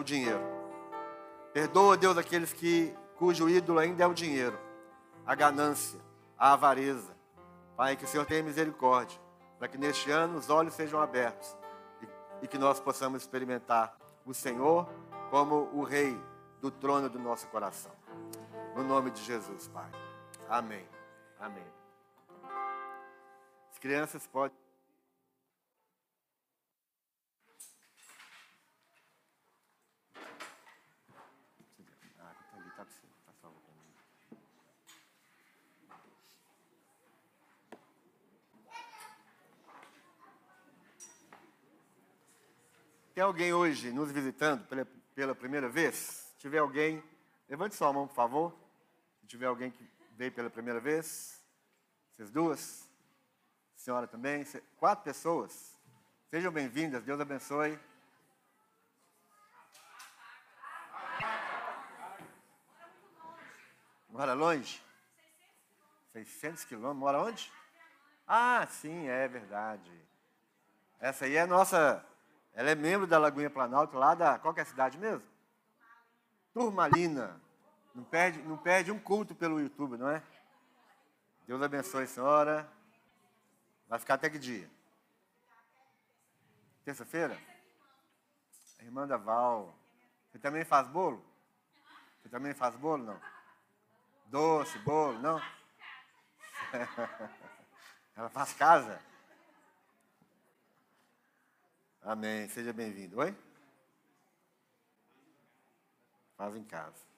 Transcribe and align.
o 0.00 0.04
dinheiro. 0.04 0.40
Perdoa, 1.52 1.96
Deus, 1.96 2.16
aqueles 2.16 2.52
que 2.52 2.94
cujo 3.16 3.48
ídolo 3.48 3.78
ainda 3.78 4.04
é 4.04 4.06
o 4.06 4.14
dinheiro, 4.14 4.58
a 5.26 5.34
ganância, 5.34 6.00
a 6.38 6.52
avareza. 6.52 7.16
Pai, 7.76 7.96
que 7.96 8.04
o 8.04 8.08
Senhor 8.08 8.24
tenha 8.26 8.42
misericórdia, 8.42 9.18
para 9.58 9.68
que 9.68 9.78
neste 9.78 10.10
ano 10.10 10.38
os 10.38 10.50
olhos 10.50 10.74
sejam 10.74 11.00
abertos 11.00 11.56
e, 12.02 12.44
e 12.44 12.48
que 12.48 12.58
nós 12.58 12.80
possamos 12.80 13.22
experimentar 13.22 13.96
o 14.24 14.34
Senhor 14.34 14.88
como 15.30 15.70
o 15.72 15.82
Rei 15.82 16.18
do 16.60 16.70
trono 16.70 17.08
do 17.08 17.18
nosso 17.18 17.46
coração. 17.48 17.92
No 18.74 18.84
nome 18.84 19.10
de 19.10 19.22
Jesus, 19.22 19.68
Pai. 19.68 19.90
Amém. 20.48 20.86
Amém. 21.38 21.66
As 23.70 23.78
crianças 23.78 24.26
podem. 24.26 24.56
Tem 43.20 43.26
alguém 43.26 43.52
hoje 43.52 43.92
nos 43.92 44.10
visitando 44.10 44.64
pela, 44.64 44.88
pela 45.14 45.34
primeira 45.34 45.68
vez? 45.68 45.94
Se 45.94 46.38
tiver 46.38 46.56
alguém, 46.56 47.04
levante 47.50 47.74
sua 47.74 47.92
mão, 47.92 48.08
por 48.08 48.14
favor. 48.14 48.58
Se 49.20 49.26
tiver 49.26 49.44
alguém 49.44 49.70
que 49.70 49.86
veio 50.16 50.32
pela 50.32 50.48
primeira 50.48 50.80
vez, 50.80 51.38
vocês 52.14 52.30
duas, 52.30 52.88
senhora 53.76 54.06
também, 54.06 54.42
quatro 54.78 55.04
pessoas. 55.04 55.76
Sejam 56.30 56.50
bem-vindas, 56.50 57.04
Deus 57.04 57.20
abençoe. 57.20 57.78
Mora 64.08 64.32
longe? 64.32 64.82
600 66.14 66.64
quilômetros. 66.64 66.98
Mora 66.98 67.20
onde? 67.20 67.52
Ah, 68.26 68.66
sim, 68.66 69.08
é 69.08 69.28
verdade. 69.28 69.92
Essa 70.98 71.26
aí 71.26 71.36
é 71.36 71.42
a 71.42 71.46
nossa 71.46 72.09
ela 72.54 72.70
é 72.70 72.74
membro 72.74 73.06
da 73.06 73.18
Lagoinha 73.18 73.50
Planalto, 73.50 73.96
lá 73.96 74.14
da. 74.14 74.38
Qual 74.38 74.54
é 74.56 74.60
a 74.60 74.64
cidade 74.64 74.98
mesmo? 74.98 75.22
Turmalina. 76.52 77.40
Não 77.94 78.04
perde, 78.04 78.42
não 78.42 78.56
perde 78.56 78.92
um 78.92 78.98
culto 78.98 79.34
pelo 79.34 79.60
YouTube, 79.60 79.96
não 79.96 80.08
é? 80.08 80.22
Deus 81.46 81.62
abençoe 81.62 82.06
senhora. 82.06 82.70
Vai 83.88 83.98
ficar 83.98 84.14
até 84.14 84.30
que 84.30 84.38
dia? 84.38 84.70
Terça-feira? 86.84 87.36
A 88.78 88.84
irmã 88.84 89.06
da 89.06 89.16
Val. 89.16 89.74
Você 90.30 90.38
também 90.38 90.64
faz 90.64 90.86
bolo? 90.86 91.24
Você 92.22 92.28
também 92.28 92.54
faz 92.54 92.76
bolo, 92.76 93.02
não? 93.02 93.20
Doce, 94.26 94.78
bolo, 94.78 95.18
não? 95.18 95.42
Ela 98.14 98.28
faz 98.28 98.52
casa? 98.52 99.09
Amém. 102.02 102.48
Seja 102.48 102.72
bem-vindo. 102.72 103.18
Oi? 103.18 103.36
Faz 106.34 106.56
em 106.56 106.64
casa. 106.64 107.10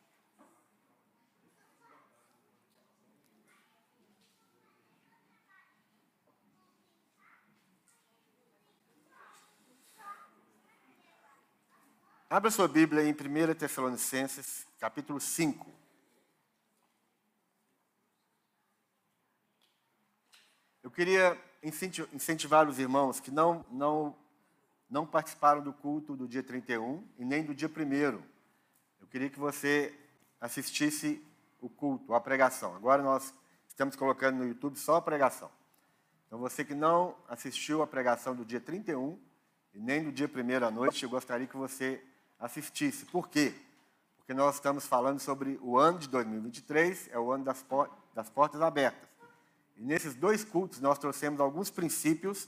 Abra 12.28 12.50
sua 12.50 12.66
Bíblia 12.66 13.04
em 13.04 13.12
1 13.12 13.54
Tessalonicenses, 13.54 14.66
capítulo 14.80 15.20
5. 15.20 15.70
Eu 20.82 20.90
queria 20.90 21.40
incentivar 21.62 22.68
os 22.68 22.80
irmãos 22.80 23.20
que 23.20 23.30
não, 23.30 23.64
não 23.70 24.16
não 24.92 25.06
participaram 25.06 25.62
do 25.62 25.72
culto 25.72 26.14
do 26.14 26.28
dia 26.28 26.42
31 26.42 27.02
e 27.18 27.24
nem 27.24 27.42
do 27.42 27.54
dia 27.54 27.66
1 27.66 28.22
Eu 29.00 29.06
queria 29.10 29.30
que 29.30 29.38
você 29.38 29.98
assistisse 30.38 31.26
o 31.62 31.68
culto, 31.70 32.12
a 32.12 32.20
pregação. 32.20 32.76
Agora 32.76 33.02
nós 33.02 33.32
estamos 33.66 33.96
colocando 33.96 34.36
no 34.36 34.46
YouTube 34.46 34.78
só 34.78 34.96
a 34.96 35.02
pregação. 35.02 35.50
Então 36.26 36.38
você 36.38 36.62
que 36.62 36.74
não 36.74 37.16
assistiu 37.26 37.80
a 37.80 37.86
pregação 37.86 38.36
do 38.36 38.44
dia 38.44 38.60
31 38.60 39.18
e 39.72 39.80
nem 39.80 40.04
do 40.04 40.12
dia 40.12 40.30
1 40.30 40.66
à 40.66 40.70
noite, 40.70 41.04
eu 41.04 41.08
gostaria 41.08 41.46
que 41.46 41.56
você 41.56 42.04
assistisse. 42.38 43.06
Por 43.06 43.30
quê? 43.30 43.54
Porque 44.18 44.34
nós 44.34 44.56
estamos 44.56 44.86
falando 44.86 45.20
sobre 45.20 45.58
o 45.62 45.78
ano 45.78 46.00
de 46.00 46.08
2023, 46.08 47.08
é 47.12 47.18
o 47.18 47.32
ano 47.32 47.44
das, 47.44 47.64
das 48.12 48.28
portas 48.28 48.60
abertas. 48.60 49.08
E 49.74 49.82
nesses 49.82 50.14
dois 50.14 50.44
cultos 50.44 50.80
nós 50.80 50.98
trouxemos 50.98 51.40
alguns 51.40 51.70
princípios 51.70 52.46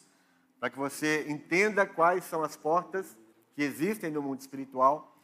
para 0.65 0.71
que 0.71 0.79
você 0.79 1.27
entenda 1.29 1.87
quais 1.87 2.25
são 2.25 2.43
as 2.43 2.57
portas 2.57 3.19
que 3.55 3.63
existem 3.63 4.11
no 4.11 4.23
mundo 4.23 4.41
espiritual 4.41 5.15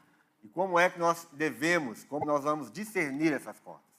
e 0.45 0.49
como 0.51 0.78
é 0.78 0.91
que 0.91 0.99
nós 0.99 1.27
devemos, 1.33 2.05
como 2.05 2.27
nós 2.27 2.45
vamos 2.45 2.71
discernir 2.71 3.33
essas 3.33 3.59
portas. 3.59 3.91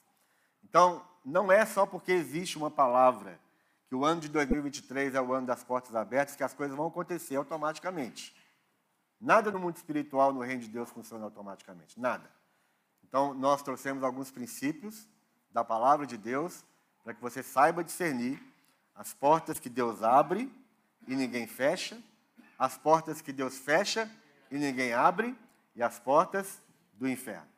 Então, 0.63 1.03
não 1.25 1.51
é 1.51 1.65
só 1.65 1.83
porque 1.83 2.11
existe 2.11 2.59
uma 2.59 2.69
palavra 2.69 3.39
que 3.87 3.95
o 3.95 4.05
ano 4.05 4.21
de 4.21 4.29
2023 4.29 5.15
é 5.15 5.19
o 5.19 5.33
ano 5.33 5.47
das 5.47 5.63
portas 5.63 5.95
abertas 5.95 6.35
que 6.35 6.43
as 6.43 6.53
coisas 6.53 6.77
vão 6.77 6.85
acontecer 6.85 7.37
automaticamente. 7.37 8.35
Nada 9.19 9.49
no 9.49 9.57
mundo 9.57 9.77
espiritual, 9.77 10.31
no 10.31 10.41
reino 10.41 10.61
de 10.61 10.69
Deus, 10.69 10.91
funciona 10.91 11.23
automaticamente. 11.23 11.99
Nada. 11.99 12.29
Então, 13.03 13.33
nós 13.33 13.63
trouxemos 13.63 14.03
alguns 14.03 14.29
princípios 14.29 15.09
da 15.49 15.63
palavra 15.63 16.05
de 16.05 16.17
Deus 16.17 16.63
para 17.03 17.15
que 17.15 17.21
você 17.21 17.41
saiba 17.41 17.83
discernir 17.83 18.39
as 18.93 19.11
portas 19.15 19.59
que 19.59 19.69
Deus 19.69 20.03
abre 20.03 20.60
e 21.07 21.15
ninguém 21.15 21.47
fecha, 21.47 22.01
as 22.57 22.77
portas 22.77 23.21
que 23.21 23.33
Deus 23.33 23.57
fecha 23.57 24.09
e 24.49 24.57
ninguém 24.57 24.93
abre, 24.93 25.35
e 25.75 25.81
as 25.81 25.99
portas 25.99 26.61
do 26.93 27.07
inferno. 27.07 27.49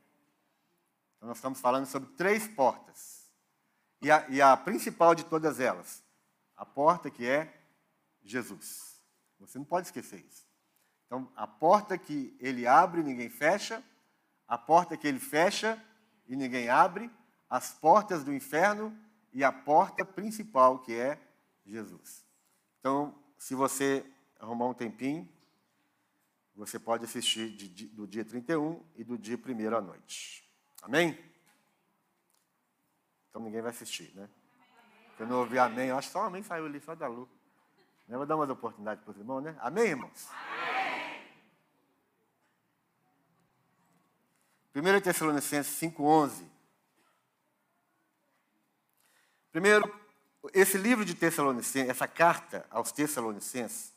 Então, 1.17 1.27
nós 1.27 1.37
estamos 1.37 1.59
falando 1.59 1.85
sobre 1.85 2.09
três 2.15 2.47
portas. 2.47 3.29
E 4.01 4.11
a, 4.11 4.27
e 4.29 4.41
a 4.41 4.55
principal 4.55 5.15
de 5.15 5.23
todas 5.23 5.59
elas, 5.59 6.03
a 6.55 6.65
porta 6.65 7.09
que 7.09 7.25
é 7.25 7.61
Jesus. 8.23 9.01
Você 9.39 9.57
não 9.57 9.65
pode 9.65 9.87
esquecer 9.87 10.19
isso. 10.19 10.45
Então, 11.05 11.31
a 11.35 11.47
porta 11.47 11.97
que 11.97 12.35
ele 12.39 12.67
abre 12.67 13.01
e 13.01 13.03
ninguém 13.03 13.29
fecha, 13.29 13.83
a 14.47 14.57
porta 14.57 14.97
que 14.97 15.07
ele 15.07 15.19
fecha 15.19 15.81
e 16.27 16.35
ninguém 16.35 16.69
abre, 16.69 17.09
as 17.49 17.71
portas 17.71 18.23
do 18.23 18.33
inferno 18.33 18.97
e 19.31 19.43
a 19.43 19.51
porta 19.51 20.03
principal 20.05 20.79
que 20.79 20.93
é 20.93 21.19
Jesus. 21.65 22.25
Então, 22.79 23.22
se 23.43 23.55
você 23.55 24.09
arrumar 24.39 24.67
um 24.67 24.73
tempinho, 24.73 25.27
você 26.55 26.79
pode 26.79 27.03
assistir 27.03 27.49
de, 27.49 27.67
de, 27.67 27.87
do 27.87 28.07
dia 28.07 28.23
31 28.23 28.81
e 28.95 29.03
do 29.03 29.17
dia 29.17 29.37
1 29.37 29.75
à 29.75 29.81
noite. 29.81 30.49
Amém? 30.81 31.19
Então 33.29 33.41
ninguém 33.41 33.61
vai 33.61 33.71
assistir, 33.71 34.15
né? 34.15 34.29
Eu 35.19 35.27
não 35.27 35.39
ouvi 35.39 35.59
amém. 35.59 35.89
Eu 35.89 35.97
acho 35.97 36.07
que 36.07 36.13
só 36.13 36.23
amém 36.23 36.41
saiu 36.41 36.65
ali, 36.65 36.79
só 36.79 36.95
da 36.95 37.05
luz. 37.05 37.27
Eu 38.07 38.17
vou 38.17 38.25
dar 38.25 38.37
umas 38.37 38.49
oportunidades 38.49 39.03
para 39.03 39.11
os 39.11 39.17
irmãos, 39.17 39.41
né? 39.41 39.57
Amém, 39.59 39.87
irmãos? 39.87 40.29
Amém. 44.73 44.97
1 44.97 45.01
Tessalonicenses 45.01 45.81
5,11. 45.81 46.45
Primeiro, 49.51 50.02
esse 50.51 50.77
livro 50.77 51.05
de 51.05 51.13
Tessalonicenses, 51.13 51.89
essa 51.89 52.07
carta 52.07 52.65
aos 52.69 52.91
Tessalonicenses, 52.91 53.93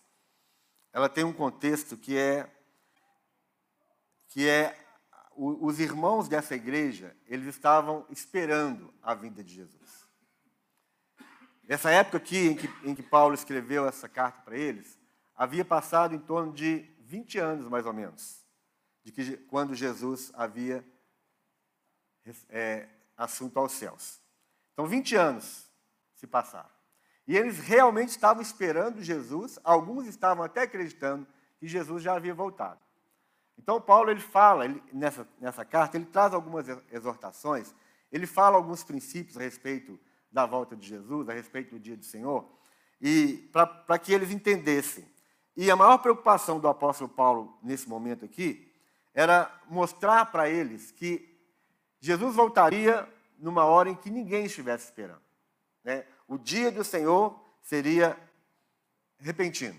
ela 0.93 1.09
tem 1.09 1.25
um 1.25 1.32
contexto 1.32 1.97
que 1.97 2.17
é 2.17 2.53
que 4.29 4.47
é 4.49 4.79
os 5.35 5.81
irmãos 5.81 6.29
dessa 6.29 6.55
igreja, 6.55 7.15
eles 7.26 7.47
estavam 7.47 8.06
esperando 8.09 8.93
a 9.03 9.15
vinda 9.15 9.44
de 9.44 9.55
Jesus. 9.55 10.09
Nessa 11.62 11.91
época 11.91 12.17
aqui 12.17 12.38
em 12.38 12.56
que, 12.56 12.67
em 12.85 12.94
que 12.94 13.03
Paulo 13.03 13.35
escreveu 13.35 13.87
essa 13.87 14.09
carta 14.09 14.41
para 14.43 14.56
eles, 14.56 14.99
havia 15.35 15.65
passado 15.65 16.15
em 16.15 16.19
torno 16.19 16.53
de 16.53 16.91
20 17.00 17.38
anos, 17.38 17.69
mais 17.69 17.85
ou 17.85 17.93
menos, 17.93 18.47
de 19.05 19.12
que 19.12 19.37
quando 19.37 19.75
Jesus 19.75 20.32
havia 20.35 20.82
é, 22.49 22.88
assunto 23.17 23.59
aos 23.59 23.73
céus. 23.73 24.21
Então, 24.73 24.87
20 24.87 25.17
anos 25.17 25.66
se 26.17 26.27
passaram. 26.27 26.69
E 27.27 27.37
eles 27.37 27.59
realmente 27.59 28.11
estavam 28.11 28.43
esperando 28.43 29.03
Jesus, 29.03 29.59
alguns 29.63 30.07
estavam 30.07 30.45
até 30.45 30.63
acreditando 30.63 31.27
que 31.59 31.67
Jesus 31.67 32.03
já 32.03 32.15
havia 32.15 32.35
voltado. 32.35 32.81
Então, 33.59 33.81
Paulo 33.81 34.11
ele 34.11 34.21
fala, 34.21 34.65
ele, 34.65 34.83
nessa, 34.93 35.27
nessa 35.41 35.65
carta, 35.65 35.97
ele 35.97 36.07
traz 36.07 36.35
algumas 36.35 36.67
exortações, 36.91 37.75
ele 38.13 38.27
fala 38.27 38.57
alguns 38.57 38.85
princípios 38.85 39.37
a 39.37 39.41
respeito 39.41 39.99
da 40.31 40.47
volta 40.47 40.77
de 40.77 40.87
Jesus, 40.87 41.29
a 41.29 41.33
respeito 41.33 41.71
do 41.71 41.81
dia 41.81 41.97
do 41.97 42.05
Senhor, 42.05 42.47
e 43.01 43.51
para 43.53 43.99
que 43.99 44.12
eles 44.12 44.31
entendessem. 44.31 45.07
E 45.57 45.71
a 45.71 45.77
maior 45.77 45.99
preocupação 45.99 46.61
do 46.61 46.69
apóstolo 46.69 47.09
Paulo 47.09 47.59
nesse 47.62 47.89
momento 47.89 48.25
aqui 48.25 48.71
era 49.15 49.51
mostrar 49.69 50.27
para 50.27 50.49
eles 50.49 50.93
que 50.93 51.35
Jesus 51.99 52.37
voltaria 52.37 53.09
numa 53.39 53.65
hora 53.65 53.89
em 53.89 53.95
que 53.95 54.11
ninguém 54.11 54.45
estivesse 54.45 54.85
esperando. 54.85 55.25
Né? 55.87 56.05
O 56.27 56.37
dia 56.37 56.73
do 56.73 56.83
Senhor 56.83 57.41
seria 57.62 58.19
repentino. 59.19 59.79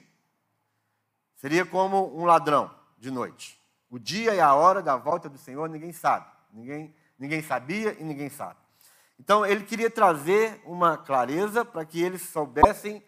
Seria 1.35 1.65
como 1.65 2.17
um 2.17 2.23
ladrão 2.23 2.73
de 2.97 3.11
noite. 3.11 3.61
O 3.89 3.99
dia 3.99 4.33
e 4.33 4.39
a 4.39 4.53
hora 4.55 4.81
da 4.81 4.95
volta 4.95 5.27
do 5.27 5.37
Senhor 5.37 5.67
ninguém 5.67 5.91
sabe. 5.91 6.25
Ninguém, 6.53 6.95
ninguém 7.19 7.43
sabia 7.43 7.93
e 7.99 8.05
ninguém 8.05 8.29
sabe. 8.29 8.57
Então 9.19 9.45
ele 9.45 9.65
queria 9.65 9.89
trazer 9.89 10.61
uma 10.63 10.97
clareza 10.97 11.65
para 11.65 11.83
que 11.83 12.01
eles 12.01 12.21
soubessem 12.21 13.03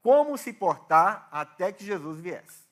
como 0.00 0.38
se 0.38 0.52
portar 0.52 1.28
até 1.32 1.72
que 1.72 1.84
Jesus 1.84 2.20
viesse. 2.20 2.64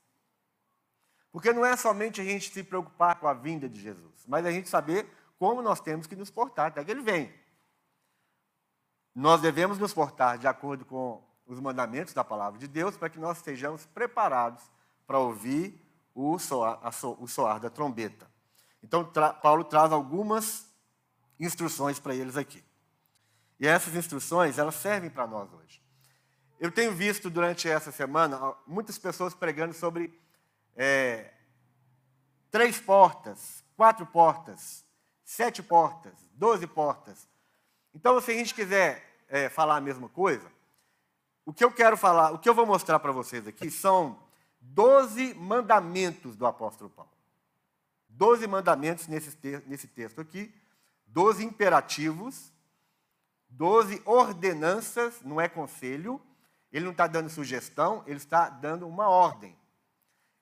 Porque 1.33 1.53
não 1.53 1.67
é 1.67 1.77
somente 1.77 2.21
a 2.21 2.25
gente 2.25 2.53
se 2.53 2.63
preocupar 2.63 3.19
com 3.19 3.27
a 3.27 3.35
vinda 3.35 3.69
de 3.69 3.81
Jesus, 3.81 4.25
mas 4.29 4.47
a 4.47 4.53
gente 4.53 4.69
saber 4.69 5.05
como 5.37 5.61
nós 5.61 5.81
temos 5.81 6.07
que 6.07 6.15
nos 6.15 6.31
portar 6.31 6.67
até 6.67 6.85
que 6.85 6.93
ele 6.93 7.03
venha. 7.03 7.44
Nós 9.15 9.41
devemos 9.41 9.79
nos 9.79 9.95
portar 9.95 10.39
de 10.39 10.47
acordo 10.47 10.85
com 10.85 11.23
os 11.47 11.61
mandamentos 11.61 12.13
da 12.13 12.25
palavra 12.25 12.59
de 12.59 12.67
Deus 12.67 12.97
para 12.97 13.09
que 13.09 13.19
nós 13.19 13.39
estejamos 13.39 13.87
preparados 13.87 14.63
para 15.07 15.19
ouvir 15.19 15.81
o 16.15 16.39
soar, 16.39 16.81
o 17.19 17.27
soar 17.27 17.61
da 17.61 17.71
trombeta. 17.71 18.29
Então, 18.83 19.05
tra 19.05 19.33
Paulo 19.33 19.65
traz 19.65 19.93
algumas 19.93 20.69
instruções 21.39 21.99
para 21.99 22.15
eles 22.15 22.37
aqui. 22.37 22.63
E 23.59 23.67
essas 23.67 23.95
instruções, 23.95 24.59
elas 24.59 24.75
servem 24.75 25.11
para 25.11 25.27
nós 25.27 25.53
hoje. 25.53 25.83
Eu 26.59 26.71
tenho 26.71 26.93
visto 26.93 27.31
durante 27.31 27.69
essa 27.69 27.93
semana 27.93 28.55
muitas 28.67 28.99
pessoas 28.99 29.35
pregando 29.35 29.75
sobre 29.75 30.19
é, 30.77 31.33
três 32.51 32.81
portas, 32.81 33.65
quatro 33.77 34.07
portas, 34.07 34.85
sete 35.25 35.63
portas, 35.63 36.13
doze 36.33 36.67
portas. 36.67 37.29
Então, 37.95 38.21
se 38.21 38.33
a 38.33 38.35
gente 38.35 38.55
quiser 38.55 39.25
é, 39.29 39.49
falar 39.49 39.77
a 39.77 39.81
mesma 39.81 40.09
coisa, 40.09 40.51
o 41.47 41.53
que 41.53 41.65
eu 41.65 41.71
quero 41.71 41.97
falar, 41.97 42.33
o 42.33 42.39
que 42.39 42.49
eu 42.49 42.55
vou 42.55 42.67
mostrar 42.67 42.99
para 42.99 43.13
vocês 43.13 43.47
aqui 43.47 43.71
são 43.71 44.19
doze 44.61 45.35
mandamentos 45.35 46.37
do 46.37 46.47
apóstolo 46.47 46.91
Paulo. 46.91 47.13
Doze 48.09 48.47
mandamentos 48.47 49.07
nesse, 49.07 49.37
nesse 49.67 49.87
texto 49.87 50.21
aqui, 50.21 50.55
doze 51.07 51.45
imperativos, 51.45 52.53
doze 53.49 54.01
ordenanças, 54.05 55.21
não 55.23 55.41
é 55.41 55.49
conselho, 55.49 56.21
ele 56.73 56.85
não 56.85 56.93
está 56.93 57.07
dando 57.07 57.29
sugestão, 57.29 58.03
ele 58.07 58.17
está 58.17 58.49
dando 58.49 58.89
uma 58.89 59.09
ordem. 59.09 59.57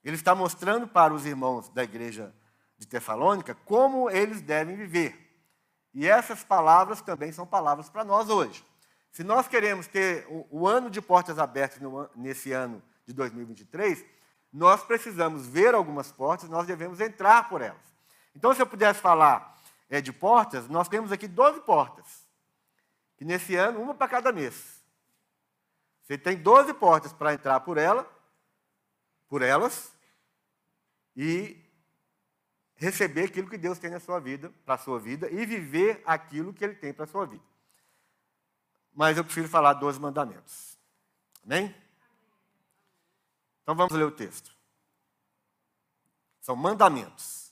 Ele 0.03 0.15
está 0.15 0.33
mostrando 0.33 0.87
para 0.87 1.13
os 1.13 1.25
irmãos 1.25 1.69
da 1.69 1.83
igreja 1.83 2.33
de 2.77 2.87
Tessalônica 2.87 3.55
como 3.65 4.09
eles 4.09 4.41
devem 4.41 4.75
viver. 4.75 5.22
E 5.93 6.07
essas 6.07 6.43
palavras 6.43 7.01
também 7.01 7.31
são 7.31 7.45
palavras 7.45 7.89
para 7.89 8.03
nós 8.03 8.29
hoje. 8.29 8.65
Se 9.11 9.23
nós 9.23 9.47
queremos 9.47 9.85
ter 9.85 10.25
o, 10.27 10.67
ano 10.67 10.89
de 10.89 10.99
portas 10.99 11.37
abertas 11.37 11.79
nesse 12.15 12.51
ano 12.51 12.81
de 13.05 13.13
2023, 13.13 14.03
nós 14.51 14.83
precisamos 14.83 15.45
ver 15.45 15.75
algumas 15.75 16.11
portas, 16.11 16.49
nós 16.49 16.65
devemos 16.65 16.99
entrar 16.99 17.47
por 17.47 17.61
elas. 17.61 17.93
Então, 18.35 18.53
se 18.55 18.61
eu 18.61 18.65
pudesse 18.65 18.99
falar 18.99 19.55
é, 19.87 20.01
de 20.01 20.11
portas, 20.11 20.67
nós 20.67 20.87
temos 20.87 21.11
aqui 21.11 21.27
12 21.27 21.61
portas. 21.61 22.27
Que 23.15 23.23
nesse 23.23 23.55
ano, 23.55 23.79
uma 23.79 23.93
para 23.93 24.07
cada 24.07 24.31
mês. 24.31 24.81
Você 26.01 26.17
tem 26.17 26.35
12 26.35 26.73
portas 26.73 27.13
para 27.13 27.33
entrar 27.35 27.59
por 27.59 27.77
ela, 27.77 28.09
por 29.27 29.43
elas, 29.43 29.93
e 31.15 31.62
receber 32.75 33.25
aquilo 33.25 33.49
que 33.49 33.57
Deus 33.57 33.79
tem 33.79 33.89
na 33.89 33.99
sua 33.99 34.19
vida, 34.19 34.51
para 34.65 34.75
a 34.75 34.77
sua 34.77 34.99
vida, 34.99 35.29
e 35.29 35.45
viver 35.45 36.01
aquilo 36.05 36.53
que 36.53 36.63
Ele 36.63 36.75
tem 36.75 36.93
para 36.93 37.05
a 37.05 37.07
sua 37.07 37.25
vida. 37.25 37.43
Mas 38.93 39.17
eu 39.17 39.23
prefiro 39.23 39.47
falar 39.47 39.73
12 39.73 39.99
mandamentos. 39.99 40.77
Amém? 41.43 41.75
Então 43.61 43.75
vamos 43.75 43.93
ler 43.93 44.05
o 44.05 44.11
texto. 44.11 44.51
São 46.39 46.55
mandamentos 46.55 47.51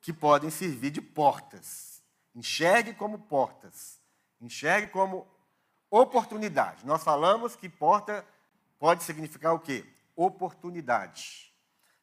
que 0.00 0.12
podem 0.12 0.50
servir 0.50 0.90
de 0.90 1.00
portas. 1.00 2.02
Enxergue 2.34 2.94
como 2.94 3.18
portas. 3.18 4.00
Enxergue 4.40 4.88
como 4.88 5.26
Oportunidade. 5.90 6.86
Nós 6.86 7.02
falamos 7.02 7.56
que 7.56 7.68
porta 7.68 8.24
pode 8.78 9.02
significar 9.02 9.52
o 9.52 9.58
quê? 9.58 9.84
Oportunidade. 10.14 11.52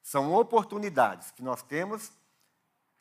São 0.03 0.33
oportunidades 0.33 1.31
que 1.31 1.41
nós 1.41 1.63
temos 1.63 2.11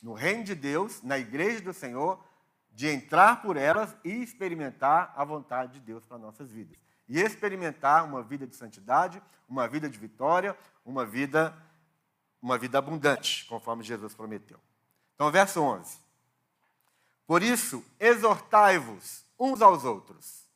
no 0.00 0.12
reino 0.12 0.44
de 0.44 0.54
Deus, 0.54 1.02
na 1.02 1.18
igreja 1.18 1.60
do 1.60 1.72
Senhor, 1.72 2.22
de 2.70 2.88
entrar 2.88 3.42
por 3.42 3.56
elas 3.56 3.96
e 4.04 4.22
experimentar 4.22 5.12
a 5.16 5.24
vontade 5.24 5.74
de 5.74 5.80
Deus 5.80 6.04
para 6.04 6.18
nossas 6.18 6.50
vidas. 6.50 6.76
E 7.08 7.20
experimentar 7.20 8.04
uma 8.04 8.22
vida 8.22 8.46
de 8.46 8.56
santidade, 8.56 9.22
uma 9.48 9.66
vida 9.66 9.88
de 9.88 9.98
vitória, 9.98 10.56
uma 10.84 11.06
vida 11.06 11.56
uma 12.46 12.56
vida 12.56 12.78
abundante, 12.78 13.44
conforme 13.46 13.82
Jesus 13.82 14.14
prometeu. 14.14 14.60
Então, 15.16 15.30
verso 15.32 15.60
11. 15.60 15.98
Por 17.26 17.42
isso, 17.42 17.84
exortai-vos 17.98 19.24
uns 19.36 19.60
aos 19.60 19.84
outros 19.84 20.46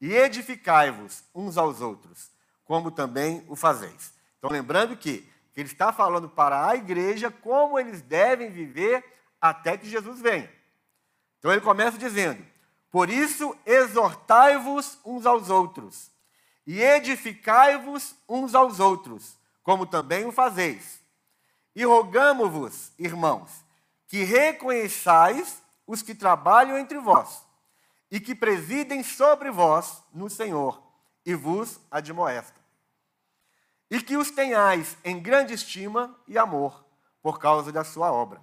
e 0.00 0.12
edificai-vos 0.12 1.24
uns 1.34 1.56
aos 1.56 1.80
outros, 1.80 2.30
como 2.64 2.90
também 2.90 3.42
o 3.48 3.56
fazeis. 3.56 4.12
Então, 4.38 4.50
lembrando 4.50 4.96
que, 4.96 5.29
ele 5.56 5.68
está 5.68 5.92
falando 5.92 6.28
para 6.28 6.68
a 6.68 6.76
igreja 6.76 7.30
como 7.30 7.78
eles 7.78 8.00
devem 8.02 8.50
viver 8.50 9.04
até 9.40 9.76
que 9.76 9.88
Jesus 9.88 10.20
venha. 10.20 10.50
Então, 11.38 11.50
ele 11.50 11.60
começa 11.60 11.98
dizendo: 11.98 12.44
Por 12.90 13.10
isso, 13.10 13.56
exortai-vos 13.66 14.98
uns 15.04 15.26
aos 15.26 15.50
outros, 15.50 16.10
e 16.66 16.80
edificai-vos 16.80 18.14
uns 18.28 18.54
aos 18.54 18.78
outros, 18.78 19.36
como 19.62 19.86
também 19.86 20.24
o 20.26 20.32
fazeis. 20.32 21.00
E 21.74 21.84
rogamo-vos, 21.84 22.92
irmãos, 22.98 23.64
que 24.06 24.24
reconheçais 24.24 25.62
os 25.86 26.02
que 26.02 26.14
trabalham 26.14 26.76
entre 26.78 26.98
vós 26.98 27.44
e 28.10 28.18
que 28.18 28.34
presidem 28.34 29.02
sobre 29.02 29.50
vós 29.50 30.02
no 30.12 30.28
Senhor 30.28 30.82
e 31.24 31.34
vos 31.34 31.80
admoestam. 31.90 32.59
E 33.90 34.00
que 34.00 34.16
os 34.16 34.30
tenhais 34.30 34.96
em 35.04 35.20
grande 35.20 35.54
estima 35.54 36.16
e 36.28 36.38
amor 36.38 36.84
por 37.20 37.38
causa 37.38 37.72
da 37.72 37.84
sua 37.84 38.12
obra. 38.12 38.42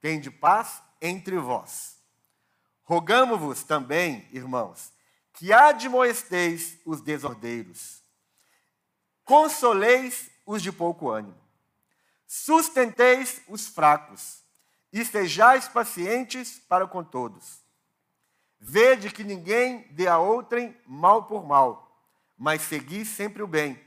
Tende 0.00 0.30
paz 0.30 0.82
entre 1.00 1.36
vós. 1.38 1.96
Rogamo-vos 2.82 3.64
também, 3.64 4.28
irmãos, 4.30 4.92
que 5.32 5.52
admoesteis 5.52 6.78
os 6.84 7.00
desordeiros, 7.00 8.02
consoleis 9.24 10.30
os 10.46 10.62
de 10.62 10.70
pouco 10.70 11.10
ânimo, 11.10 11.36
sustenteis 12.26 13.42
os 13.48 13.66
fracos 13.66 14.42
e 14.92 15.04
sejais 15.04 15.68
pacientes 15.68 16.58
para 16.60 16.86
com 16.86 17.02
todos. 17.04 17.60
Vede 18.58 19.10
que 19.10 19.24
ninguém 19.24 19.86
dê 19.90 20.06
a 20.06 20.18
outrem 20.18 20.74
mal 20.86 21.24
por 21.24 21.44
mal, 21.44 22.00
mas 22.38 22.62
segui 22.62 23.04
sempre 23.04 23.42
o 23.42 23.46
bem, 23.46 23.78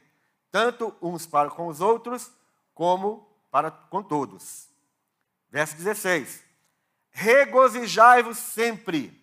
tanto 0.51 0.95
uns 1.01 1.25
para 1.25 1.49
com 1.49 1.67
os 1.67 1.81
outros, 1.81 2.31
como 2.73 3.27
para 3.51 3.71
com 3.71 4.01
todos. 4.01 4.67
Verso 5.49 5.75
16. 5.75 6.43
Regozijai-vos 7.11 8.37
sempre. 8.37 9.13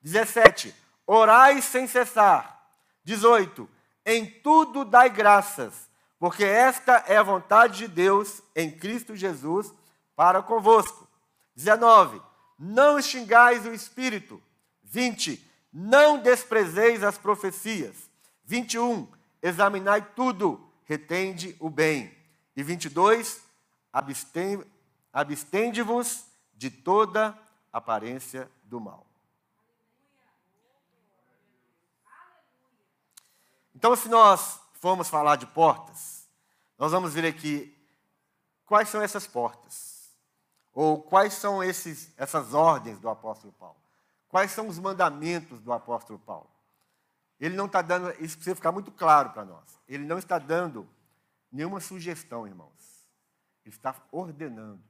17. 0.00 0.74
Orai 1.06 1.60
sem 1.60 1.86
cessar. 1.86 2.70
18. 3.04 3.68
Em 4.04 4.26
tudo 4.26 4.84
dai 4.84 5.10
graças, 5.10 5.90
porque 6.18 6.44
esta 6.44 7.04
é 7.08 7.16
a 7.16 7.22
vontade 7.22 7.78
de 7.78 7.88
Deus 7.88 8.40
em 8.54 8.70
Cristo 8.70 9.16
Jesus 9.16 9.72
para 10.14 10.42
convosco. 10.42 11.08
19. 11.54 12.22
Não 12.58 12.98
extingais 12.98 13.66
o 13.66 13.72
espírito 13.72 14.40
20. 14.84 15.44
Não 15.72 16.18
desprezeis 16.18 17.02
as 17.02 17.18
profecias. 17.18 17.94
21. 18.44 19.06
Examinai 19.46 20.02
tudo, 20.02 20.68
retende 20.86 21.56
o 21.60 21.70
bem. 21.70 22.12
E 22.56 22.64
22. 22.64 23.44
Abstende-vos 25.12 26.26
de 26.52 26.68
toda 26.68 27.38
aparência 27.72 28.50
do 28.64 28.80
mal. 28.80 29.06
Então, 33.72 33.94
se 33.94 34.08
nós 34.08 34.58
formos 34.80 35.08
falar 35.08 35.36
de 35.36 35.46
portas, 35.46 36.28
nós 36.76 36.90
vamos 36.90 37.14
ver 37.14 37.24
aqui 37.24 37.72
quais 38.64 38.88
são 38.88 39.00
essas 39.00 39.28
portas, 39.28 40.10
ou 40.72 41.00
quais 41.00 41.34
são 41.34 41.62
esses, 41.62 42.12
essas 42.16 42.52
ordens 42.52 42.98
do 42.98 43.08
apóstolo 43.08 43.52
Paulo. 43.52 43.76
Quais 44.28 44.50
são 44.50 44.66
os 44.66 44.80
mandamentos 44.80 45.60
do 45.60 45.72
apóstolo 45.72 46.18
Paulo? 46.18 46.50
Ele 47.38 47.54
não 47.54 47.66
está 47.66 47.82
dando, 47.82 48.10
isso 48.22 48.36
precisa 48.36 48.56
ficar 48.56 48.72
muito 48.72 48.90
claro 48.90 49.30
para 49.30 49.44
nós. 49.44 49.78
Ele 49.86 50.04
não 50.04 50.18
está 50.18 50.38
dando 50.38 50.88
nenhuma 51.52 51.80
sugestão, 51.80 52.46
irmãos. 52.46 53.06
Ele 53.64 53.74
está 53.74 53.94
ordenando. 54.10 54.82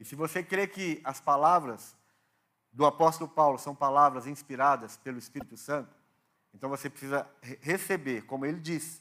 E 0.00 0.04
se 0.04 0.14
você 0.14 0.42
crê 0.42 0.66
que 0.66 1.00
as 1.04 1.20
palavras 1.20 1.96
do 2.72 2.86
apóstolo 2.86 3.30
Paulo 3.30 3.58
são 3.58 3.74
palavras 3.74 4.26
inspiradas 4.26 4.96
pelo 4.96 5.18
Espírito 5.18 5.56
Santo, 5.56 5.94
então 6.54 6.68
você 6.68 6.88
precisa 6.88 7.28
receber, 7.60 8.22
como 8.26 8.46
ele 8.46 8.60
disse. 8.60 9.00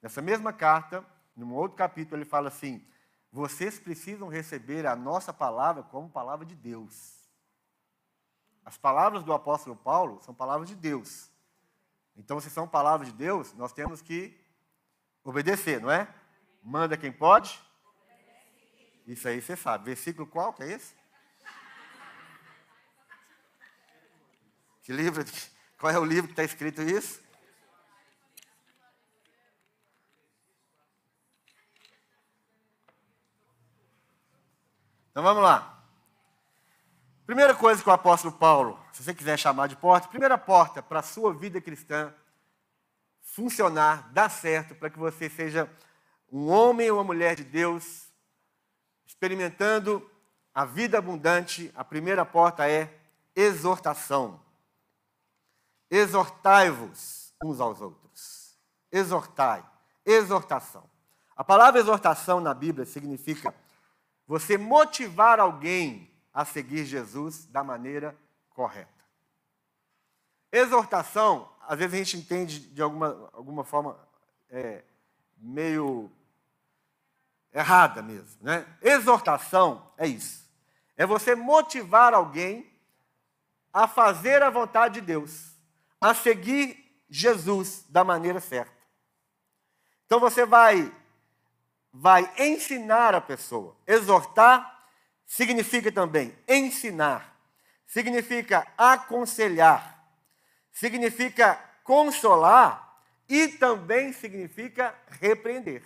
Nessa 0.00 0.20
mesma 0.20 0.52
carta, 0.52 1.04
num 1.36 1.54
outro 1.54 1.76
capítulo, 1.76 2.16
ele 2.16 2.28
fala 2.28 2.48
assim: 2.48 2.84
vocês 3.30 3.78
precisam 3.78 4.28
receber 4.28 4.86
a 4.86 4.94
nossa 4.94 5.32
palavra 5.32 5.82
como 5.82 6.10
palavra 6.10 6.44
de 6.44 6.54
Deus. 6.54 7.22
As 8.64 8.76
palavras 8.76 9.24
do 9.24 9.32
apóstolo 9.32 9.74
Paulo 9.74 10.20
são 10.22 10.34
palavras 10.34 10.68
de 10.68 10.74
Deus. 10.74 11.31
Então, 12.16 12.40
se 12.40 12.50
são 12.50 12.68
palavras 12.68 13.08
de 13.08 13.14
Deus, 13.14 13.52
nós 13.54 13.72
temos 13.72 14.02
que 14.02 14.38
obedecer, 15.24 15.80
não 15.80 15.90
é? 15.90 16.12
Manda 16.62 16.96
quem 16.96 17.10
pode. 17.10 17.60
Isso 19.06 19.26
aí 19.28 19.40
você 19.40 19.56
sabe. 19.56 19.86
Versículo 19.86 20.26
qual 20.26 20.52
que 20.52 20.62
é 20.62 20.72
esse? 20.72 20.94
Que 24.82 24.92
livro? 24.92 25.24
Qual 25.78 25.92
é 25.92 25.98
o 25.98 26.04
livro 26.04 26.28
que 26.28 26.32
está 26.32 26.44
escrito 26.44 26.80
isso? 26.80 27.20
Então 35.10 35.22
vamos 35.22 35.42
lá. 35.42 35.84
Primeira 37.26 37.54
coisa 37.54 37.82
que 37.82 37.88
o 37.88 37.92
apóstolo 37.92 38.32
Paulo, 38.32 38.81
se 38.92 39.02
você 39.02 39.14
quiser 39.14 39.38
chamar 39.38 39.68
de 39.68 39.76
porta, 39.76 40.08
primeira 40.08 40.36
porta 40.36 40.82
para 40.82 41.00
a 41.00 41.02
sua 41.02 41.32
vida 41.32 41.60
cristã 41.60 42.12
funcionar, 43.22 44.12
dar 44.12 44.28
certo, 44.28 44.74
para 44.74 44.90
que 44.90 44.98
você 44.98 45.30
seja 45.30 45.70
um 46.30 46.48
homem 46.48 46.90
ou 46.90 46.98
uma 46.98 47.04
mulher 47.04 47.34
de 47.34 47.44
Deus, 47.44 48.08
experimentando 49.06 50.08
a 50.54 50.64
vida 50.64 50.98
abundante, 50.98 51.72
a 51.74 51.82
primeira 51.82 52.24
porta 52.26 52.68
é 52.68 52.94
exortação. 53.34 54.40
Exortai-vos 55.90 57.32
uns 57.42 57.60
aos 57.60 57.80
outros. 57.80 58.58
Exortai. 58.90 59.64
Exortação. 60.04 60.84
A 61.34 61.42
palavra 61.42 61.80
exortação 61.80 62.40
na 62.40 62.52
Bíblia 62.52 62.84
significa 62.84 63.54
você 64.26 64.58
motivar 64.58 65.40
alguém 65.40 66.10
a 66.32 66.44
seguir 66.44 66.84
Jesus 66.84 67.46
da 67.46 67.64
maneira 67.64 68.16
correta. 68.54 68.90
Exortação, 70.50 71.50
às 71.66 71.78
vezes 71.78 71.94
a 71.94 71.98
gente 71.98 72.16
entende 72.16 72.60
de 72.60 72.82
alguma, 72.82 73.30
alguma 73.32 73.64
forma 73.64 73.98
é, 74.50 74.82
meio 75.38 76.10
errada 77.52 78.02
mesmo. 78.02 78.38
Né? 78.42 78.66
Exortação 78.80 79.90
é 79.96 80.06
isso. 80.06 80.42
É 80.96 81.06
você 81.06 81.34
motivar 81.34 82.14
alguém 82.14 82.70
a 83.72 83.88
fazer 83.88 84.42
a 84.42 84.50
vontade 84.50 84.94
de 84.94 85.00
Deus, 85.00 85.56
a 86.00 86.14
seguir 86.14 87.04
Jesus 87.08 87.84
da 87.88 88.04
maneira 88.04 88.40
certa. 88.40 88.76
Então 90.06 90.20
você 90.20 90.44
vai 90.44 90.94
vai 91.92 92.32
ensinar 92.38 93.14
a 93.14 93.20
pessoa. 93.20 93.76
Exortar 93.86 94.86
significa 95.26 95.92
também 95.92 96.36
ensinar, 96.48 97.31
significa 97.92 98.66
aconselhar, 98.78 100.02
significa 100.70 101.60
consolar 101.84 102.98
e 103.28 103.48
também 103.48 104.14
significa 104.14 104.94
repreender. 105.20 105.84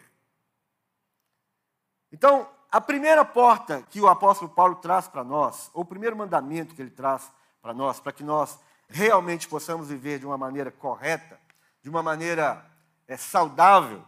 Então, 2.12 2.48
a 2.70 2.80
primeira 2.80 3.25
porta 3.25 3.82
que 3.90 4.00
o 4.00 4.06
apóstolo 4.06 4.48
Paulo 4.48 4.76
traz 4.76 5.08
para 5.08 5.25
nós, 5.25 5.68
ou 5.75 5.82
o 5.82 5.84
primeiro 5.84 6.16
mandamento 6.16 6.76
que 6.76 6.82
ele 6.82 6.92
traz 6.92 7.28
para 7.60 7.75
nós, 7.75 7.98
para 7.98 8.12
que 8.12 8.22
nós 8.22 8.56
realmente 8.88 9.48
possamos 9.48 9.88
viver 9.88 10.20
de 10.20 10.26
uma 10.26 10.38
maneira 10.38 10.70
correta, 10.70 11.40
de 11.82 11.90
uma 11.90 12.04
maneira 12.04 12.64
é, 13.08 13.16
saudável, 13.16 14.04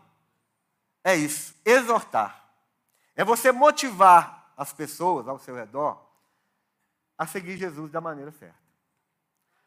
é 1.03 1.17
isso, 1.17 1.53
exortar. 1.65 2.49
É 3.17 3.25
você 3.25 3.51
motivar 3.51 4.53
as 4.57 4.73
pessoas 4.73 5.27
ao 5.27 5.41
seu 5.41 5.57
redor 5.57 6.08
a 7.19 7.27
seguir 7.27 7.57
Jesus 7.57 7.91
da 7.91 8.01
maneira 8.01 8.31
certa. 8.31 8.57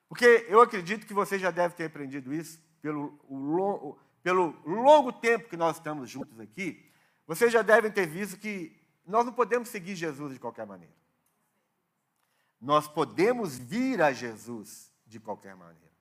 Porque 0.07 0.45
eu 0.47 0.61
acredito 0.61 1.05
que 1.05 1.13
você 1.13 1.37
já 1.37 1.51
deve 1.51 1.75
ter 1.75 1.85
aprendido 1.85 2.33
isso 2.33 2.59
pelo, 2.81 3.19
longo, 3.29 3.99
pelo 4.23 4.57
longo 4.65 5.11
tempo 5.11 5.49
que 5.49 5.57
nós 5.57 5.77
estamos 5.77 6.09
juntos 6.09 6.39
aqui. 6.39 6.89
Vocês 7.27 7.51
já 7.51 7.61
devem 7.61 7.91
ter 7.91 8.07
visto 8.07 8.37
que 8.37 8.75
nós 9.05 9.25
não 9.25 9.33
podemos 9.33 9.69
seguir 9.69 9.95
Jesus 9.95 10.33
de 10.33 10.39
qualquer 10.39 10.65
maneira. 10.65 10.93
Nós 12.59 12.87
podemos 12.87 13.57
vir 13.57 14.01
a 14.01 14.11
Jesus 14.11 14.91
de 15.05 15.19
qualquer 15.19 15.55
maneira. 15.55 15.91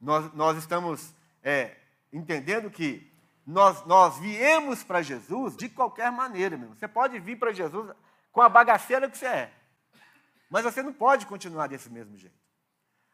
Nós, 0.00 0.32
nós 0.32 0.56
estamos 0.56 1.14
é, 1.42 1.76
entendendo 2.12 2.70
que 2.70 3.10
nós, 3.46 3.84
nós 3.86 4.18
viemos 4.18 4.84
para 4.84 5.02
Jesus 5.02 5.56
de 5.56 5.68
qualquer 5.68 6.10
maneira, 6.12 6.56
meu. 6.56 6.74
Você 6.74 6.86
pode 6.86 7.18
vir 7.18 7.38
para 7.38 7.52
Jesus 7.52 7.94
com 8.32 8.42
a 8.42 8.48
bagaceira 8.48 9.08
que 9.10 9.18
você 9.18 9.26
é. 9.26 9.59
Mas 10.50 10.64
você 10.64 10.82
não 10.82 10.92
pode 10.92 11.24
continuar 11.24 11.68
desse 11.68 11.88
mesmo 11.88 12.16
jeito. 12.16 12.36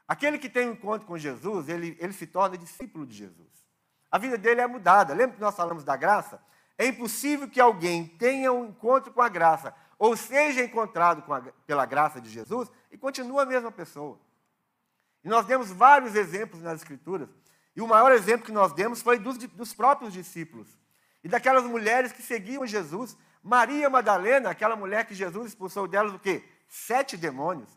Aquele 0.08 0.38
que 0.38 0.48
tem 0.48 0.68
um 0.68 0.72
encontro 0.72 1.06
com 1.06 1.18
Jesus, 1.18 1.68
ele, 1.68 1.96
ele 2.00 2.12
se 2.12 2.26
torna 2.26 2.56
discípulo 2.56 3.06
de 3.06 3.14
Jesus. 3.14 3.66
A 4.10 4.18
vida 4.18 4.38
dele 4.38 4.60
é 4.60 4.66
mudada. 4.66 5.14
Lembra 5.14 5.36
que 5.36 5.40
nós 5.40 5.54
falamos 5.54 5.84
da 5.84 5.96
graça? 5.96 6.40
É 6.78 6.86
impossível 6.86 7.48
que 7.48 7.60
alguém 7.60 8.06
tenha 8.06 8.52
um 8.52 8.66
encontro 8.66 9.12
com 9.12 9.20
a 9.20 9.28
graça, 9.28 9.74
ou 9.98 10.16
seja 10.16 10.64
encontrado 10.64 11.22
a, 11.32 11.40
pela 11.66 11.84
graça 11.84 12.20
de 12.20 12.30
Jesus, 12.30 12.70
e 12.90 12.96
continue 12.96 13.40
a 13.40 13.46
mesma 13.46 13.70
pessoa. 13.70 14.18
E 15.22 15.28
nós 15.28 15.44
demos 15.46 15.70
vários 15.70 16.14
exemplos 16.14 16.62
nas 16.62 16.80
Escrituras 16.80 17.28
e 17.76 17.82
o 17.82 17.86
maior 17.86 18.10
exemplo 18.10 18.46
que 18.46 18.52
nós 18.52 18.72
demos 18.72 19.02
foi 19.02 19.18
dos, 19.18 19.36
dos 19.36 19.74
próprios 19.74 20.14
discípulos. 20.14 20.66
E 21.22 21.28
daquelas 21.28 21.64
mulheres 21.64 22.10
que 22.10 22.22
seguiam 22.22 22.66
Jesus. 22.66 23.14
Maria 23.42 23.90
Madalena, 23.90 24.48
aquela 24.48 24.74
mulher 24.74 25.04
que 25.04 25.14
Jesus 25.14 25.48
expulsou 25.48 25.86
delas 25.86 26.14
o 26.14 26.18
quê? 26.18 26.42
Sete 26.68 27.16
demônios. 27.16 27.68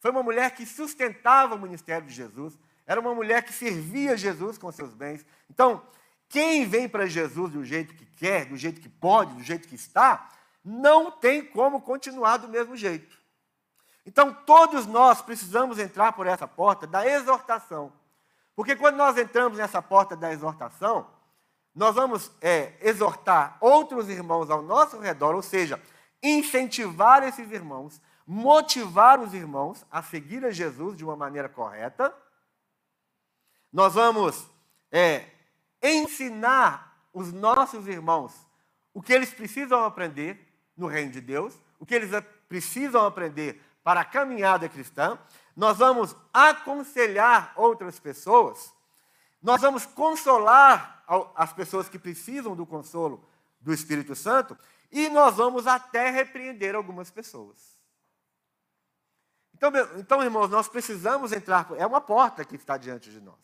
Foi 0.00 0.10
uma 0.10 0.22
mulher 0.22 0.54
que 0.54 0.64
sustentava 0.64 1.54
o 1.54 1.58
ministério 1.58 2.06
de 2.06 2.14
Jesus. 2.14 2.58
Era 2.86 3.00
uma 3.00 3.14
mulher 3.14 3.42
que 3.42 3.52
servia 3.52 4.16
Jesus 4.16 4.56
com 4.56 4.70
seus 4.72 4.94
bens. 4.94 5.24
Então, 5.50 5.82
quem 6.28 6.66
vem 6.66 6.88
para 6.88 7.06
Jesus 7.06 7.52
do 7.52 7.64
jeito 7.64 7.94
que 7.94 8.04
quer, 8.04 8.46
do 8.46 8.56
jeito 8.56 8.80
que 8.80 8.88
pode, 8.88 9.34
do 9.34 9.42
jeito 9.42 9.66
que 9.66 9.74
está, 9.74 10.30
não 10.64 11.10
tem 11.10 11.44
como 11.44 11.80
continuar 11.80 12.36
do 12.36 12.48
mesmo 12.48 12.76
jeito. 12.76 13.18
Então, 14.04 14.32
todos 14.32 14.86
nós 14.86 15.20
precisamos 15.20 15.78
entrar 15.78 16.12
por 16.12 16.26
essa 16.26 16.48
porta 16.48 16.86
da 16.86 17.06
exortação. 17.06 17.92
Porque 18.54 18.74
quando 18.74 18.96
nós 18.96 19.16
entramos 19.18 19.58
nessa 19.58 19.82
porta 19.82 20.16
da 20.16 20.32
exortação, 20.32 21.06
nós 21.74 21.94
vamos 21.94 22.32
é, 22.40 22.72
exortar 22.80 23.56
outros 23.60 24.08
irmãos 24.08 24.50
ao 24.50 24.62
nosso 24.62 24.98
redor, 24.98 25.34
ou 25.34 25.42
seja, 25.42 25.80
incentivar 26.22 27.22
esses 27.22 27.50
irmãos, 27.52 28.00
motivar 28.28 29.18
os 29.18 29.32
irmãos 29.32 29.84
a 29.90 30.02
seguir 30.02 30.44
a 30.44 30.50
Jesus 30.50 30.96
de 30.96 31.02
uma 31.02 31.16
maneira 31.16 31.48
correta. 31.48 32.14
Nós 33.72 33.94
vamos 33.94 34.46
é, 34.92 35.24
ensinar 35.82 37.08
os 37.12 37.32
nossos 37.32 37.88
irmãos 37.88 38.46
o 38.92 39.00
que 39.00 39.12
eles 39.12 39.32
precisam 39.32 39.84
aprender 39.84 40.46
no 40.76 40.86
reino 40.86 41.10
de 41.12 41.20
Deus, 41.20 41.58
o 41.78 41.86
que 41.86 41.94
eles 41.94 42.10
precisam 42.48 43.06
aprender 43.06 43.62
para 43.82 44.00
a 44.00 44.04
caminhada 44.04 44.68
cristã 44.68 45.18
nós 45.58 45.78
vamos 45.78 46.14
aconselhar 46.32 47.52
outras 47.56 47.98
pessoas, 47.98 48.72
nós 49.42 49.60
vamos 49.60 49.84
consolar 49.84 51.02
as 51.34 51.52
pessoas 51.52 51.88
que 51.88 51.98
precisam 51.98 52.54
do 52.54 52.64
consolo 52.64 53.28
do 53.60 53.72
Espírito 53.72 54.14
Santo 54.14 54.56
e 54.88 55.08
nós 55.08 55.34
vamos 55.34 55.66
até 55.66 56.10
repreender 56.10 56.76
algumas 56.76 57.10
pessoas. 57.10 57.76
Então, 59.58 59.72
então, 59.96 60.22
irmãos, 60.22 60.48
nós 60.48 60.68
precisamos 60.68 61.32
entrar, 61.32 61.66
é 61.76 61.84
uma 61.84 62.00
porta 62.00 62.44
que 62.44 62.54
está 62.54 62.76
diante 62.76 63.10
de 63.10 63.20
nós. 63.20 63.36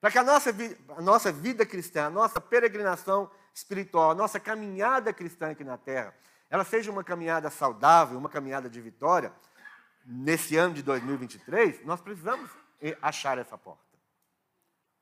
Para 0.00 0.10
que 0.10 0.18
a 0.18 0.24
nossa, 0.24 0.50
a 0.96 1.00
nossa 1.00 1.32
vida 1.32 1.64
cristã, 1.64 2.06
a 2.06 2.10
nossa 2.10 2.40
peregrinação 2.40 3.30
espiritual, 3.54 4.10
a 4.10 4.14
nossa 4.14 4.40
caminhada 4.40 5.12
cristã 5.12 5.52
aqui 5.52 5.62
na 5.62 5.78
terra, 5.78 6.12
ela 6.50 6.64
seja 6.64 6.90
uma 6.90 7.04
caminhada 7.04 7.48
saudável, 7.50 8.18
uma 8.18 8.28
caminhada 8.28 8.68
de 8.68 8.80
vitória, 8.80 9.32
nesse 10.04 10.56
ano 10.56 10.74
de 10.74 10.82
2023, 10.82 11.84
nós 11.84 12.00
precisamos 12.00 12.50
achar 13.00 13.38
essa 13.38 13.56
porta. 13.56 13.80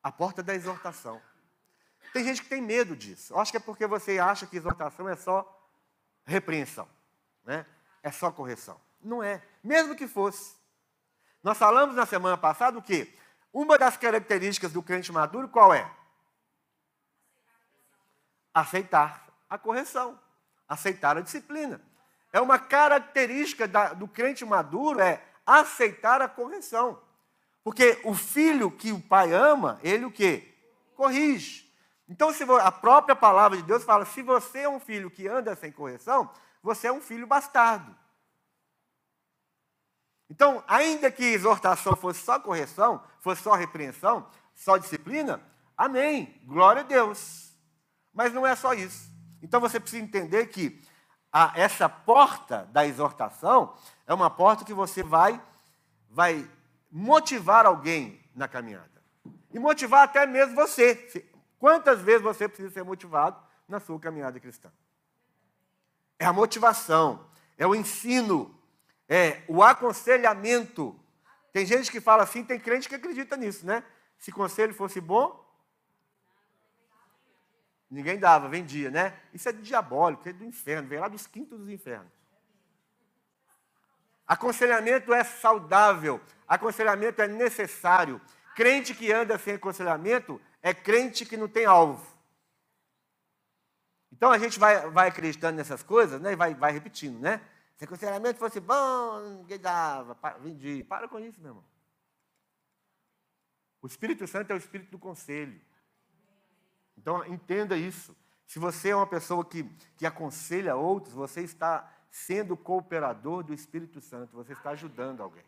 A 0.03 0.13
porta 0.13 0.43
da 0.43 0.55
exortação. 0.55 1.21
Tem 2.13 2.25
gente 2.25 2.43
que 2.43 2.49
tem 2.49 2.61
medo 2.61 2.95
disso. 2.95 3.33
Eu 3.33 3.41
acho 3.41 3.51
que 3.51 3.57
é 3.57 3.61
porque 3.61 3.87
você 3.87 4.19
acha 4.19 4.47
que 4.47 4.57
exortação 4.57 5.09
é 5.09 5.17
só 5.17 5.71
repreensão, 6.27 6.87
né? 7.45 7.65
É 8.03 8.11
só 8.11 8.31
correção. 8.31 8.79
Não 9.01 9.23
é. 9.23 9.43
Mesmo 9.63 9.95
que 9.95 10.07
fosse. 10.07 10.55
Nós 11.43 11.59
falamos 11.59 11.97
na 11.97 12.07
semana 12.07 12.37
passada 12.37 12.79
o 12.79 12.83
quê? 12.83 13.13
Uma 13.53 13.77
das 13.77 13.97
características 13.97 14.73
do 14.73 14.83
crente 14.83 15.13
maduro 15.13 15.49
qual 15.49 15.75
é? 15.75 15.91
Aceitar 18.55 19.27
a 19.49 19.59
correção, 19.59 20.19
aceitar 20.69 21.17
a 21.17 21.21
disciplina. 21.21 21.81
É 22.33 22.41
uma 22.41 22.59
característica 22.59 23.69
da, 23.69 23.93
do 23.93 24.09
crente 24.09 24.45
maduro 24.45 25.01
é 25.01 25.23
aceitar 25.45 26.23
a 26.23 26.29
correção. 26.29 27.01
Porque 27.63 28.01
o 28.05 28.15
filho 28.15 28.71
que 28.71 28.91
o 28.91 29.01
pai 29.01 29.33
ama, 29.33 29.79
ele 29.83 30.05
o 30.05 30.11
quê? 30.11 30.53
Corrige. 30.97 31.71
Então, 32.09 32.33
se 32.33 32.45
a 32.45 32.73
própria 32.73 33.15
palavra 33.15 33.57
de 33.57 33.63
Deus 33.63 33.85
fala: 33.85 34.05
se 34.05 34.23
você 34.23 34.61
é 34.61 34.69
um 34.69 34.81
filho 34.81 35.11
que 35.11 35.29
anda 35.29 35.55
sem 35.55 35.71
correção, 35.71 36.31
você 36.63 36.89
é 36.89 36.93
um 36.93 37.01
filho 37.01 37.27
bastardo. 37.27 37.95
Então, 40.33 40.65
ainda 40.67 41.11
que 41.11 41.23
exortação 41.23 41.95
fosse 41.95 42.23
só 42.23 42.41
correção, 42.41 43.03
fosse 43.21 43.43
só 43.43 43.53
repreensão, 43.53 44.27
só 44.55 44.79
disciplina, 44.79 45.43
amém, 45.77 46.41
glória 46.47 46.81
a 46.81 46.85
Deus. 46.87 47.55
Mas 48.15 48.33
não 48.33 48.47
é 48.47 48.57
só 48.57 48.73
isso. 48.73 49.13
Então 49.43 49.61
você 49.61 49.79
precisa 49.79 50.03
entender 50.03 50.47
que 50.47 50.83
a, 51.31 51.53
essa 51.55 51.87
porta 51.87 52.67
da 52.73 52.87
exortação 52.87 53.77
é 54.07 54.15
uma 54.15 54.31
porta 54.31 54.65
que 54.65 54.73
você 54.73 55.03
vai, 55.03 55.39
vai 56.09 56.51
motivar 56.91 57.67
alguém 57.67 58.19
na 58.35 58.49
caminhada. 58.49 59.03
E 59.53 59.59
motivar 59.59 60.05
até 60.05 60.25
mesmo 60.25 60.55
você. 60.55 61.29
Quantas 61.59 62.01
vezes 62.01 62.23
você 62.23 62.49
precisa 62.49 62.71
ser 62.71 62.85
motivado 62.85 63.39
na 63.69 63.79
sua 63.79 64.01
caminhada 64.01 64.41
cristã? 64.41 64.73
É 66.19 66.25
a 66.25 66.33
motivação, 66.33 67.27
é 67.59 67.67
o 67.67 67.75
ensino, 67.75 68.59
é 69.13 69.43
o 69.47 69.63
aconselhamento. 69.63 70.99
Tem 71.53 71.67
gente 71.67 71.91
que 71.93 72.01
fala 72.01 72.23
assim, 72.23 72.43
tem 72.43 72.59
crente 72.59 72.89
que 72.89 72.95
acredita 72.95 73.37
nisso, 73.37 73.67
né? 73.67 73.85
Se 74.17 74.33
conselho 74.33 74.73
fosse 74.73 75.03
bom, 75.03 75.39
ninguém 77.91 78.19
dava, 78.19 78.49
vendia, 78.49 78.91
né? 78.91 79.21
Isso 79.35 79.51
é 79.51 79.53
diabólico, 79.53 80.27
é 80.27 80.33
do 80.33 80.47
inferno, 80.47 80.89
vem 80.89 80.99
lá 80.99 81.09
dos 81.09 81.27
quintos 81.27 81.59
dos 81.59 81.69
infernos. 81.69 82.11
Aconselhamento 84.27 85.13
é 85.13 85.23
saudável, 85.23 86.19
aconselhamento 86.49 87.21
é 87.21 87.29
necessário. 87.29 88.19
Crente 88.57 88.95
que 88.95 89.13
anda 89.13 89.37
sem 89.37 89.57
aconselhamento 89.57 90.41
é 90.63 90.73
crente 90.73 91.27
que 91.27 91.37
não 91.37 91.49
tem 91.49 91.67
alvo. 91.67 92.07
Então 94.11 94.31
a 94.31 94.39
gente 94.39 94.59
vai, 94.59 94.89
vai 94.89 95.09
acreditando 95.09 95.59
nessas 95.59 95.83
coisas 95.83 96.19
né, 96.19 96.33
e 96.33 96.37
vai, 96.37 96.55
vai 96.55 96.73
repetindo, 96.73 97.19
né? 97.19 97.43
Se 97.83 97.85
aconselhamento 97.85 98.39
fosse 98.39 98.61
bom, 98.61 99.19
ninguém 99.39 99.59
dava, 99.59 100.17
vendia. 100.39 100.85
Para 100.85 101.09
com 101.09 101.19
isso, 101.19 101.41
meu 101.41 101.51
irmão. 101.51 101.65
O 103.83 103.89
Espírito 103.89 104.25
Santo 104.29 104.53
é 104.53 104.55
o 104.55 104.57
espírito 104.57 104.93
do 104.93 105.01
conselho. 105.01 105.61
Então 106.97 107.27
entenda 107.27 107.77
isso. 107.77 108.17
Se 108.47 108.61
você 108.61 108.91
é 108.91 108.95
uma 108.95 109.09
pessoa 109.09 109.45
que, 109.45 109.65
que 109.97 110.07
aconselha 110.07 110.77
outros, 110.77 111.13
você 111.13 111.41
está 111.41 111.93
sendo 112.09 112.57
cooperador 112.57 113.43
do 113.43 113.53
Espírito 113.53 114.01
Santo, 114.01 114.37
você 114.37 114.53
está 114.53 114.71
ajudando 114.71 115.21
alguém. 115.21 115.45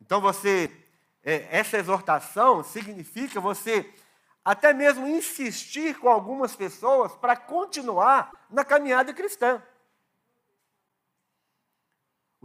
Então 0.00 0.22
você, 0.22 0.74
é, 1.22 1.54
essa 1.54 1.76
exortação 1.76 2.64
significa 2.64 3.42
você 3.42 3.94
até 4.42 4.72
mesmo 4.72 5.06
insistir 5.06 5.98
com 5.98 6.08
algumas 6.08 6.56
pessoas 6.56 7.14
para 7.14 7.36
continuar 7.36 8.32
na 8.48 8.64
caminhada 8.64 9.12
cristã. 9.12 9.62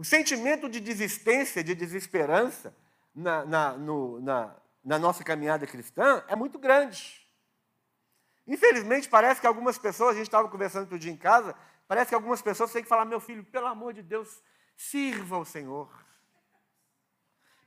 O 0.04 0.06
sentimento 0.06 0.68
de 0.68 0.80
desistência, 0.80 1.64
de 1.64 1.74
desesperança 1.74 2.76
na, 3.14 3.44
na, 3.44 3.72
no, 3.72 4.20
na, 4.20 4.54
na 4.84 4.98
nossa 4.98 5.24
caminhada 5.24 5.66
cristã 5.66 6.22
é 6.28 6.36
muito 6.36 6.58
grande. 6.58 7.26
Infelizmente, 8.46 9.08
parece 9.08 9.40
que 9.40 9.46
algumas 9.46 9.78
pessoas, 9.78 10.10
a 10.10 10.18
gente 10.18 10.26
estava 10.26 10.48
conversando 10.48 10.82
outro 10.82 10.98
dia 10.98 11.10
em 11.10 11.16
casa, 11.16 11.56
Parece 11.86 12.08
que 12.08 12.14
algumas 12.14 12.40
pessoas 12.40 12.72
têm 12.72 12.82
que 12.82 12.88
falar, 12.88 13.04
meu 13.04 13.20
filho, 13.20 13.44
pelo 13.44 13.66
amor 13.66 13.92
de 13.92 14.02
Deus, 14.02 14.42
sirva 14.76 15.36
ao 15.36 15.44
Senhor. 15.44 15.90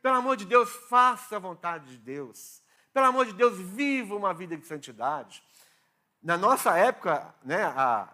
Pelo 0.01 0.15
amor 0.15 0.35
de 0.37 0.45
Deus, 0.45 0.69
faça 0.89 1.35
a 1.35 1.39
vontade 1.39 1.91
de 1.91 1.97
Deus. 1.97 2.61
Pelo 2.93 3.05
amor 3.05 3.25
de 3.25 3.33
Deus, 3.33 3.57
viva 3.57 4.15
uma 4.15 4.33
vida 4.33 4.57
de 4.57 4.65
santidade. 4.65 5.43
Na 6.21 6.35
nossa 6.35 6.75
época, 6.77 7.33
né, 7.43 7.63
a, 7.63 8.11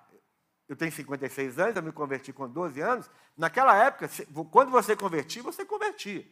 eu 0.67 0.75
tenho 0.75 0.91
56 0.91 1.57
anos, 1.57 1.75
eu 1.75 1.83
me 1.83 1.91
converti 1.91 2.33
com 2.33 2.49
12 2.49 2.81
anos. 2.81 3.09
Naquela 3.35 3.75
época, 3.75 4.09
quando 4.51 4.69
você 4.69 4.95
convertia, 4.95 5.41
você 5.41 5.65
convertia. 5.65 6.25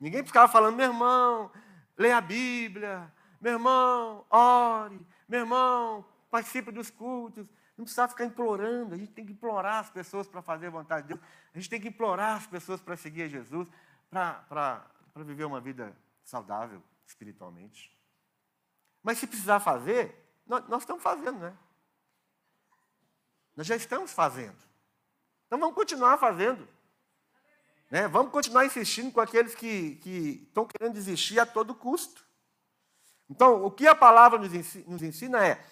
Ninguém 0.00 0.24
ficava 0.24 0.50
falando, 0.50 0.76
meu 0.76 0.86
irmão, 0.86 1.50
leia 1.96 2.16
a 2.16 2.20
Bíblia, 2.20 3.12
meu 3.40 3.52
irmão, 3.52 4.26
ore, 4.28 5.00
meu 5.28 5.40
irmão, 5.40 6.04
participe 6.28 6.72
dos 6.72 6.90
cultos. 6.90 7.46
Não 7.76 7.84
precisa 7.84 8.08
ficar 8.08 8.24
implorando, 8.24 8.94
a 8.94 8.98
gente 8.98 9.12
tem 9.12 9.24
que 9.24 9.32
implorar 9.32 9.78
as 9.78 9.90
pessoas 9.90 10.26
para 10.26 10.42
fazer 10.42 10.66
a 10.66 10.70
vontade 10.70 11.06
de 11.06 11.14
Deus. 11.14 11.20
A 11.54 11.58
gente 11.58 11.70
tem 11.70 11.80
que 11.80 11.88
implorar 11.88 12.36
as 12.36 12.46
pessoas 12.46 12.80
para 12.80 12.96
seguir 12.96 13.22
a 13.22 13.28
Jesus, 13.28 13.68
para 14.10 14.84
viver 15.16 15.44
uma 15.44 15.60
vida 15.60 15.96
saudável 16.24 16.82
espiritualmente. 17.06 17.96
Mas 19.02 19.18
se 19.18 19.26
precisar 19.26 19.60
fazer, 19.60 20.14
nós, 20.46 20.68
nós 20.68 20.82
estamos 20.82 21.02
fazendo, 21.02 21.38
né? 21.38 21.56
Nós 23.56 23.66
já 23.66 23.76
estamos 23.76 24.12
fazendo. 24.12 24.56
Então 25.46 25.58
vamos 25.58 25.74
continuar 25.74 26.18
fazendo. 26.18 26.66
Né? 27.90 28.08
Vamos 28.08 28.32
continuar 28.32 28.64
insistindo 28.64 29.12
com 29.12 29.20
aqueles 29.20 29.54
que, 29.54 29.96
que 29.96 30.44
estão 30.48 30.66
querendo 30.66 30.94
desistir 30.94 31.38
a 31.38 31.44
todo 31.44 31.74
custo. 31.74 32.24
Então, 33.28 33.64
o 33.64 33.70
que 33.70 33.86
a 33.86 33.94
palavra 33.94 34.38
nos 34.38 35.02
ensina 35.02 35.46
é 35.46 35.62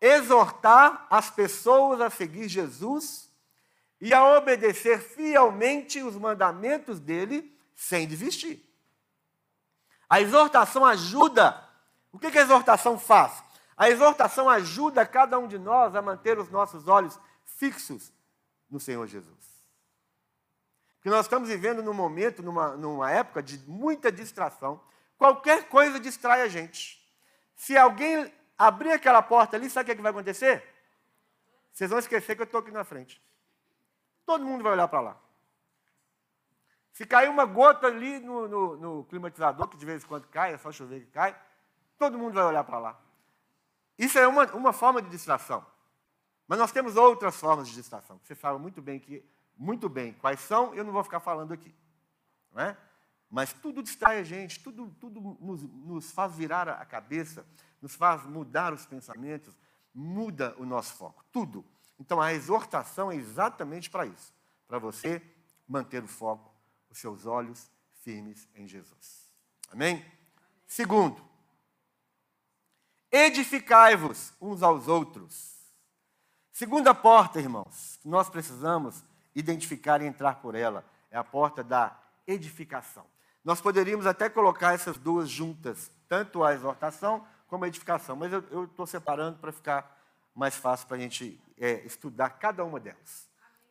exortar 0.00 1.06
as 1.10 1.30
pessoas 1.30 2.00
a 2.00 2.10
seguir 2.10 2.48
Jesus 2.48 3.30
e 4.00 4.12
a 4.12 4.36
obedecer 4.36 5.00
fielmente 5.00 6.02
os 6.02 6.16
mandamentos 6.16 6.98
dele 6.98 7.56
sem 7.74 8.06
desistir. 8.06 8.68
A 10.08 10.20
exortação 10.20 10.84
ajuda. 10.84 11.68
O 12.12 12.18
que 12.18 12.26
a 12.26 12.42
exortação 12.42 12.98
faz? 12.98 13.42
A 13.76 13.88
exortação 13.88 14.48
ajuda 14.48 15.06
cada 15.06 15.38
um 15.38 15.48
de 15.48 15.58
nós 15.58 15.94
a 15.94 16.02
manter 16.02 16.38
os 16.38 16.50
nossos 16.50 16.88
olhos 16.88 17.18
fixos 17.44 18.12
no 18.70 18.78
Senhor 18.78 19.06
Jesus. 19.06 19.52
Porque 20.96 21.10
nós 21.10 21.26
estamos 21.26 21.48
vivendo 21.48 21.82
num 21.82 21.94
momento, 21.94 22.42
numa, 22.42 22.76
numa 22.76 23.10
época 23.10 23.42
de 23.42 23.58
muita 23.68 24.12
distração. 24.12 24.80
Qualquer 25.18 25.68
coisa 25.68 25.98
distrai 25.98 26.42
a 26.42 26.48
gente. 26.48 27.02
Se 27.56 27.76
alguém 27.76 28.32
abrir 28.56 28.92
aquela 28.92 29.20
porta 29.20 29.56
ali, 29.56 29.68
sabe 29.68 29.82
o 29.82 29.86
que, 29.86 29.92
é 29.92 29.94
que 29.96 30.02
vai 30.02 30.10
acontecer? 30.10 30.62
Vocês 31.72 31.90
vão 31.90 31.98
esquecer 31.98 32.36
que 32.36 32.42
eu 32.42 32.44
estou 32.44 32.60
aqui 32.60 32.70
na 32.70 32.84
frente. 32.84 33.20
Todo 34.24 34.44
mundo 34.44 34.62
vai 34.62 34.72
olhar 34.72 34.88
para 34.88 35.00
lá. 35.00 35.16
Se 36.92 37.06
cair 37.06 37.28
uma 37.28 37.46
gota 37.46 37.86
ali 37.86 38.20
no, 38.20 38.46
no, 38.46 38.76
no, 38.76 39.04
climatizador, 39.04 39.66
que 39.68 39.76
de 39.76 39.86
vez 39.86 40.04
em 40.04 40.06
quando 40.06 40.28
cai, 40.28 40.52
é 40.52 40.58
só 40.58 40.70
chover 40.70 41.00
que 41.00 41.10
cai, 41.10 41.36
todo 41.98 42.18
mundo 42.18 42.34
vai 42.34 42.44
olhar 42.44 42.62
para 42.64 42.78
lá. 42.78 43.00
Isso 43.98 44.18
é 44.18 44.26
uma, 44.26 44.46
uma 44.52 44.72
forma 44.72 45.00
de 45.02 45.08
distração. 45.08 45.64
Mas 46.46 46.58
nós 46.58 46.72
temos 46.72 46.96
outras 46.96 47.36
formas 47.36 47.68
de 47.68 47.74
distração. 47.74 48.20
Você 48.22 48.34
sabe 48.34 48.58
muito 48.58 48.82
bem 48.82 48.98
que, 48.98 49.24
muito 49.56 49.88
bem 49.88 50.12
quais 50.14 50.40
são, 50.40 50.74
eu 50.74 50.84
não 50.84 50.92
vou 50.92 51.04
ficar 51.04 51.20
falando 51.20 51.52
aqui. 51.52 51.74
Não 52.52 52.62
é? 52.62 52.76
Mas 53.30 53.52
tudo 53.52 53.82
distrai 53.82 54.18
a 54.18 54.22
gente, 54.22 54.60
tudo, 54.60 54.94
tudo 55.00 55.38
nos, 55.40 55.62
nos 55.62 56.10
faz 56.10 56.34
virar 56.34 56.68
a 56.68 56.84
cabeça, 56.84 57.46
nos 57.80 57.94
faz 57.94 58.24
mudar 58.24 58.74
os 58.74 58.84
pensamentos, 58.84 59.56
muda 59.94 60.54
o 60.58 60.66
nosso 60.66 60.94
foco, 60.94 61.24
tudo. 61.32 61.64
Então 61.98 62.20
a 62.20 62.32
exortação 62.34 63.10
é 63.10 63.16
exatamente 63.16 63.88
para 63.88 64.04
isso, 64.04 64.34
para 64.68 64.78
você 64.78 65.22
manter 65.66 66.04
o 66.04 66.08
foco, 66.08 66.54
os 66.90 66.98
seus 66.98 67.24
olhos 67.24 67.70
firmes 68.02 68.46
em 68.54 68.68
Jesus. 68.68 69.30
Amém? 69.70 70.04
Segundo, 70.66 71.22
edificai-vos 73.12 74.32
uns 74.40 74.62
aos 74.62 74.88
outros. 74.88 75.52
Segunda 76.50 76.94
porta, 76.94 77.38
irmãos, 77.38 78.00
nós 78.04 78.30
precisamos 78.30 79.04
identificar 79.34 80.00
e 80.00 80.06
entrar 80.06 80.36
por 80.36 80.54
ela, 80.54 80.84
é 81.10 81.18
a 81.18 81.24
porta 81.24 81.62
da 81.62 81.96
edificação. 82.26 83.04
Nós 83.44 83.60
poderíamos 83.60 84.06
até 84.06 84.28
colocar 84.28 84.72
essas 84.72 84.96
duas 84.96 85.28
juntas, 85.28 85.90
tanto 86.08 86.42
a 86.44 86.54
exortação 86.54 87.26
como 87.48 87.64
a 87.64 87.68
edificação. 87.68 88.16
Mas 88.16 88.32
eu 88.32 88.64
estou 88.64 88.86
separando 88.86 89.38
para 89.38 89.52
ficar 89.52 89.98
mais 90.34 90.54
fácil 90.54 90.86
para 90.86 90.96
a 90.96 91.00
gente 91.00 91.40
é, 91.58 91.84
estudar 91.84 92.30
cada 92.30 92.64
uma 92.64 92.80
delas. 92.80 93.28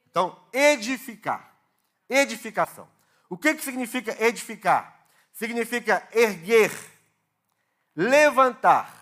Então, 0.10 0.38
edificar. 0.52 1.56
Edificação. 2.10 2.88
O 3.30 3.38
que, 3.38 3.54
que 3.54 3.64
significa 3.64 4.16
edificar? 4.24 5.08
Significa 5.32 6.06
erguer, 6.12 6.72
levantar. 7.96 9.01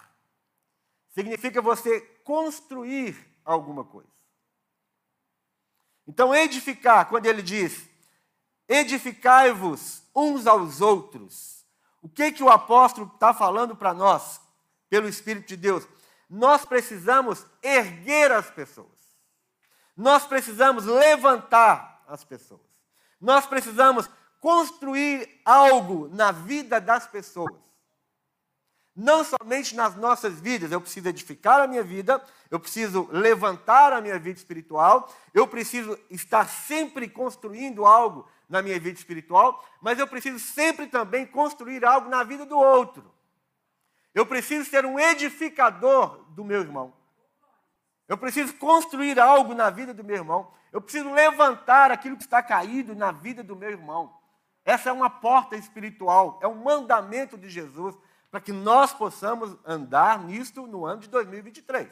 Significa 1.19 1.62
você 1.62 2.01
construir 2.23 3.15
alguma 3.43 3.84
coisa. 3.84 4.10
Então, 6.08 6.34
edificar, 6.34 7.08
quando 7.08 7.25
ele 7.25 7.41
diz, 7.41 7.88
edificai-vos 8.67 10.03
uns 10.15 10.47
aos 10.47 10.82
outros. 10.82 11.65
O 12.01 12.10
que, 12.10 12.32
que 12.32 12.43
o 12.43 12.49
apóstolo 12.49 13.12
está 13.13 13.34
falando 13.34 13.75
para 13.75 13.93
nós? 13.93 14.41
pelo 14.89 15.08
Espírito 15.08 15.47
de 15.47 15.55
Deus. 15.55 15.88
nós 16.29 16.65
precisamos 16.65 17.45
erguer 17.62 18.32
as 18.32 18.49
pessoas. 18.51 18.88
Nós 19.95 20.25
precisamos 20.25 20.86
levantar 20.86 22.03
as 22.08 22.23
pessoas. 22.23 22.62
Nós 23.19 23.45
precisamos 23.45 24.10
construir 24.39 25.41
algo 25.43 26.08
na 26.10 26.32
vida 26.32 26.79
das 26.79 27.08
pessoas. 27.08 27.55
Não 28.99 29.23
somente 29.23 29.77
nas 29.77 29.95
nossas 29.95 30.41
vidas, 30.41 30.73
eu 30.73 30.81
preciso 30.81 31.07
edificar 31.07 31.62
a 31.62 31.67
minha 31.67 31.81
vida, 31.81 32.21
eu 32.51 32.59
preciso 32.59 33.07
levantar 33.13 33.93
a 33.93 34.01
minha 34.01 34.19
vida 34.19 34.38
espiritual, 34.38 35.09
eu 35.33 35.47
preciso 35.47 35.97
estar 36.09 36.45
sempre 36.49 37.07
construindo 37.07 37.85
algo 37.85 38.27
na 38.49 38.62
minha 38.62 38.77
vida 38.77 38.97
espiritual, 38.97 39.65
mas 39.81 39.99
eu 39.99 40.05
preciso 40.05 40.38
sempre 40.38 40.85
também 40.85 41.25
construir 41.25 41.85
algo 41.85 42.09
na 42.09 42.23
vida 42.23 42.45
do 42.45 42.57
outro. 42.59 43.09
Eu 44.13 44.25
preciso 44.25 44.69
ser 44.69 44.85
um 44.85 44.99
edificador 44.99 46.25
do 46.31 46.43
meu 46.43 46.59
irmão. 46.59 46.93
Eu 48.05 48.17
preciso 48.17 48.53
construir 48.55 49.17
algo 49.17 49.53
na 49.53 49.69
vida 49.69 49.93
do 49.93 50.03
meu 50.03 50.17
irmão. 50.17 50.51
Eu 50.73 50.81
preciso 50.81 51.09
levantar 51.09 51.89
aquilo 51.89 52.17
que 52.17 52.23
está 52.23 52.43
caído 52.43 52.93
na 52.93 53.13
vida 53.13 53.41
do 53.41 53.55
meu 53.55 53.69
irmão. 53.69 54.13
Essa 54.65 54.89
é 54.89 54.91
uma 54.91 55.09
porta 55.09 55.55
espiritual, 55.55 56.38
é 56.41 56.47
um 56.49 56.62
mandamento 56.62 57.38
de 57.38 57.49
Jesus 57.49 57.95
para 58.29 58.39
que 58.39 58.51
nós 58.51 58.93
possamos 58.93 59.57
andar 59.65 60.19
nisto 60.19 60.67
no 60.67 60.85
ano 60.85 61.01
de 61.01 61.09
2023. 61.09 61.89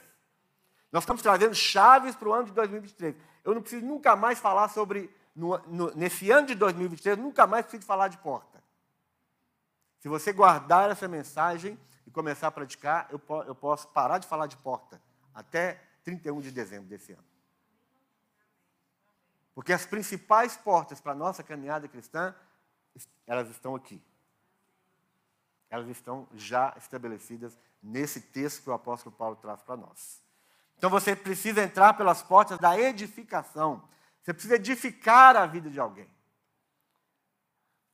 Nós 0.91 1.03
estamos 1.03 1.21
trazendo 1.21 1.55
chaves 1.55 2.15
para 2.15 2.29
o 2.29 2.33
ano 2.33 2.45
de 2.45 2.51
2023. 2.53 3.15
Eu 3.43 3.55
não 3.55 3.61
preciso 3.61 3.85
nunca 3.85 4.15
mais 4.15 4.39
falar 4.39 4.69
sobre, 4.69 5.13
no, 5.35 5.57
no, 5.67 5.95
nesse 5.95 6.29
ano 6.31 6.47
de 6.47 6.55
2023, 6.55 7.17
nunca 7.17 7.47
mais 7.47 7.65
preciso 7.65 7.85
falar 7.85 8.07
de 8.07 8.17
porta. 8.17 8.63
Se 9.99 10.07
você 10.07 10.31
guardar 10.31 10.89
essa 10.91 11.07
mensagem 11.07 11.77
e 12.05 12.11
começar 12.11 12.47
a 12.47 12.51
praticar, 12.51 13.07
eu, 13.09 13.21
eu 13.45 13.55
posso 13.55 13.87
parar 13.89 14.19
de 14.19 14.27
falar 14.27 14.47
de 14.47 14.57
porta 14.57 15.01
até 15.33 15.81
31 16.03 16.39
de 16.39 16.51
dezembro 16.51 16.87
desse 16.87 17.11
ano. 17.11 17.25
Porque 19.53 19.73
as 19.73 19.85
principais 19.85 20.55
portas 20.55 21.01
para 21.01 21.13
a 21.13 21.15
nossa 21.15 21.41
caminhada 21.43 21.87
cristã, 21.87 22.33
elas 23.25 23.49
estão 23.49 23.75
aqui. 23.75 24.01
Elas 25.69 25.87
estão 25.89 26.27
já 26.33 26.73
estabelecidas 26.77 27.57
nesse 27.81 28.21
texto 28.21 28.63
que 28.63 28.69
o 28.69 28.73
apóstolo 28.73 29.15
Paulo 29.15 29.35
traz 29.35 29.61
para 29.61 29.77
nós. 29.77 30.21
Então 30.77 30.89
você 30.89 31.15
precisa 31.15 31.61
entrar 31.61 31.93
pelas 31.93 32.21
portas 32.21 32.59
da 32.59 32.79
edificação. 32.79 33.83
Você 34.21 34.33
precisa 34.33 34.55
edificar 34.55 35.35
a 35.35 35.45
vida 35.45 35.69
de 35.69 35.79
alguém. 35.79 36.09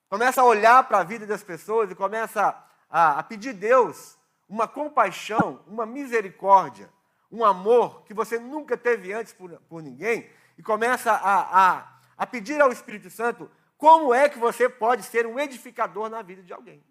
Começa 0.10 0.42
a 0.42 0.46
olhar 0.46 0.84
para 0.88 1.00
a 1.00 1.04
vida 1.04 1.26
das 1.26 1.44
pessoas 1.44 1.90
e 1.90 1.96
começa 1.96 2.56
a, 2.90 3.20
a 3.20 3.24
pedir 3.24 3.50
a 3.50 3.54
Deus 3.54 4.18
uma 4.48 4.68
compaixão, 4.68 5.64
uma 5.66 5.86
misericórdia, 5.86 6.90
um 7.32 7.44
amor 7.44 8.04
que 8.04 8.14
você 8.14 8.38
nunca 8.38 8.78
teve 8.78 9.12
antes 9.12 9.34
por, 9.34 9.52
por 9.62 9.82
ninguém, 9.82 10.30
e 10.58 10.62
começa 10.62 11.12
a, 11.12 11.78
a, 11.78 11.98
a 12.16 12.28
pedir 12.28 12.62
ao 12.62 12.72
Espírito 12.72 13.10
Santo 13.10 13.50
como 13.78 14.14
é 14.14 14.30
que 14.30 14.38
você 14.38 14.70
pode 14.70 15.04
ser 15.04 15.26
um 15.26 15.40
edificador 15.40 16.10
na 16.10 16.22
vida 16.22 16.44
de 16.44 16.54
alguém. 16.54 16.84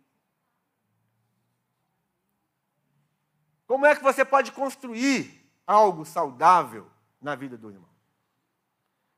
Como 3.73 3.87
é 3.87 3.97
que 3.97 4.03
você 4.03 4.23
pode 4.23 4.53
construir 4.53 5.51
algo 5.67 6.05
saudável 6.05 6.91
na 7.19 7.35
vida 7.35 7.57
do 7.57 7.71
irmão? 7.71 7.89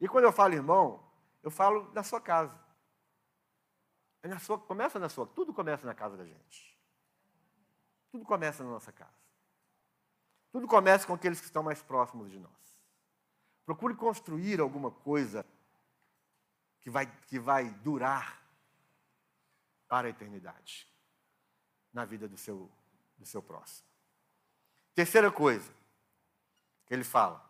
E 0.00 0.06
quando 0.06 0.26
eu 0.26 0.32
falo 0.32 0.54
irmão, 0.54 1.04
eu 1.42 1.50
falo 1.50 1.90
da 1.90 2.04
sua 2.04 2.20
casa. 2.20 2.56
É 4.22 4.28
na 4.28 4.38
sua, 4.38 4.56
começa 4.56 4.96
na 5.00 5.08
sua, 5.08 5.26
tudo 5.26 5.52
começa 5.52 5.84
na 5.84 5.92
casa 5.92 6.16
da 6.16 6.24
gente. 6.24 6.80
Tudo 8.12 8.24
começa 8.24 8.62
na 8.62 8.70
nossa 8.70 8.92
casa. 8.92 9.18
Tudo 10.52 10.68
começa 10.68 11.04
com 11.04 11.14
aqueles 11.14 11.40
que 11.40 11.46
estão 11.46 11.64
mais 11.64 11.82
próximos 11.82 12.30
de 12.30 12.38
nós. 12.38 12.78
Procure 13.66 13.96
construir 13.96 14.60
alguma 14.60 14.92
coisa 14.92 15.44
que 16.80 16.88
vai, 16.90 17.06
que 17.26 17.40
vai 17.40 17.70
durar 17.70 18.40
para 19.88 20.06
a 20.06 20.10
eternidade 20.10 20.88
na 21.92 22.04
vida 22.04 22.28
do 22.28 22.36
seu, 22.36 22.70
do 23.18 23.26
seu 23.26 23.42
próximo. 23.42 23.93
Terceira 24.94 25.30
coisa 25.30 25.68
que 26.86 26.94
ele 26.94 27.04
fala. 27.04 27.42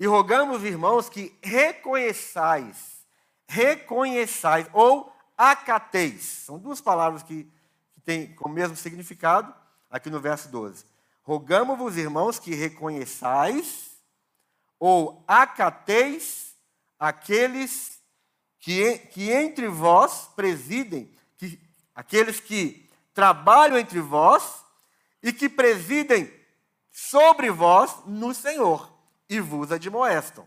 E 0.00 0.06
rogamos, 0.06 0.62
irmãos, 0.62 1.08
que 1.08 1.36
reconheçais, 1.42 3.04
reconheçais 3.48 4.68
ou 4.72 5.12
acateis. 5.36 6.22
São 6.22 6.58
duas 6.58 6.80
palavras 6.80 7.22
que, 7.22 7.50
que 7.92 8.00
têm 8.00 8.36
o 8.40 8.48
mesmo 8.48 8.76
significado, 8.76 9.52
aqui 9.90 10.08
no 10.08 10.20
verso 10.20 10.48
12. 10.48 10.84
Rogamos-vos, 11.22 11.96
irmãos, 11.96 12.38
que 12.38 12.54
reconheçais 12.54 13.98
ou 14.78 15.24
acateis 15.26 16.54
aqueles 16.98 18.00
que, 18.60 18.98
que 18.98 19.30
entre 19.30 19.68
vós 19.68 20.28
presidem, 20.34 21.12
que, 21.36 21.60
aqueles 21.94 22.40
que 22.40 22.87
trabalham 23.18 23.76
entre 23.76 24.00
vós 24.00 24.64
e 25.20 25.32
que 25.32 25.48
presidem 25.48 26.32
sobre 26.88 27.50
vós 27.50 28.04
no 28.06 28.32
Senhor 28.32 28.96
e 29.28 29.40
vos 29.40 29.72
admoestam. 29.72 30.46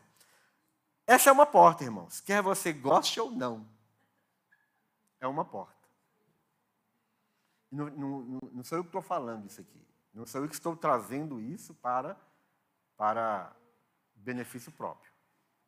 Essa 1.05 1.29
é 1.29 1.33
uma 1.33 1.45
porta, 1.45 1.83
irmãos, 1.83 2.21
quer 2.21 2.41
você 2.41 2.71
goste 2.71 3.19
ou 3.19 3.29
não 3.29 3.67
é 5.19 5.27
uma 5.27 5.43
porta. 5.43 5.75
Não, 7.69 7.89
não, 7.89 8.39
não 8.53 8.63
sou 8.63 8.77
eu 8.77 8.83
que 8.85 8.87
estou 8.87 9.01
falando 9.01 9.47
isso 9.47 9.59
aqui. 9.59 9.85
Não 10.13 10.25
sou 10.25 10.41
eu 10.41 10.47
que 10.47 10.55
estou 10.55 10.73
trazendo 10.73 11.41
isso 11.41 11.73
para, 11.73 12.17
para 12.95 13.53
benefício 14.15 14.71
próprio. 14.71 15.11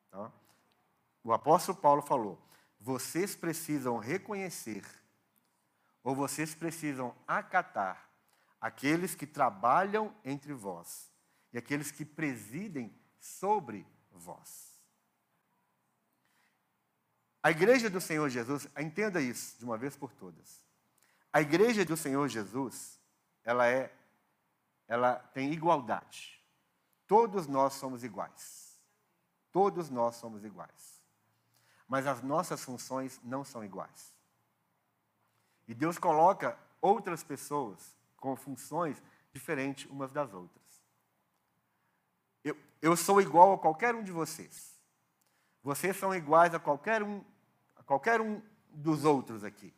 Tá? 0.10 0.32
O 1.22 1.34
apóstolo 1.34 1.78
Paulo 1.78 2.02
falou: 2.02 2.42
vocês 2.80 3.36
precisam 3.36 3.98
reconhecer, 3.98 4.86
ou 6.04 6.16
vocês 6.16 6.54
precisam 6.54 7.16
acatar, 7.28 8.10
aqueles 8.60 9.16
que 9.16 9.26
trabalham 9.26 10.14
entre 10.24 10.54
vós 10.54 11.10
e 11.52 11.58
aqueles 11.58 11.92
que 11.92 12.04
presidem 12.04 12.94
sobre 13.20 13.88
vós. 14.12 14.74
A 17.42 17.52
igreja 17.52 17.90
do 17.90 18.00
Senhor 18.00 18.30
Jesus, 18.30 18.68
entenda 18.78 19.22
isso 19.22 19.58
de 19.58 19.66
uma 19.66 19.78
vez 19.78 19.96
por 19.96 20.14
todas. 20.14 20.64
A 21.32 21.42
igreja 21.42 21.84
do 21.84 21.98
Senhor 21.98 22.28
Jesus, 22.28 23.00
ela 23.44 23.68
é 23.68 23.92
ela 24.88 25.16
tem 25.16 25.52
igualdade. 25.52 26.42
Todos 27.08 27.48
nós 27.48 27.74
somos 27.74 28.04
iguais. 28.04 28.80
Todos 29.52 29.90
nós 29.90 30.16
somos 30.16 30.44
iguais. 30.44 31.02
Mas 31.88 32.06
as 32.06 32.22
nossas 32.22 32.64
funções 32.64 33.20
não 33.24 33.44
são 33.44 33.64
iguais. 33.64 34.13
E 35.68 35.74
Deus 35.74 35.98
coloca 35.98 36.58
outras 36.82 37.24
pessoas 37.24 37.96
com 38.18 38.36
funções 38.36 39.02
diferentes 39.32 39.90
umas 39.90 40.12
das 40.12 40.34
outras. 40.34 40.64
Eu, 42.44 42.58
eu 42.82 42.96
sou 42.96 43.22
igual 43.22 43.54
a 43.54 43.58
qualquer 43.58 43.96
um 43.96 44.04
de 44.04 44.12
vocês. 44.12 44.78
Vocês 45.62 45.96
são 45.96 46.14
iguais 46.14 46.54
a 46.54 46.60
qualquer 46.60 47.02
um 47.02 47.24
a 47.76 47.84
qualquer 47.84 48.22
um 48.22 48.42
dos 48.70 49.04
outros 49.04 49.44
aqui. 49.44 49.74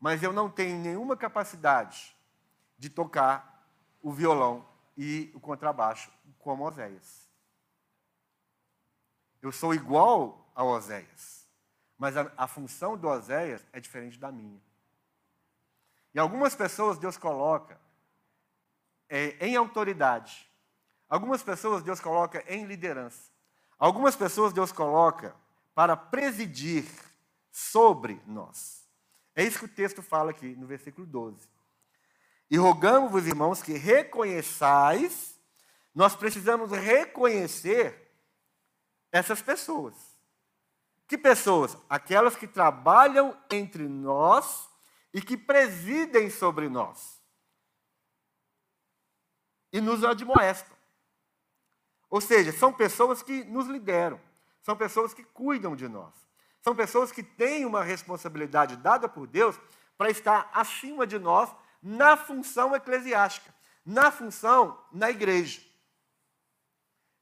Mas 0.00 0.22
eu 0.22 0.32
não 0.32 0.50
tenho 0.50 0.78
nenhuma 0.78 1.16
capacidade 1.16 2.16
de 2.76 2.90
tocar 2.90 3.68
o 4.02 4.10
violão 4.10 4.66
e 4.96 5.30
o 5.34 5.40
contrabaixo 5.40 6.10
como 6.38 6.66
Oséias. 6.66 7.28
Eu 9.40 9.52
sou 9.52 9.74
igual 9.74 10.50
a 10.54 10.64
Oséias, 10.64 11.46
mas 11.96 12.16
a, 12.16 12.32
a 12.36 12.46
função 12.46 12.96
do 12.96 13.08
Oséias 13.08 13.64
é 13.72 13.80
diferente 13.80 14.18
da 14.18 14.30
minha. 14.30 14.60
E 16.14 16.18
algumas 16.18 16.54
pessoas 16.54 16.98
Deus 16.98 17.16
coloca 17.16 17.80
é, 19.08 19.36
em 19.46 19.56
autoridade. 19.56 20.48
Algumas 21.08 21.42
pessoas 21.42 21.82
Deus 21.82 22.00
coloca 22.00 22.42
em 22.46 22.64
liderança. 22.64 23.30
Algumas 23.78 24.16
pessoas 24.16 24.52
Deus 24.52 24.72
coloca 24.72 25.34
para 25.74 25.96
presidir 25.96 26.86
sobre 27.50 28.20
nós. 28.26 28.86
É 29.34 29.42
isso 29.42 29.58
que 29.58 29.64
o 29.64 29.68
texto 29.68 30.02
fala 30.02 30.30
aqui 30.30 30.54
no 30.56 30.66
versículo 30.66 31.06
12. 31.06 31.48
E 32.50 32.56
rogamos-vos, 32.56 33.26
irmãos, 33.26 33.62
que 33.62 33.72
reconheçais, 33.72 35.38
nós 35.94 36.14
precisamos 36.14 36.70
reconhecer 36.70 38.10
essas 39.10 39.40
pessoas. 39.40 39.94
Que 41.06 41.16
pessoas? 41.18 41.76
Aquelas 41.88 42.36
que 42.36 42.46
trabalham 42.46 43.36
entre 43.50 43.86
nós 43.88 44.71
e 45.12 45.20
que 45.20 45.36
presidem 45.36 46.30
sobre 46.30 46.68
nós. 46.68 47.20
E 49.72 49.80
nos 49.80 50.04
admoestam. 50.04 50.76
Ou 52.08 52.20
seja, 52.20 52.52
são 52.52 52.72
pessoas 52.72 53.22
que 53.22 53.44
nos 53.44 53.66
lideram, 53.66 54.20
são 54.62 54.76
pessoas 54.76 55.14
que 55.14 55.24
cuidam 55.24 55.74
de 55.74 55.88
nós. 55.88 56.14
São 56.60 56.76
pessoas 56.76 57.10
que 57.10 57.22
têm 57.22 57.64
uma 57.64 57.82
responsabilidade 57.82 58.76
dada 58.76 59.08
por 59.08 59.26
Deus 59.26 59.58
para 59.98 60.10
estar 60.10 60.48
acima 60.54 61.06
de 61.06 61.18
nós 61.18 61.52
na 61.82 62.16
função 62.16 62.74
eclesiástica, 62.74 63.52
na 63.84 64.12
função 64.12 64.78
na 64.92 65.10
igreja. 65.10 65.60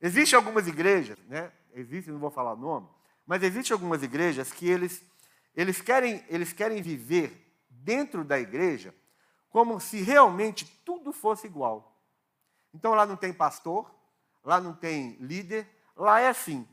Existem 0.01 0.37
algumas 0.37 0.67
igrejas, 0.67 1.19
né? 1.27 1.53
Existem, 1.73 2.13
não 2.13 2.21
vou 2.21 2.31
falar 2.31 2.53
o 2.53 2.57
nome, 2.57 2.89
mas 3.27 3.43
existem 3.43 3.73
algumas 3.73 4.03
igrejas 4.03 4.53
que 4.53 4.69
eles, 4.69 5.03
eles, 5.55 5.81
querem, 5.81 6.25
eles 6.29 6.53
querem 6.53 6.83
viver 6.83 7.50
dentro 7.83 8.25
da 8.25 8.39
igreja 8.39 8.95
como 9.51 9.81
se 9.81 10.01
realmente 10.01 10.65
tudo 10.85 11.13
fosse 11.13 11.47
igual. 11.47 12.01
Então 12.73 12.95
lá 12.95 13.05
não 13.05 13.17
tem 13.17 13.33
pastor, 13.33 13.93
lá 14.45 14.61
não 14.61 14.73
tem 14.73 15.17
líder, 15.17 15.69
lá 15.97 16.21
é 16.21 16.29
assim: 16.29 16.67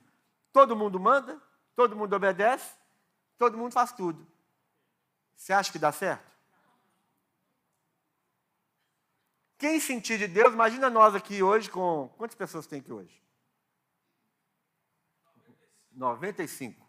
todo 0.53 0.75
mundo 0.75 0.99
manda, 0.99 1.41
todo 1.75 1.95
mundo 1.95 2.15
obedece, 2.15 2.75
todo 3.37 3.57
mundo 3.57 3.73
faz 3.73 3.91
tudo. 3.91 4.25
Você 5.35 5.53
acha 5.53 5.71
que 5.71 5.79
dá 5.79 5.91
certo? 5.91 6.27
Quem 9.57 9.79
sentir 9.79 10.19
de 10.19 10.27
Deus, 10.27 10.53
imagina 10.53 10.89
nós 10.89 11.15
aqui 11.15 11.41
hoje 11.41 11.69
com. 11.69 12.09
Quantas 12.17 12.35
pessoas 12.35 12.67
tem 12.67 12.79
aqui 12.79 12.93
hoje? 12.93 13.23
95. 15.91 16.86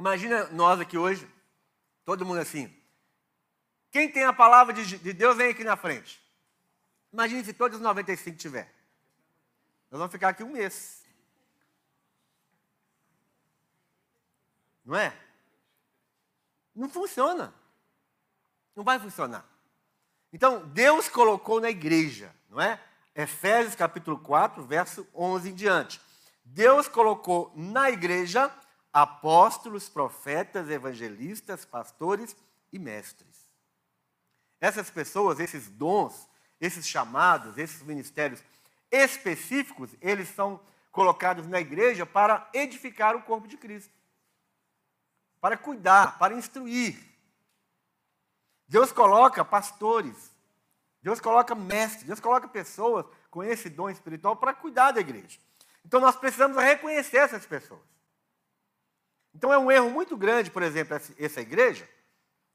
Imagina 0.00 0.46
nós 0.46 0.80
aqui 0.80 0.96
hoje, 0.96 1.30
todo 2.06 2.24
mundo 2.24 2.40
assim. 2.40 2.74
Quem 3.90 4.10
tem 4.10 4.24
a 4.24 4.32
palavra 4.32 4.72
de, 4.72 4.96
de 4.96 5.12
Deus, 5.12 5.36
vem 5.36 5.50
aqui 5.50 5.62
na 5.62 5.76
frente. 5.76 6.18
Imagine 7.12 7.44
se 7.44 7.52
todos 7.52 7.76
os 7.76 7.82
95 7.82 8.38
tiver. 8.38 8.74
Nós 9.90 9.98
vamos 9.98 10.10
ficar 10.10 10.30
aqui 10.30 10.42
um 10.42 10.52
mês. 10.52 11.04
Não 14.82 14.96
é? 14.96 15.14
Não 16.74 16.88
funciona. 16.88 17.52
Não 18.74 18.82
vai 18.82 18.98
funcionar. 18.98 19.44
Então, 20.32 20.66
Deus 20.68 21.10
colocou 21.10 21.60
na 21.60 21.68
igreja, 21.68 22.34
não 22.48 22.58
é? 22.58 22.82
Efésios 23.14 23.74
capítulo 23.74 24.18
4, 24.18 24.64
verso 24.64 25.06
11 25.14 25.50
em 25.50 25.54
diante. 25.54 26.00
Deus 26.42 26.88
colocou 26.88 27.52
na 27.54 27.90
igreja 27.90 28.50
apóstolos, 28.92 29.88
profetas, 29.88 30.68
evangelistas, 30.68 31.64
pastores 31.64 32.36
e 32.72 32.78
mestres. 32.78 33.48
Essas 34.60 34.90
pessoas, 34.90 35.40
esses 35.40 35.68
dons, 35.68 36.28
esses 36.60 36.86
chamados, 36.86 37.56
esses 37.56 37.82
ministérios 37.82 38.42
específicos, 38.90 39.90
eles 40.00 40.28
são 40.28 40.60
colocados 40.90 41.46
na 41.46 41.60
igreja 41.60 42.04
para 42.04 42.48
edificar 42.52 43.16
o 43.16 43.22
corpo 43.22 43.46
de 43.46 43.56
Cristo, 43.56 43.94
para 45.40 45.56
cuidar, 45.56 46.18
para 46.18 46.34
instruir. 46.34 46.98
Deus 48.68 48.92
coloca 48.92 49.44
pastores, 49.44 50.30
Deus 51.02 51.20
coloca 51.20 51.54
mestres, 51.54 52.04
Deus 52.04 52.20
coloca 52.20 52.46
pessoas 52.48 53.06
com 53.30 53.42
esse 53.42 53.70
dom 53.70 53.88
espiritual 53.88 54.36
para 54.36 54.52
cuidar 54.52 54.92
da 54.92 55.00
igreja. 55.00 55.38
Então 55.84 56.00
nós 56.00 56.16
precisamos 56.16 56.56
reconhecer 56.56 57.18
essas 57.18 57.46
pessoas. 57.46 57.80
Então 59.34 59.52
é 59.52 59.58
um 59.58 59.70
erro 59.70 59.90
muito 59.90 60.16
grande, 60.16 60.50
por 60.50 60.62
exemplo, 60.62 61.00
essa 61.18 61.40
igreja, 61.40 61.88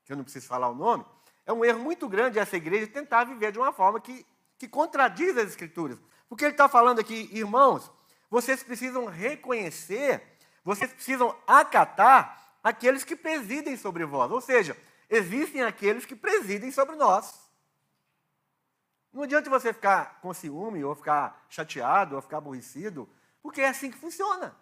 que 0.03 0.11
eu 0.11 0.17
não 0.17 0.23
preciso 0.23 0.47
falar 0.47 0.69
o 0.69 0.75
nome, 0.75 1.05
é 1.45 1.53
um 1.53 1.63
erro 1.63 1.79
muito 1.79 2.07
grande 2.09 2.39
essa 2.39 2.57
igreja 2.57 2.87
tentar 2.87 3.23
viver 3.23 3.51
de 3.51 3.59
uma 3.59 3.71
forma 3.71 3.99
que, 3.99 4.25
que 4.57 4.67
contradiz 4.67 5.37
as 5.37 5.49
escrituras. 5.49 5.99
Porque 6.27 6.43
ele 6.43 6.51
está 6.51 6.67
falando 6.67 6.99
aqui, 6.99 7.29
irmãos, 7.31 7.91
vocês 8.29 8.63
precisam 8.63 9.05
reconhecer, 9.05 10.21
vocês 10.63 10.91
precisam 10.91 11.37
acatar 11.45 12.57
aqueles 12.63 13.03
que 13.03 13.15
presidem 13.15 13.77
sobre 13.77 14.05
vós. 14.05 14.31
Ou 14.31 14.41
seja, 14.41 14.75
existem 15.09 15.61
aqueles 15.61 16.05
que 16.05 16.15
presidem 16.15 16.71
sobre 16.71 16.95
nós. 16.95 17.45
Não 19.13 19.23
adianta 19.23 19.49
você 19.49 19.71
ficar 19.71 20.19
com 20.19 20.33
ciúme, 20.33 20.83
ou 20.83 20.95
ficar 20.95 21.45
chateado, 21.47 22.15
ou 22.15 22.21
ficar 22.21 22.37
aborrecido, 22.37 23.07
porque 23.41 23.61
é 23.61 23.69
assim 23.69 23.89
que 23.89 23.97
funciona. 23.97 24.53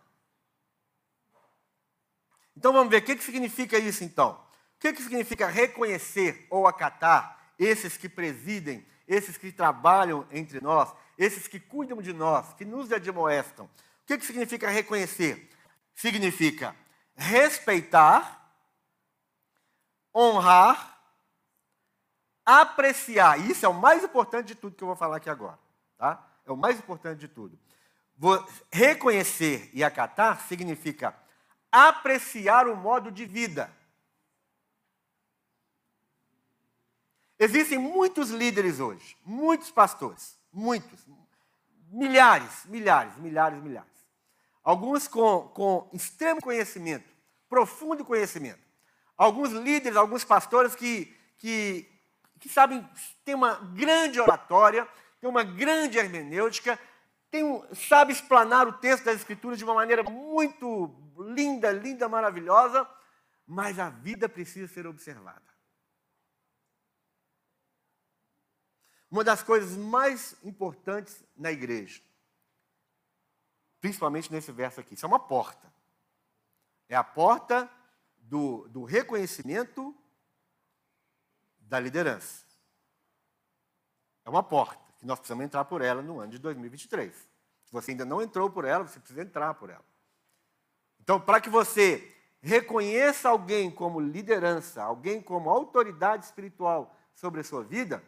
Então 2.56 2.72
vamos 2.74 2.90
ver 2.90 2.98
o 2.98 3.06
que, 3.06 3.16
que 3.16 3.24
significa 3.24 3.78
isso 3.78 4.04
então. 4.04 4.32
O 4.76 4.80
que, 4.80 4.94
que 4.94 5.02
significa 5.02 5.48
reconhecer 5.48 6.46
ou 6.50 6.68
acatar 6.68 7.54
esses 7.58 7.98
que 7.98 8.10
presidem, 8.10 8.86
esses 9.08 9.38
que 9.38 9.52
trabalham 9.52 10.28
entre 10.32 10.60
nós, 10.60 10.94
esses 11.18 11.48
que 11.48 11.60
cuidam 11.60 12.02
de 12.02 12.14
nós, 12.14 12.54
que 12.54 12.66
nos 12.66 12.92
admoestam. 12.92 13.66
O 13.66 14.06
que, 14.06 14.18
que 14.18 14.26
significa 14.26 14.70
reconhecer? 14.70 15.50
Significa 15.96 16.76
respeitar, 17.16 18.52
honrar, 20.14 21.00
apreciar. 22.46 23.40
Isso 23.40 23.66
é 23.66 23.70
o 23.70 23.74
mais 23.74 24.04
importante 24.04 24.48
de 24.48 24.56
tudo 24.56 24.76
que 24.76 24.84
eu 24.84 24.88
vou 24.88 24.96
falar 24.96 25.18
aqui 25.18 25.30
agora. 25.30 25.60
Tá? 25.98 26.26
É 26.46 26.52
o 26.52 26.58
mais 26.58 26.78
importante 26.78 27.20
de 27.20 27.28
tudo. 27.28 27.58
Vou 28.18 28.46
reconhecer 28.72 29.70
e 29.74 29.84
acatar 29.84 30.42
significa 30.48 31.16
apreciar 31.74 32.68
o 32.68 32.76
modo 32.76 33.12
de 33.12 33.26
vida. 33.26 33.76
Existem 37.40 37.80
muitos 37.80 38.30
líderes 38.30 38.80
hoje, 38.80 39.18
muitos 39.26 39.72
pastores, 39.72 40.38
muitos, 40.54 41.00
milhares, 41.90 42.64
milhares, 42.66 43.18
milhares, 43.18 43.62
milhares. 43.62 43.90
Alguns 44.64 45.08
com, 45.08 45.50
com 45.50 45.90
extremo 45.92 46.40
conhecimento, 46.40 47.10
profundo 47.50 48.06
conhecimento. 48.06 48.62
Alguns 49.18 49.52
líderes, 49.52 49.98
alguns 49.98 50.24
pastores 50.24 50.76
que, 50.76 51.12
que, 51.40 51.90
que 52.40 52.48
sabem, 52.48 52.88
têm 53.26 53.34
uma 53.34 53.56
grande 53.56 54.20
oratória, 54.22 54.88
têm 55.20 55.30
uma 55.30 55.44
grande 55.44 55.98
hermenêutica, 55.98 56.80
tem 57.34 57.44
um, 57.44 57.74
sabe 57.74 58.14
explanar 58.14 58.68
o 58.68 58.74
texto 58.74 59.06
das 59.06 59.16
Escrituras 59.16 59.58
de 59.58 59.64
uma 59.64 59.74
maneira 59.74 60.04
muito 60.04 60.94
linda, 61.18 61.72
linda, 61.72 62.08
maravilhosa, 62.08 62.88
mas 63.44 63.80
a 63.80 63.90
vida 63.90 64.30
precisa 64.30 64.72
ser 64.72 64.86
observada. 64.86 65.42
Uma 69.10 69.24
das 69.24 69.42
coisas 69.42 69.76
mais 69.76 70.36
importantes 70.44 71.26
na 71.36 71.52
igreja, 71.52 72.04
principalmente 73.82 74.32
nesse 74.32 74.52
verso 74.52 74.80
aqui, 74.80 74.94
isso 74.94 75.04
é 75.04 75.08
uma 75.08 75.20
porta. 75.20 75.74
É 76.88 76.96
a 76.96 77.04
porta 77.04 77.68
do, 78.16 78.68
do 78.68 78.84
reconhecimento 78.84 79.96
da 81.62 81.80
liderança. 81.80 82.46
É 84.24 84.30
uma 84.30 84.44
porta 84.44 84.83
que 85.04 85.08
nós 85.08 85.20
precisamos 85.20 85.44
entrar 85.44 85.66
por 85.66 85.82
ela 85.82 86.02
no 86.02 86.22
ano 86.22 86.32
de 86.32 86.40
2023. 86.40 87.14
Se 87.14 87.74
você 87.74 87.92
ainda 87.92 88.06
não 88.06 88.22
entrou 88.22 88.50
por 88.50 88.64
ela, 88.64 88.88
você 88.88 89.02
precisa 89.02 89.22
entrar 89.22 89.54
por 89.54 89.70
ela. 89.70 89.84
Então, 91.02 91.20
para 91.20 91.42
que 91.42 91.50
você 91.50 92.10
reconheça 92.42 93.28
alguém 93.28 93.70
como 93.70 94.00
liderança, 94.00 94.82
alguém 94.82 95.22
como 95.22 95.50
autoridade 95.50 96.24
espiritual 96.24 96.96
sobre 97.14 97.42
a 97.42 97.44
sua 97.44 97.66
vida, 97.66 98.02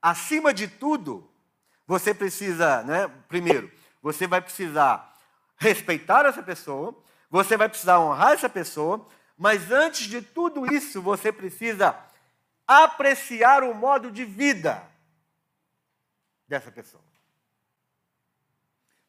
acima 0.00 0.54
de 0.54 0.68
tudo, 0.68 1.28
você 1.84 2.14
precisa, 2.14 2.84
né, 2.84 3.08
primeiro, 3.26 3.68
você 4.00 4.28
vai 4.28 4.40
precisar 4.40 5.12
respeitar 5.56 6.24
essa 6.24 6.42
pessoa, 6.42 6.96
você 7.28 7.56
vai 7.56 7.68
precisar 7.68 7.98
honrar 7.98 8.34
essa 8.34 8.48
pessoa, 8.48 9.04
mas 9.36 9.72
antes 9.72 10.06
de 10.06 10.22
tudo 10.22 10.72
isso, 10.72 11.02
você 11.02 11.32
precisa 11.32 11.98
apreciar 12.64 13.64
o 13.64 13.74
modo 13.74 14.08
de 14.08 14.24
vida 14.24 14.88
dessa 16.48 16.72
pessoa. 16.72 17.02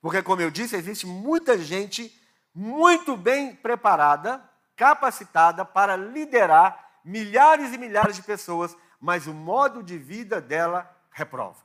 Porque, 0.02 0.22
como 0.22 0.42
eu 0.42 0.52
disse, 0.52 0.76
existe 0.76 1.06
muita 1.06 1.58
gente 1.58 2.16
muito 2.54 3.16
bem 3.18 3.56
preparada, 3.56 4.44
capacitada 4.76 5.66
para 5.66 5.96
liderar 5.96 7.00
milhares 7.04 7.74
e 7.74 7.78
milhares 7.78 8.16
de 8.16 8.24
pessoas, 8.24 8.76
mas 9.00 9.28
o 9.28 9.34
modo 9.34 9.82
de 9.82 9.98
vida 9.98 10.42
dela 10.42 10.90
reprova. 11.12 11.64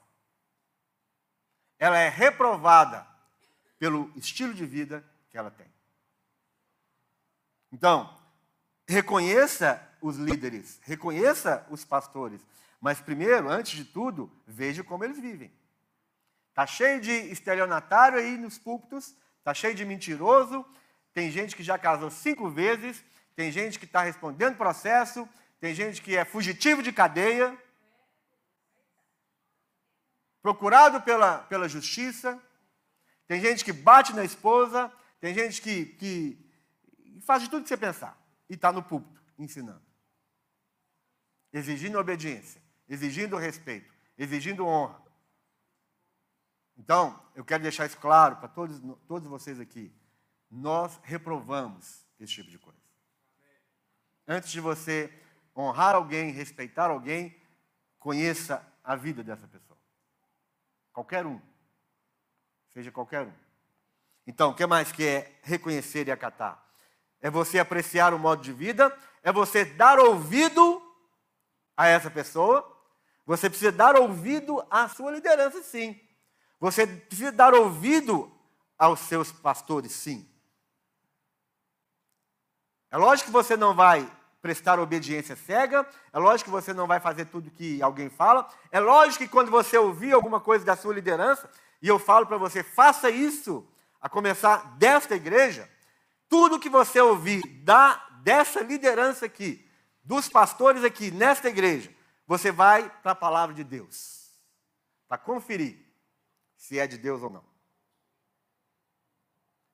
Ela 1.78 1.98
é 1.98 2.08
reprovada 2.08 3.06
pelo 3.78 4.10
estilo 4.16 4.54
de 4.54 4.64
vida 4.64 5.04
que 5.30 5.36
ela 5.36 5.50
tem. 5.50 5.66
Então, 7.72 8.16
reconheça 8.86 9.82
os 10.00 10.16
líderes, 10.16 10.80
reconheça 10.82 11.66
os 11.70 11.84
pastores, 11.84 12.40
mas 12.80 13.00
primeiro, 13.00 13.48
antes 13.48 13.76
de 13.76 13.84
tudo, 13.84 14.30
veja 14.46 14.84
como 14.84 15.04
eles 15.04 15.18
vivem. 15.18 15.52
Está 16.54 16.68
cheio 16.68 17.00
de 17.00 17.10
estelionatário 17.10 18.16
aí 18.16 18.36
nos 18.36 18.56
púlpitos, 18.56 19.16
está 19.38 19.52
cheio 19.52 19.74
de 19.74 19.84
mentiroso, 19.84 20.64
tem 21.12 21.28
gente 21.28 21.56
que 21.56 21.64
já 21.64 21.76
casou 21.76 22.12
cinco 22.12 22.48
vezes, 22.48 23.04
tem 23.34 23.50
gente 23.50 23.76
que 23.76 23.84
está 23.84 24.02
respondendo 24.02 24.56
processo, 24.56 25.28
tem 25.58 25.74
gente 25.74 26.00
que 26.00 26.16
é 26.16 26.24
fugitivo 26.24 26.80
de 26.80 26.92
cadeia, 26.92 27.58
procurado 30.40 31.02
pela, 31.02 31.38
pela 31.38 31.68
justiça, 31.68 32.40
tem 33.26 33.40
gente 33.40 33.64
que 33.64 33.72
bate 33.72 34.12
na 34.12 34.22
esposa, 34.22 34.92
tem 35.18 35.34
gente 35.34 35.60
que, 35.60 35.86
que 35.86 36.38
faz 37.26 37.42
de 37.42 37.50
tudo 37.50 37.64
que 37.64 37.68
você 37.68 37.76
pensar 37.76 38.16
e 38.48 38.54
está 38.54 38.70
no 38.70 38.80
púlpito 38.80 39.20
ensinando. 39.36 39.82
exigindo 41.52 41.98
obediência, 41.98 42.62
exigindo 42.88 43.36
respeito, 43.36 43.92
exigindo 44.16 44.64
honra. 44.64 45.03
Então, 46.76 47.20
eu 47.34 47.44
quero 47.44 47.62
deixar 47.62 47.86
isso 47.86 47.98
claro 47.98 48.36
para 48.36 48.48
todos, 48.48 48.80
todos 49.06 49.28
vocês 49.28 49.60
aqui. 49.60 49.94
Nós 50.50 50.98
reprovamos 51.02 52.04
esse 52.18 52.34
tipo 52.34 52.50
de 52.50 52.58
coisa. 52.58 52.78
Antes 54.26 54.50
de 54.50 54.60
você 54.60 55.12
honrar 55.56 55.94
alguém, 55.94 56.30
respeitar 56.30 56.90
alguém, 56.90 57.36
conheça 57.98 58.66
a 58.82 58.96
vida 58.96 59.22
dessa 59.22 59.46
pessoa. 59.46 59.78
Qualquer 60.92 61.26
um. 61.26 61.40
Seja 62.72 62.90
qualquer 62.90 63.22
um. 63.22 63.32
Então, 64.26 64.50
o 64.50 64.54
que 64.54 64.66
mais 64.66 64.90
que 64.90 65.06
é 65.06 65.38
reconhecer 65.42 66.08
e 66.08 66.10
acatar? 66.10 66.62
É 67.20 67.30
você 67.30 67.58
apreciar 67.58 68.12
o 68.12 68.18
modo 68.18 68.42
de 68.42 68.52
vida, 68.52 68.96
é 69.22 69.32
você 69.32 69.64
dar 69.64 69.98
ouvido 69.98 70.82
a 71.76 71.86
essa 71.86 72.10
pessoa. 72.10 72.70
Você 73.26 73.48
precisa 73.48 73.72
dar 73.72 73.96
ouvido 73.96 74.64
à 74.70 74.88
sua 74.88 75.10
liderança, 75.10 75.62
sim. 75.62 75.98
Você 76.64 76.86
precisa 76.86 77.30
dar 77.30 77.52
ouvido 77.52 78.32
aos 78.78 79.00
seus 79.00 79.30
pastores, 79.30 79.92
sim. 79.92 80.26
É 82.90 82.96
lógico 82.96 83.26
que 83.26 83.32
você 83.34 83.54
não 83.54 83.74
vai 83.74 84.10
prestar 84.40 84.80
obediência 84.80 85.36
cega, 85.36 85.86
é 86.10 86.18
lógico 86.18 86.48
que 86.48 86.56
você 86.56 86.72
não 86.72 86.86
vai 86.86 87.00
fazer 87.00 87.26
tudo 87.26 87.50
que 87.50 87.82
alguém 87.82 88.08
fala, 88.08 88.48
é 88.72 88.80
lógico 88.80 89.24
que 89.24 89.28
quando 89.28 89.50
você 89.50 89.76
ouvir 89.76 90.14
alguma 90.14 90.40
coisa 90.40 90.64
da 90.64 90.74
sua 90.74 90.94
liderança, 90.94 91.50
e 91.82 91.88
eu 91.88 91.98
falo 91.98 92.26
para 92.26 92.38
você, 92.38 92.62
faça 92.62 93.10
isso, 93.10 93.68
a 94.00 94.08
começar 94.08 94.78
desta 94.78 95.14
igreja, 95.14 95.70
tudo 96.30 96.58
que 96.58 96.70
você 96.70 96.98
ouvir 96.98 97.42
da, 97.62 97.96
dessa 98.22 98.60
liderança 98.60 99.26
aqui, 99.26 99.70
dos 100.02 100.30
pastores 100.30 100.82
aqui, 100.82 101.10
nesta 101.10 101.50
igreja, 101.50 101.94
você 102.26 102.50
vai 102.50 102.88
para 103.02 103.12
a 103.12 103.14
palavra 103.14 103.54
de 103.54 103.64
Deus, 103.64 104.30
para 105.06 105.18
conferir 105.18 105.83
se 106.64 106.78
é 106.78 106.86
de 106.86 106.96
Deus 106.96 107.22
ou 107.22 107.28
não. 107.28 107.44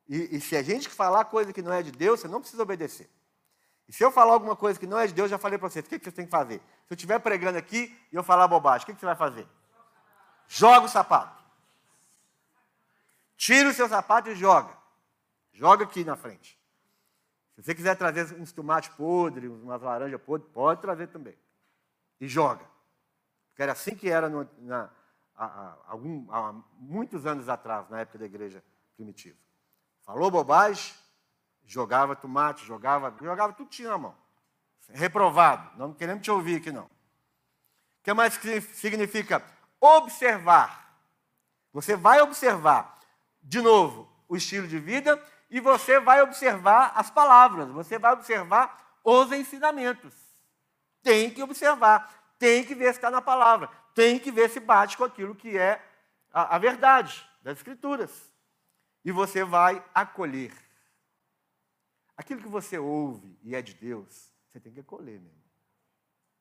E, 0.09 0.37
e, 0.37 0.41
se 0.41 0.57
a 0.57 0.63
gente 0.63 0.89
falar 0.89 1.25
coisa 1.27 1.53
que 1.53 1.63
não 1.63 1.73
é 1.73 1.85
de 1.85 1.93
Deus, 1.93 2.19
você 2.19 2.27
não 2.27 2.41
precisa 2.41 2.65
obedecer. 2.65 3.09
E 3.89 3.93
se 3.93 4.05
eu 4.05 4.11
falar 4.11 4.33
alguma 4.33 4.57
coisa 4.57 4.79
que 4.79 4.89
não 4.89 4.99
é 4.99 5.07
de 5.07 5.15
Deus, 5.15 5.31
já 5.31 5.39
falei 5.39 5.57
para 5.57 5.69
vocês, 5.69 5.85
o 5.85 5.89
que, 5.89 6.01
que 6.01 6.05
vocês 6.05 6.15
têm 6.15 6.25
que 6.25 6.31
fazer? 6.33 6.59
Se 6.59 6.91
eu 6.91 6.97
estiver 6.97 7.21
pregando 7.21 7.59
aqui 7.59 7.97
e 8.11 8.17
eu 8.17 8.25
falar 8.25 8.49
bobagem, 8.49 8.83
o 8.83 8.87
que, 8.87 8.95
que 8.95 8.99
você 8.99 9.07
vai 9.07 9.15
fazer? 9.15 9.47
Joga 10.49 10.87
o 10.87 10.89
sapato. 10.89 11.41
Tira 13.37 13.69
o 13.69 13.73
seu 13.73 13.89
sapato 13.89 14.29
e 14.31 14.35
joga. 14.35 14.77
Joga 15.53 15.85
aqui 15.85 16.03
na 16.03 16.17
frente. 16.17 16.59
Se 17.55 17.63
você 17.63 17.73
quiser 17.73 17.95
trazer 17.95 18.35
uns 18.35 18.51
tomates 18.51 18.91
podres, 18.97 19.49
umas 19.49 19.81
laranjas 19.81 20.21
podres, 20.21 20.51
pode 20.53 20.81
trazer 20.81 21.07
também. 21.07 21.39
E 22.21 22.27
joga. 22.27 22.69
Porque 23.51 23.63
era 23.63 23.73
assim 23.73 23.95
que 23.95 24.11
era 24.11 24.29
no, 24.29 24.49
na, 24.59 24.91
há, 25.45 25.77
algum, 25.89 26.31
há 26.31 26.55
muitos 26.79 27.25
anos 27.25 27.49
atrás, 27.49 27.89
na 27.89 28.01
época 28.01 28.19
da 28.19 28.27
igreja 28.27 28.63
primitiva. 28.97 29.39
Falou 30.03 30.31
bobagem, 30.31 30.95
jogava 31.65 32.15
tomate, 32.15 32.65
jogava, 32.67 33.15
jogava 33.23 33.53
tudo 33.53 33.71
tinha 33.71 33.89
na 33.89 33.99
mão. 33.99 34.15
Reprovado, 34.91 35.79
não 35.79 35.95
queremos 35.95 36.23
te 36.23 36.31
ouvir 36.31 36.57
aqui 36.57 36.71
não. 36.71 36.85
O 36.85 38.03
que 38.03 38.13
mais 38.13 38.35
significa 38.75 39.43
observar? 39.81 40.99
Você 41.73 41.97
vai 41.97 42.21
observar, 42.21 42.99
de 43.43 43.61
novo, 43.63 44.11
o 44.29 44.37
estilo 44.37 44.67
de 44.67 44.79
vida 44.79 45.23
e 45.49 45.61
você 45.61 46.01
vai 46.01 46.23
observar 46.23 46.93
as 46.95 47.11
palavras, 47.11 47.69
você 47.69 47.99
vai 47.99 48.13
observar 48.13 48.99
os 49.05 49.31
ensinamentos. 49.33 50.15
Tem 51.03 51.31
que 51.31 51.43
observar, 51.43 52.20
tem 52.41 52.65
que 52.65 52.75
ver 52.75 52.87
se 52.87 52.99
está 52.99 53.11
na 53.11 53.21
palavra, 53.21 53.69
tem 53.95 54.19
que 54.19 54.33
ver 54.33 54.49
se 54.49 54.59
bate 54.59 54.97
com 54.97 55.05
aquilo 55.05 55.35
que 55.35 55.59
é 55.59 55.87
a, 56.33 56.57
a 56.57 56.59
verdade 56.59 57.29
das 57.43 57.59
Escrituras. 57.59 58.33
E 59.05 59.13
você 59.13 59.45
vai 59.45 59.85
acolher. 59.95 60.51
Aquilo 62.17 62.41
que 62.41 62.49
você 62.49 62.79
ouve 62.79 63.39
e 63.43 63.55
é 63.55 63.61
de 63.61 63.75
Deus, 63.75 64.33
você 64.49 64.59
tem 64.59 64.73
que 64.73 64.81
acolher 64.81 65.21
mesmo. 65.21 65.45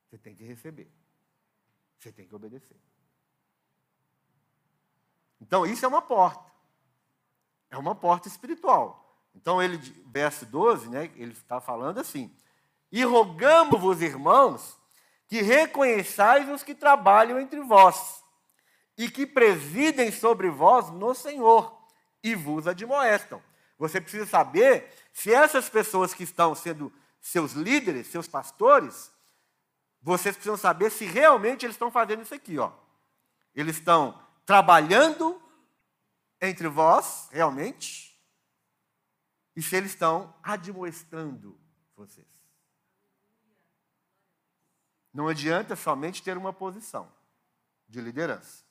Você 0.08 0.18
tem 0.18 0.34
que 0.34 0.44
receber. 0.44 0.90
Você 2.00 2.14
tem 2.14 2.26
que 2.26 2.34
obedecer. 2.34 2.78
Então, 5.42 5.66
isso 5.66 5.84
é 5.84 5.88
uma 5.88 6.02
porta. 6.02 6.50
É 7.70 7.78
uma 7.78 7.94
porta 7.94 8.30
espiritual. 8.30 9.22
Então, 9.36 9.62
ele, 9.62 9.78
verso 10.08 10.46
12, 10.46 10.88
né, 10.90 11.12
ele 11.16 11.34
está 11.34 11.60
falando 11.60 12.00
assim: 12.00 12.34
E 12.90 13.04
rogamos-vos, 13.04 14.02
irmãos, 14.02 14.79
que 15.30 15.42
reconheçais 15.42 16.50
os 16.50 16.63
que 16.63 16.74
trabalham 16.74 17.39
entre 17.39 17.62
vós, 17.62 18.24
e 18.98 19.10
que 19.10 19.26
presidem 19.26 20.12
sobre 20.12 20.50
vós 20.50 20.89
no 20.89 21.13
Senhor, 21.13 21.80
e 22.22 22.36
vos 22.36 22.68
admoestam. 22.68 23.42
Você 23.78 24.02
precisa 24.02 24.26
saber 24.26 24.92
se 25.13 25.32
essas 25.34 25.70
pessoas 25.70 26.13
que 26.13 26.24
estão 26.24 26.54
sendo 26.54 26.92
seus 27.22 27.54
líderes, 27.54 28.08
seus 28.08 28.28
pastores, 28.28 29.12
vocês 30.02 30.36
precisam 30.36 30.58
saber 30.58 30.89
se 30.89 31.06
realmente 31.06 31.65
eles 31.65 31.76
estão 31.76 31.92
fazendo 31.92 32.24
isso 32.24 32.34
aqui, 32.34 32.58
ó. 32.58 32.72
Eles 33.54 33.78
estão 33.78 34.20
trabalhando 34.46 35.42
entre 36.42 36.68
vós, 36.68 37.30
realmente, 37.32 38.20
e 39.56 39.62
se 39.62 39.76
eles 39.76 39.92
estão 39.92 40.34
admoestando 40.42 41.60
vocês. 41.96 42.29
Não 45.19 45.27
adianta 45.27 45.75
somente 45.75 46.23
ter 46.23 46.38
uma 46.38 46.53
posição 46.53 47.12
de 47.89 47.99
liderança. 47.99 48.63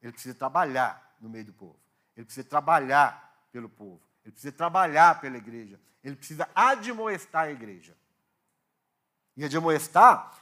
Ele 0.00 0.12
precisa 0.12 0.36
trabalhar 0.36 1.16
no 1.20 1.28
meio 1.28 1.46
do 1.46 1.52
povo. 1.52 1.76
Ele 2.16 2.24
precisa 2.24 2.46
trabalhar 2.46 3.44
pelo 3.50 3.68
povo. 3.68 4.00
Ele 4.24 4.30
precisa 4.30 4.52
trabalhar 4.52 5.20
pela 5.20 5.36
igreja. 5.36 5.80
Ele 6.04 6.14
precisa 6.14 6.48
admoestar 6.54 7.46
a 7.46 7.50
igreja. 7.50 7.96
E 9.36 9.44
admoestar, 9.44 10.32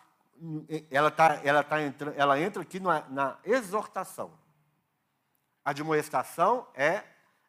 ela, 0.90 1.10
tá, 1.10 1.40
ela, 1.42 1.64
tá 1.64 1.80
entra, 1.80 2.10
ela 2.10 2.38
entra 2.38 2.60
aqui 2.60 2.78
na, 2.78 3.00
na 3.08 3.38
exortação. 3.42 4.38
Admoestação 5.64 6.68
é, 6.74 7.02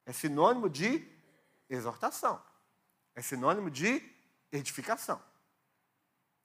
é 0.05 0.13
sinônimo 0.13 0.69
de 0.69 1.05
exortação. 1.69 2.41
É 3.13 3.21
sinônimo 3.21 3.69
de 3.69 4.01
edificação. 4.53 5.21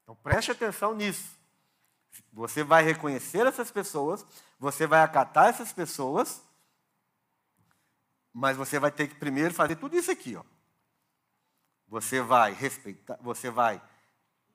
Então 0.03 0.17
preste 0.17 0.51
atenção 0.51 0.97
nisso. 0.97 1.39
Você 2.33 2.63
vai 2.63 2.83
reconhecer 2.83 3.47
essas 3.47 3.71
pessoas, 3.71 4.25
você 4.59 4.87
vai 4.87 5.03
acatar 5.03 5.49
essas 5.49 5.73
pessoas, 5.73 6.43
mas 8.33 8.57
você 8.57 8.79
vai 8.79 8.91
ter 8.91 9.09
que 9.09 9.15
primeiro 9.17 9.53
fazer 9.55 9.77
tudo 9.77 9.97
isso 9.97 10.11
aqui, 10.11 10.37
ó. 10.37 10.45
Você 11.89 12.21
vai 12.21 12.53
respeitar, 12.53 13.19
você 13.21 13.51
vai 13.51 13.83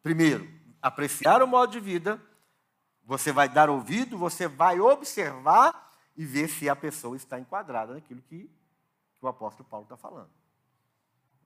primeiro 0.02 0.50
apreciar 0.82 1.42
o 1.42 1.48
modo 1.48 1.72
de 1.72 1.80
vida, 1.80 2.22
você 3.04 3.32
vai 3.32 3.50
dar 3.50 3.70
ouvido, 3.70 4.18
você 4.18 4.48
vai 4.48 4.80
observar 4.80 5.92
e 6.16 6.26
ver 6.26 6.48
se 6.48 6.70
a 6.70 6.76
pessoa 6.76 7.16
está 7.16 7.40
enquadrada 7.40 7.94
naquilo 7.94 8.22
que, 8.22 8.50
o 9.22 9.28
apóstolo 9.28 9.68
Paulo 9.68 9.86
está 9.86 9.98
falando. 9.98 10.30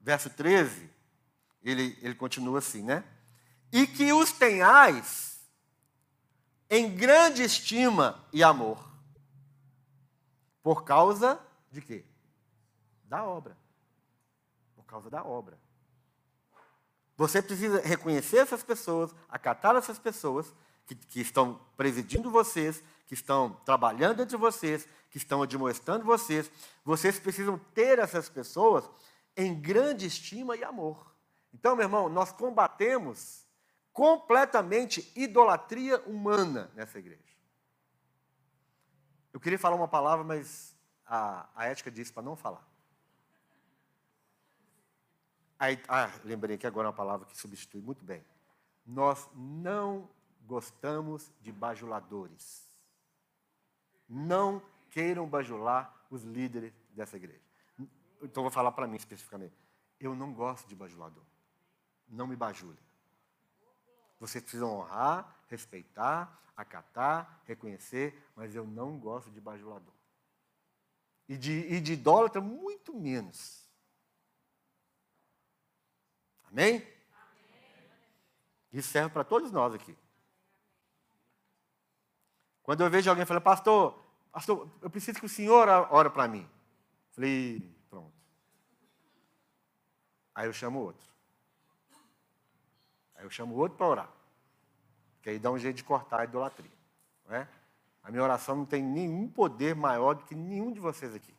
Verso 0.00 0.28
13, 0.30 0.90
ele, 1.62 1.98
ele 2.02 2.14
continua 2.14 2.58
assim, 2.58 2.82
né? 2.82 3.02
E 3.72 3.86
que 3.86 4.12
os 4.12 4.32
tenhais 4.32 5.29
em 6.70 6.94
grande 6.94 7.42
estima 7.42 8.24
e 8.32 8.44
amor. 8.44 8.88
Por 10.62 10.84
causa 10.84 11.40
de 11.70 11.80
quê? 11.80 12.04
Da 13.04 13.24
obra. 13.24 13.56
Por 14.76 14.84
causa 14.84 15.10
da 15.10 15.24
obra. 15.24 15.58
Você 17.16 17.42
precisa 17.42 17.80
reconhecer 17.80 18.38
essas 18.38 18.62
pessoas, 18.62 19.14
acatar 19.28 19.74
essas 19.74 19.98
pessoas 19.98 20.54
que, 20.86 20.94
que 20.94 21.20
estão 21.20 21.60
presidindo 21.76 22.30
vocês, 22.30 22.82
que 23.06 23.14
estão 23.14 23.52
trabalhando 23.64 24.22
entre 24.22 24.36
vocês, 24.36 24.86
que 25.10 25.18
estão 25.18 25.42
admoestando 25.42 26.04
vocês. 26.04 26.50
Vocês 26.84 27.18
precisam 27.18 27.58
ter 27.74 27.98
essas 27.98 28.28
pessoas 28.28 28.88
em 29.36 29.60
grande 29.60 30.06
estima 30.06 30.56
e 30.56 30.62
amor. 30.62 31.14
Então, 31.52 31.74
meu 31.74 31.84
irmão, 31.84 32.08
nós 32.08 32.32
combatemos 32.32 33.44
completamente 33.92 35.12
idolatria 35.14 36.00
humana 36.06 36.70
nessa 36.74 36.98
igreja. 36.98 37.22
Eu 39.32 39.40
queria 39.40 39.58
falar 39.58 39.76
uma 39.76 39.88
palavra, 39.88 40.24
mas 40.24 40.76
a, 41.06 41.48
a 41.54 41.66
ética 41.66 41.90
disse 41.90 42.12
para 42.12 42.22
não 42.22 42.36
falar. 42.36 42.66
Ah, 45.88 46.10
lembrei 46.24 46.56
que 46.56 46.66
agora 46.66 46.86
é 46.86 46.90
uma 46.90 46.96
palavra 46.96 47.26
que 47.26 47.36
substitui 47.36 47.82
muito 47.82 48.04
bem. 48.04 48.24
Nós 48.86 49.28
não 49.34 50.08
gostamos 50.46 51.30
de 51.40 51.52
bajuladores. 51.52 52.66
Não 54.08 54.62
queiram 54.90 55.28
bajular 55.28 55.94
os 56.10 56.22
líderes 56.22 56.72
dessa 56.90 57.16
igreja. 57.16 57.44
Então 58.22 58.42
vou 58.42 58.50
falar 58.50 58.72
para 58.72 58.86
mim 58.86 58.96
especificamente. 58.96 59.54
Eu 60.00 60.14
não 60.14 60.32
gosto 60.32 60.66
de 60.66 60.74
bajulador. 60.74 61.22
Não 62.08 62.26
me 62.26 62.34
bajule. 62.34 62.78
Vocês 64.20 64.44
precisam 64.44 64.70
honrar, 64.70 65.34
respeitar, 65.48 66.38
acatar, 66.54 67.40
reconhecer, 67.46 68.22
mas 68.36 68.54
eu 68.54 68.66
não 68.66 68.98
gosto 68.98 69.30
de 69.30 69.40
bajulador. 69.40 69.94
E 71.26 71.36
de, 71.38 71.52
e 71.52 71.80
de 71.80 71.94
idólatra, 71.94 72.40
muito 72.40 72.94
menos. 72.94 73.66
Amém? 76.44 76.76
Amém? 76.76 76.88
Isso 78.72 78.90
serve 78.90 79.10
para 79.10 79.24
todos 79.24 79.50
nós 79.50 79.74
aqui. 79.74 79.96
Quando 82.62 82.82
eu 82.82 82.90
vejo 82.90 83.08
alguém 83.08 83.24
falando, 83.24 83.42
pastor, 83.42 83.98
pastor, 84.30 84.70
eu 84.82 84.90
preciso 84.90 85.18
que 85.18 85.26
o 85.26 85.30
senhor 85.30 85.66
ore 85.90 86.10
para 86.10 86.28
mim. 86.28 86.48
Falei, 87.12 87.74
pronto. 87.88 88.12
Aí 90.34 90.46
eu 90.46 90.52
chamo 90.52 90.80
outro. 90.80 91.08
Aí 93.20 93.26
eu 93.26 93.30
chamo 93.30 93.54
outro 93.54 93.76
para 93.76 93.86
orar. 93.86 94.08
Que 95.22 95.28
aí 95.28 95.38
dá 95.38 95.50
um 95.50 95.58
jeito 95.58 95.76
de 95.76 95.84
cortar 95.84 96.20
a 96.20 96.24
idolatria. 96.24 96.70
Não 97.28 97.36
é? 97.36 97.46
A 98.02 98.10
minha 98.10 98.22
oração 98.22 98.56
não 98.56 98.64
tem 98.64 98.82
nenhum 98.82 99.28
poder 99.28 99.76
maior 99.76 100.14
do 100.14 100.24
que 100.24 100.34
nenhum 100.34 100.72
de 100.72 100.80
vocês 100.80 101.14
aqui. 101.14 101.34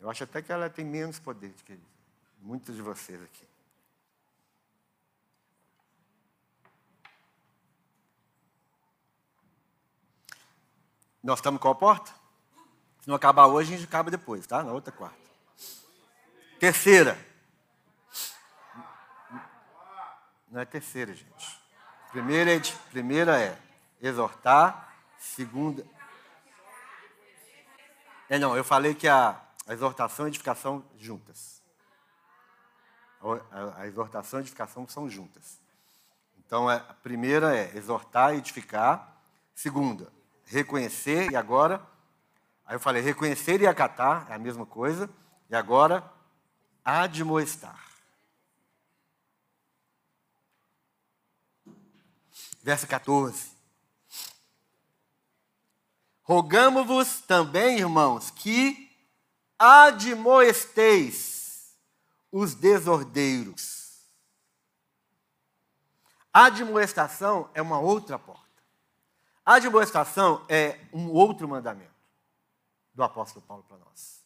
Eu 0.00 0.08
acho 0.08 0.24
até 0.24 0.40
que 0.40 0.50
ela 0.50 0.70
tem 0.70 0.86
menos 0.86 1.18
poder 1.18 1.50
do 1.50 1.62
que 1.62 1.78
muitos 2.40 2.74
de 2.74 2.80
vocês 2.80 3.22
aqui. 3.22 3.46
Nós 11.22 11.38
estamos 11.38 11.60
com 11.60 11.68
a 11.68 11.74
porta? 11.74 12.10
Se 13.00 13.08
não 13.08 13.16
acabar 13.16 13.46
hoje, 13.46 13.74
a 13.74 13.76
gente 13.76 13.86
acaba 13.86 14.10
depois, 14.10 14.46
tá? 14.46 14.62
Na 14.62 14.72
outra 14.72 14.90
quarta. 14.90 15.20
Terceira. 16.58 17.31
Não 20.52 20.60
é 20.60 20.66
terceira, 20.66 21.14
gente. 21.14 21.62
Primeira 22.10 22.54
é, 22.54 22.60
primeira 22.90 23.40
é 23.40 23.58
exortar. 24.02 24.94
Segunda. 25.18 25.82
É, 28.28 28.38
não, 28.38 28.54
eu 28.54 28.62
falei 28.62 28.94
que 28.94 29.08
a, 29.08 29.40
a 29.66 29.72
exortação 29.72 30.26
e 30.26 30.28
a 30.28 30.28
edificação 30.28 30.84
juntas. 30.98 31.62
A, 33.18 33.58
a, 33.58 33.80
a 33.80 33.86
exortação 33.86 34.38
e 34.38 34.40
a 34.40 34.42
edificação 34.42 34.86
são 34.86 35.08
juntas. 35.08 35.58
Então, 36.44 36.70
é, 36.70 36.76
a 36.76 36.94
primeira 37.02 37.56
é 37.56 37.74
exortar 37.74 38.34
e 38.34 38.36
edificar. 38.36 39.16
Segunda, 39.54 40.12
reconhecer. 40.44 41.32
E 41.32 41.36
agora? 41.36 41.80
Aí 42.66 42.76
eu 42.76 42.80
falei 42.80 43.00
reconhecer 43.00 43.62
e 43.62 43.66
acatar, 43.66 44.26
é 44.28 44.34
a 44.34 44.38
mesma 44.38 44.66
coisa. 44.66 45.08
E 45.48 45.56
agora, 45.56 46.04
admoestar. 46.84 47.91
Verso 52.62 52.86
14. 52.86 53.50
Rogamo-vos 56.22 57.20
também, 57.22 57.78
irmãos, 57.78 58.30
que 58.30 58.90
admoesteis 59.58 61.76
os 62.30 62.54
desordeiros. 62.54 63.82
Admoestação 66.32 67.50
é 67.52 67.60
uma 67.60 67.78
outra 67.78 68.18
porta. 68.18 68.40
Admoestação 69.44 70.44
é 70.48 70.78
um 70.92 71.10
outro 71.10 71.48
mandamento 71.48 71.90
do 72.94 73.02
apóstolo 73.02 73.44
Paulo 73.44 73.64
para 73.64 73.76
nós. 73.78 74.22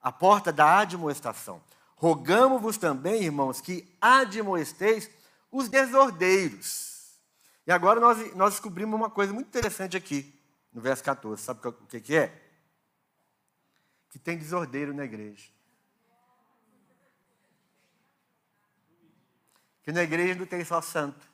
A 0.00 0.12
porta 0.12 0.52
da 0.52 0.78
admoestação. 0.78 1.60
Rogamo-vos 1.96 2.78
também, 2.78 3.24
irmãos, 3.24 3.60
que 3.60 3.92
admoesteis 4.00 5.10
os 5.50 5.68
desordeiros. 5.68 6.93
E 7.66 7.72
agora 7.72 7.98
nós, 7.98 8.34
nós 8.34 8.54
descobrimos 8.54 8.94
uma 8.94 9.10
coisa 9.10 9.32
muito 9.32 9.48
interessante 9.48 9.96
aqui, 9.96 10.38
no 10.72 10.80
verso 10.80 11.02
14. 11.02 11.42
Sabe 11.42 11.66
o 11.66 11.72
que, 11.72 12.00
que 12.00 12.16
é? 12.16 12.42
Que 14.10 14.18
tem 14.18 14.36
desordeiro 14.36 14.92
na 14.92 15.04
igreja. 15.04 15.50
Que 19.82 19.92
na 19.92 20.02
igreja 20.02 20.34
não 20.34 20.46
tem 20.46 20.64
só 20.64 20.80
santo. 20.80 21.26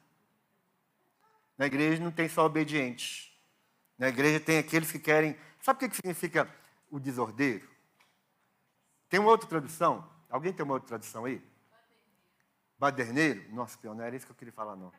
Na 1.58 1.66
igreja 1.66 2.02
não 2.02 2.10
tem 2.10 2.28
só 2.28 2.44
obediente. 2.44 3.30
Na 3.98 4.08
igreja 4.08 4.40
tem 4.40 4.58
aqueles 4.58 4.90
que 4.90 4.98
querem. 4.98 5.36
Sabe 5.60 5.84
o 5.84 5.88
que 5.88 5.96
significa 5.96 6.48
o 6.90 6.98
desordeiro? 6.98 7.68
Tem 9.08 9.20
uma 9.20 9.30
outra 9.30 9.48
tradução? 9.48 10.08
Alguém 10.28 10.52
tem 10.52 10.64
uma 10.64 10.74
outra 10.74 10.88
tradução 10.88 11.24
aí? 11.24 11.42
Baderneiro? 12.78 13.52
Nossa, 13.52 13.76
não 13.82 14.00
era 14.00 14.16
isso 14.16 14.24
que 14.24 14.32
eu 14.32 14.36
queria 14.36 14.52
falar, 14.52 14.74
não. 14.74 14.92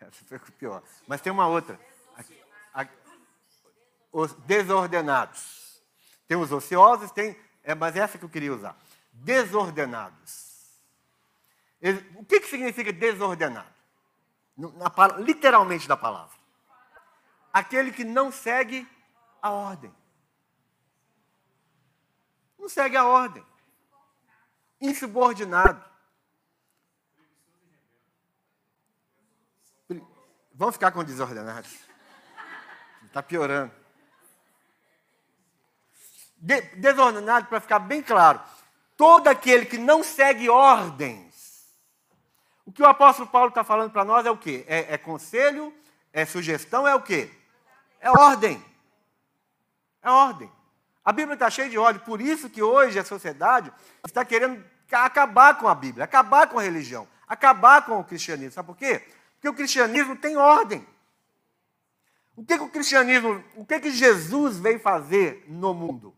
Essa 0.06 0.24
foi 0.24 0.38
pior. 0.58 0.82
Mas 1.06 1.20
tem 1.20 1.32
uma 1.32 1.46
outra. 1.46 1.78
os 4.12 4.32
desordenados. 4.34 5.82
Tem 6.26 6.36
os 6.36 6.50
ociosos, 6.50 7.10
tem. 7.10 7.38
É, 7.62 7.74
mas 7.74 7.96
essa 7.96 8.18
que 8.18 8.24
eu 8.24 8.28
queria 8.28 8.54
usar. 8.54 8.76
Desordenados. 9.12 10.48
O 12.16 12.24
que, 12.24 12.40
que 12.40 12.48
significa 12.48 12.92
desordenado? 12.92 13.68
Na, 14.56 15.18
literalmente 15.18 15.88
da 15.88 15.96
palavra. 15.96 16.36
Aquele 17.52 17.92
que 17.92 18.04
não 18.04 18.30
segue 18.30 18.86
a 19.42 19.50
ordem. 19.50 19.92
Não 22.58 22.68
segue 22.68 22.96
a 22.96 23.04
ordem. 23.04 23.44
Insubordinado. 24.80 25.89
Vamos 30.60 30.74
ficar 30.74 30.90
com 30.90 31.02
desordenados. 31.02 31.74
Está 33.06 33.22
piorando. 33.22 33.72
De, 36.36 36.60
desordenado, 36.76 37.46
para 37.46 37.60
ficar 37.60 37.78
bem 37.78 38.02
claro, 38.02 38.42
todo 38.94 39.28
aquele 39.28 39.64
que 39.64 39.78
não 39.78 40.04
segue 40.04 40.50
ordens. 40.50 41.64
O 42.66 42.72
que 42.72 42.82
o 42.82 42.86
apóstolo 42.86 43.26
Paulo 43.26 43.48
está 43.48 43.64
falando 43.64 43.90
para 43.90 44.04
nós 44.04 44.26
é 44.26 44.30
o 44.30 44.36
quê? 44.36 44.66
É, 44.68 44.92
é 44.92 44.98
conselho, 44.98 45.72
é 46.12 46.26
sugestão, 46.26 46.86
é 46.86 46.94
o 46.94 47.00
quê? 47.00 47.30
É 47.98 48.10
ordem. 48.10 48.62
É 50.02 50.10
ordem. 50.10 50.52
A 51.02 51.10
Bíblia 51.10 51.36
está 51.36 51.48
cheia 51.48 51.70
de 51.70 51.78
ordem, 51.78 52.04
por 52.04 52.20
isso 52.20 52.50
que 52.50 52.62
hoje 52.62 52.98
a 52.98 53.04
sociedade 53.04 53.72
está 54.04 54.26
querendo 54.26 54.62
acabar 54.92 55.56
com 55.56 55.66
a 55.66 55.74
Bíblia, 55.74 56.04
acabar 56.04 56.48
com 56.48 56.58
a 56.58 56.62
religião, 56.62 57.08
acabar 57.26 57.86
com 57.86 57.98
o 57.98 58.04
cristianismo. 58.04 58.52
Sabe 58.52 58.66
por 58.66 58.76
quê? 58.76 59.02
Porque 59.40 59.48
o 59.48 59.54
cristianismo 59.54 60.14
tem 60.16 60.36
ordem. 60.36 60.86
O 62.36 62.44
que, 62.44 62.58
que 62.58 62.64
o 62.64 62.68
cristianismo, 62.68 63.42
o 63.56 63.64
que, 63.64 63.80
que 63.80 63.90
Jesus 63.90 64.58
veio 64.58 64.78
fazer 64.78 65.46
no 65.48 65.72
mundo? 65.72 66.14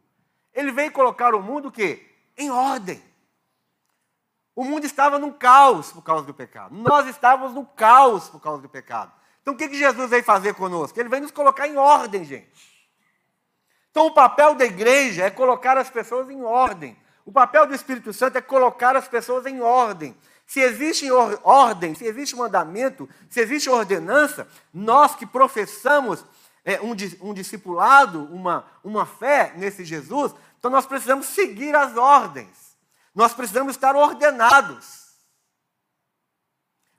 Ele 0.52 0.72
veio 0.72 0.90
colocar 0.90 1.32
o 1.32 1.40
mundo 1.40 1.68
o 1.68 1.72
quê? 1.72 2.04
Em 2.36 2.50
ordem. 2.50 3.00
O 4.56 4.64
mundo 4.64 4.84
estava 4.84 5.20
num 5.20 5.32
caos 5.32 5.92
por 5.92 6.02
causa 6.02 6.24
do 6.24 6.34
pecado. 6.34 6.74
Nós 6.74 7.06
estávamos 7.06 7.54
no 7.54 7.64
caos 7.64 8.28
por 8.28 8.40
causa 8.40 8.60
do 8.60 8.68
pecado. 8.68 9.12
Então 9.40 9.54
o 9.54 9.56
que, 9.56 9.68
que 9.68 9.78
Jesus 9.78 10.10
veio 10.10 10.24
fazer 10.24 10.54
conosco? 10.54 10.98
Ele 10.98 11.08
veio 11.08 11.22
nos 11.22 11.30
colocar 11.30 11.68
em 11.68 11.76
ordem, 11.76 12.24
gente. 12.24 12.50
Então 13.90 14.06
o 14.06 14.14
papel 14.14 14.56
da 14.56 14.64
igreja 14.64 15.24
é 15.24 15.30
colocar 15.30 15.78
as 15.78 15.88
pessoas 15.88 16.28
em 16.28 16.42
ordem. 16.42 16.96
O 17.24 17.30
papel 17.30 17.68
do 17.68 17.74
Espírito 17.74 18.12
Santo 18.12 18.36
é 18.36 18.40
colocar 18.40 18.96
as 18.96 19.06
pessoas 19.06 19.46
em 19.46 19.60
ordem. 19.60 20.16
Se 20.52 20.60
existe 20.60 21.10
ordem, 21.10 21.94
se 21.94 22.04
existe 22.04 22.36
mandamento, 22.36 23.08
se 23.30 23.40
existe 23.40 23.70
ordenança, 23.70 24.46
nós 24.70 25.14
que 25.14 25.24
professamos 25.24 26.22
é, 26.62 26.78
um, 26.82 26.94
um 27.22 27.32
discipulado, 27.32 28.24
uma, 28.24 28.66
uma 28.84 29.06
fé 29.06 29.54
nesse 29.56 29.82
Jesus, 29.82 30.34
então 30.58 30.70
nós 30.70 30.84
precisamos 30.84 31.24
seguir 31.28 31.74
as 31.74 31.96
ordens. 31.96 32.76
Nós 33.14 33.32
precisamos 33.32 33.74
estar 33.74 33.96
ordenados. 33.96 35.14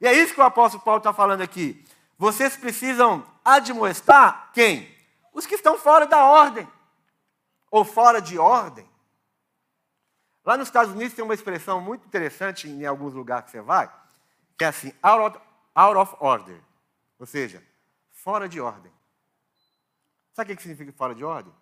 E 0.01 0.07
é 0.07 0.13
isso 0.13 0.33
que 0.33 0.41
o 0.41 0.43
apóstolo 0.43 0.83
Paulo 0.83 0.97
está 0.97 1.13
falando 1.13 1.41
aqui. 1.41 1.85
Vocês 2.17 2.57
precisam 2.57 3.23
admoestar 3.45 4.49
quem? 4.51 4.91
Os 5.31 5.45
que 5.45 5.53
estão 5.53 5.77
fora 5.77 6.07
da 6.07 6.25
ordem, 6.25 6.67
ou 7.69 7.85
fora 7.85 8.19
de 8.19 8.35
ordem. 8.39 8.89
Lá 10.45 10.57
nos 10.57 10.67
Estados 10.67 10.93
Unidos 10.93 11.13
tem 11.13 11.23
uma 11.23 11.33
expressão 11.33 11.79
muito 11.79 12.05
interessante 12.05 12.67
em 12.67 12.85
alguns 12.85 13.13
lugares 13.13 13.45
que 13.45 13.51
você 13.51 13.61
vai, 13.61 13.89
que 14.57 14.65
é 14.65 14.67
assim, 14.67 14.93
out 15.01 15.37
of, 15.37 15.45
out 15.73 15.97
of 15.97 16.15
order. 16.19 16.59
Ou 17.17 17.25
seja, 17.25 17.63
fora 18.11 18.49
de 18.49 18.59
ordem. 18.59 18.91
Sabe 20.33 20.51
o 20.51 20.55
que 20.55 20.61
significa 20.61 20.91
fora 20.91 21.15
de 21.15 21.23
ordem? 21.23 21.53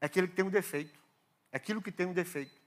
É 0.00 0.06
aquele 0.06 0.28
que 0.28 0.34
tem 0.34 0.44
um 0.44 0.50
defeito. 0.50 0.98
É 1.50 1.56
aquilo 1.56 1.82
que 1.82 1.92
tem 1.92 2.06
um 2.06 2.12
defeito. 2.12 2.60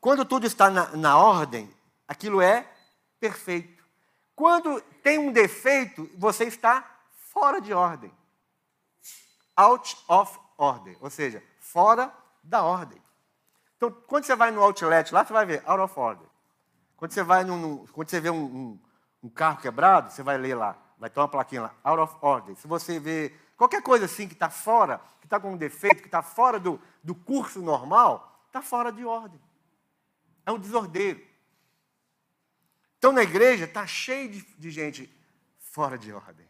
Quando 0.00 0.24
tudo 0.24 0.46
está 0.46 0.70
na, 0.70 0.96
na 0.96 1.16
ordem, 1.16 1.72
aquilo 2.06 2.40
é 2.40 2.68
perfeito. 3.20 3.84
Quando 4.34 4.80
tem 5.02 5.18
um 5.18 5.32
defeito, 5.32 6.10
você 6.16 6.44
está 6.44 7.00
fora 7.30 7.60
de 7.60 7.72
ordem. 7.72 8.12
Out 9.56 9.96
of 10.08 10.38
order. 10.56 10.96
Ou 11.00 11.10
seja, 11.10 11.42
fora 11.60 12.12
da 12.42 12.62
ordem. 12.62 13.00
Então, 13.78 13.92
quando 13.92 14.24
você 14.24 14.34
vai 14.34 14.50
no 14.50 14.60
outlet 14.60 15.14
lá, 15.14 15.24
você 15.24 15.32
vai 15.32 15.46
ver 15.46 15.62
out 15.64 15.80
of 15.80 15.98
order. 15.98 16.26
Quando 16.96 17.12
você 17.12 17.22
vai 17.22 17.44
num, 17.44 17.86
quando 17.86 18.10
você 18.10 18.20
vê 18.20 18.28
um, 18.28 18.44
um, 18.44 18.80
um, 19.22 19.28
carro 19.28 19.60
quebrado, 19.60 20.10
você 20.10 20.20
vai 20.20 20.36
ler 20.36 20.56
lá, 20.56 20.76
vai 20.98 21.08
ter 21.08 21.20
uma 21.20 21.28
plaquinha 21.28 21.62
lá, 21.62 21.74
out 21.84 22.00
of 22.00 22.16
order. 22.20 22.56
Se 22.56 22.66
você 22.66 22.98
vê 22.98 23.32
qualquer 23.56 23.80
coisa 23.80 24.06
assim 24.06 24.26
que 24.26 24.34
está 24.34 24.50
fora, 24.50 25.00
que 25.20 25.26
está 25.26 25.38
com 25.38 25.52
um 25.52 25.56
defeito, 25.56 26.02
que 26.02 26.08
está 26.08 26.22
fora 26.22 26.58
do, 26.58 26.80
do 27.04 27.14
curso 27.14 27.62
normal, 27.62 28.42
está 28.48 28.60
fora 28.60 28.90
de 28.90 29.04
ordem. 29.04 29.40
É 30.44 30.50
um 30.50 30.58
desordeiro. 30.58 31.24
Então 32.98 33.12
na 33.12 33.22
igreja 33.22 33.64
está 33.64 33.86
cheio 33.86 34.28
de, 34.28 34.40
de 34.40 34.70
gente 34.72 35.08
fora 35.60 35.96
de 35.96 36.12
ordem. 36.12 36.48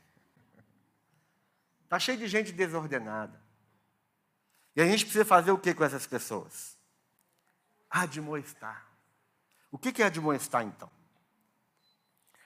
Está 1.85 1.99
cheio 1.99 2.17
de 2.17 2.27
gente 2.27 2.53
desordenada. 2.53 3.39
E 4.75 4.81
a 4.81 4.87
gente 4.87 5.05
precisa 5.05 5.27
fazer 5.27 5.51
o 5.51 5.59
que 5.59 5.75
com 5.75 5.85
essas 5.85 6.07
pessoas? 6.07 6.78
Admoestar. 7.91 8.87
O 9.71 9.79
que 9.79 10.03
é 10.03 10.07
admoestar 10.07 10.63
então? 10.65 10.91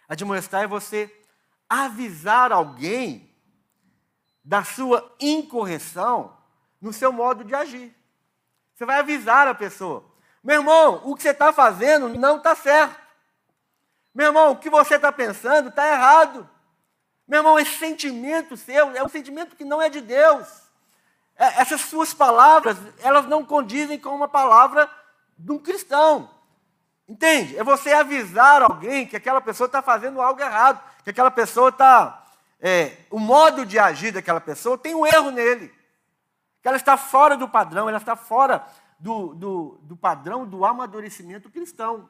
Admoestar 0.09 0.65
é 0.65 0.67
você 0.67 1.11
avisar 1.69 2.53
alguém 2.53 3.33
da 4.45 4.65
sua 4.65 5.15
incorreção 5.21 6.37
no 6.81 6.93
seu 6.93 7.13
modo 7.13 7.45
de 7.45 7.55
agir. 7.55 7.95
Você 8.75 8.85
vai 8.85 8.99
avisar 8.99 9.47
a 9.47 9.55
pessoa: 9.55 10.05
meu 10.43 10.57
irmão, 10.57 11.01
o 11.05 11.15
que 11.15 11.23
você 11.23 11.31
está 11.31 11.53
fazendo 11.53 12.09
não 12.09 12.39
está 12.39 12.55
certo. 12.55 13.01
Meu 14.15 14.27
irmão, 14.27 14.53
o 14.53 14.57
que 14.57 14.69
você 14.69 14.97
está 14.97 15.13
pensando 15.13 15.69
está 15.69 15.87
errado. 15.89 16.49
Meu 17.27 17.39
irmão, 17.39 17.59
esse 17.59 17.79
sentimento 17.79 18.57
seu 18.57 18.91
é 18.95 19.03
um 19.03 19.09
sentimento 19.09 19.57
que 19.57 19.65
não 19.65 19.81
é 19.81 19.89
de 19.89 20.01
Deus. 20.01 20.47
É, 21.37 21.61
essas 21.61 21.81
suas 21.83 22.13
palavras, 22.13 22.77
elas 22.99 23.27
não 23.27 23.45
condizem 23.45 23.99
com 23.99 24.15
uma 24.15 24.29
palavra 24.29 24.91
de 25.43 25.53
um 25.53 25.59
cristão. 25.59 26.31
Entende? 27.09 27.57
É 27.59 27.65
você 27.65 27.93
avisar 27.93 28.63
alguém 28.63 29.07
que 29.07 29.17
aquela 29.17 29.41
pessoa 29.41 29.67
está 29.67 29.83
fazendo 29.83 30.21
algo 30.21 30.41
errado, 30.41 30.83
que 31.03 31.11
aquela 31.11 31.31
pessoa 31.31 31.69
está. 31.69 32.25
É, 32.61 32.97
o 33.11 33.19
modo 33.19 33.67
de 33.67 33.79
agir 33.79 34.13
daquela 34.13 34.41
pessoa 34.41 34.79
tem 34.79 34.95
um 34.95 35.05
erro 35.05 35.31
nele. 35.31 35.75
Que 36.63 36.69
ela 36.69 36.77
está 36.77 36.97
fora 36.97 37.37
do 37.37 37.49
padrão, 37.49 37.89
ela 37.89 37.99
está 37.99 38.15
fora 38.15 38.65
do, 39.01 39.35
do, 39.35 39.81
do 39.83 39.97
padrão 39.97 40.47
do 40.47 40.65
amadurecimento 40.65 41.51
cristão. 41.51 42.09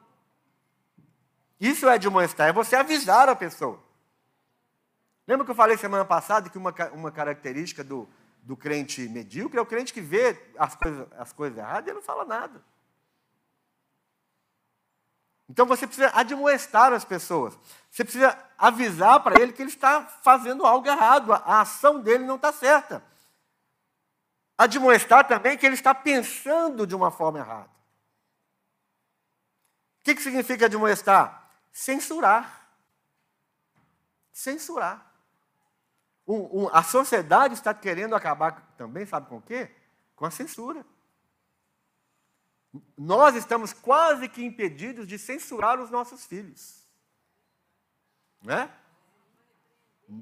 Isso 1.59 1.89
é 1.89 1.97
demonstrar, 1.97 2.49
é 2.49 2.53
você 2.53 2.75
avisar 2.75 3.27
a 3.27 3.35
pessoa. 3.35 3.81
Lembra 5.27 5.43
que 5.43 5.51
eu 5.51 5.55
falei 5.55 5.75
semana 5.75 6.05
passada 6.05 6.49
que 6.49 6.57
uma, 6.57 6.73
uma 6.93 7.11
característica 7.11 7.83
do, 7.83 8.07
do 8.43 8.55
crente 8.55 9.07
medíocre 9.09 9.57
é 9.57 9.61
o 9.61 9.65
crente 9.65 9.93
que 9.93 10.01
vê 10.01 10.39
as 10.57 10.75
coisas, 10.75 11.07
as 11.17 11.33
coisas 11.33 11.57
erradas 11.57 11.89
e 11.89 11.95
não 11.95 12.01
fala 12.01 12.25
nada. 12.25 12.61
Então 15.49 15.65
você 15.65 15.85
precisa 15.85 16.11
admoestar 16.13 16.93
as 16.93 17.03
pessoas. 17.03 17.57
Você 17.91 18.03
precisa 18.03 18.37
avisar 18.57 19.21
para 19.21 19.41
ele 19.41 19.53
que 19.53 19.61
ele 19.61 19.69
está 19.69 20.03
fazendo 20.03 20.65
algo 20.65 20.87
errado, 20.87 21.33
a 21.33 21.61
ação 21.61 21.99
dele 21.99 22.25
não 22.25 22.35
está 22.35 22.51
certa. 22.51 23.03
Admoestar 24.57 25.27
também 25.27 25.57
que 25.57 25.65
ele 25.65 25.75
está 25.75 25.93
pensando 25.93 26.87
de 26.87 26.95
uma 26.95 27.11
forma 27.11 27.39
errada. 27.39 27.69
O 29.99 30.03
que, 30.03 30.15
que 30.15 30.21
significa 30.21 30.65
admoestar? 30.65 31.49
Censurar. 31.71 32.67
Censurar. 34.31 35.11
Um, 36.25 36.63
um, 36.63 36.69
a 36.71 36.83
sociedade 36.83 37.53
está 37.53 37.73
querendo 37.73 38.15
acabar 38.15 38.73
também, 38.77 39.05
sabe 39.05 39.27
com 39.27 39.37
o 39.37 39.41
quê? 39.41 39.69
Com 40.15 40.25
a 40.25 40.31
censura. 40.31 40.85
Nós 42.97 43.35
estamos 43.35 43.73
quase 43.73 44.27
que 44.27 44.43
impedidos 44.43 45.07
de 45.07 45.19
censurar 45.19 45.79
os 45.79 45.89
nossos 45.89 46.25
filhos. 46.25 46.83
Né? 48.41 48.69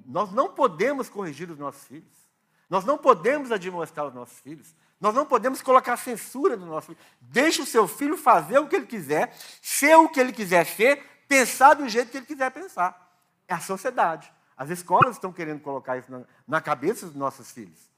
Nós 0.06 0.32
não 0.32 0.54
podemos 0.54 1.10
corrigir 1.10 1.50
os 1.50 1.58
nossos 1.58 1.84
filhos. 1.86 2.22
Nós 2.70 2.86
não 2.86 2.98
podemos 2.98 3.52
admoestar 3.52 4.06
os 4.06 4.14
nossos 4.14 4.40
filhos. 4.40 4.74
Nós 5.00 5.16
não 5.16 5.26
podemos 5.26 5.62
colocar 5.62 5.98
censura 5.98 6.56
no 6.56 6.68
nosso 6.68 6.88
filho. 6.88 7.00
Deixe 7.20 7.62
o 7.62 7.66
seu 7.66 7.88
filho 7.88 8.16
fazer 8.16 8.60
o 8.60 8.68
que 8.68 8.76
ele 8.76 8.86
quiser, 8.86 9.36
ser 9.62 9.96
o 9.96 10.08
que 10.08 10.20
ele 10.20 10.32
quiser 10.32 10.66
ser, 10.66 11.04
pensar 11.28 11.74
do 11.74 11.90
jeito 11.90 12.12
que 12.12 12.18
ele 12.18 12.26
quiser 12.26 12.52
pensar. 12.52 13.12
É 13.48 13.54
a 13.54 13.60
sociedade. 13.60 14.32
As 14.56 14.70
escolas 14.70 15.16
estão 15.16 15.34
querendo 15.34 15.60
colocar 15.60 15.98
isso 15.98 16.26
na, 16.48 16.62
cabeça 16.62 17.08
dos 17.08 17.16
nossos 17.16 17.52
filhos. 17.52 17.90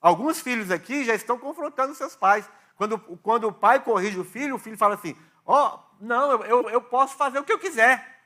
Alguns 0.00 0.40
filhos 0.40 0.70
aqui 0.70 1.02
já 1.02 1.14
estão 1.14 1.38
confrontando 1.38 1.94
seus 1.94 2.14
pais. 2.14 2.48
Quando, 2.80 2.98
quando 3.18 3.46
o 3.46 3.52
pai 3.52 3.84
corrige 3.84 4.18
o 4.18 4.24
filho, 4.24 4.54
o 4.54 4.58
filho 4.58 4.78
fala 4.78 4.94
assim: 4.94 5.14
Ó, 5.44 5.76
oh, 5.76 5.96
não, 6.00 6.42
eu, 6.44 6.70
eu 6.70 6.80
posso 6.80 7.14
fazer 7.14 7.38
o 7.38 7.44
que 7.44 7.52
eu 7.52 7.58
quiser. 7.58 8.22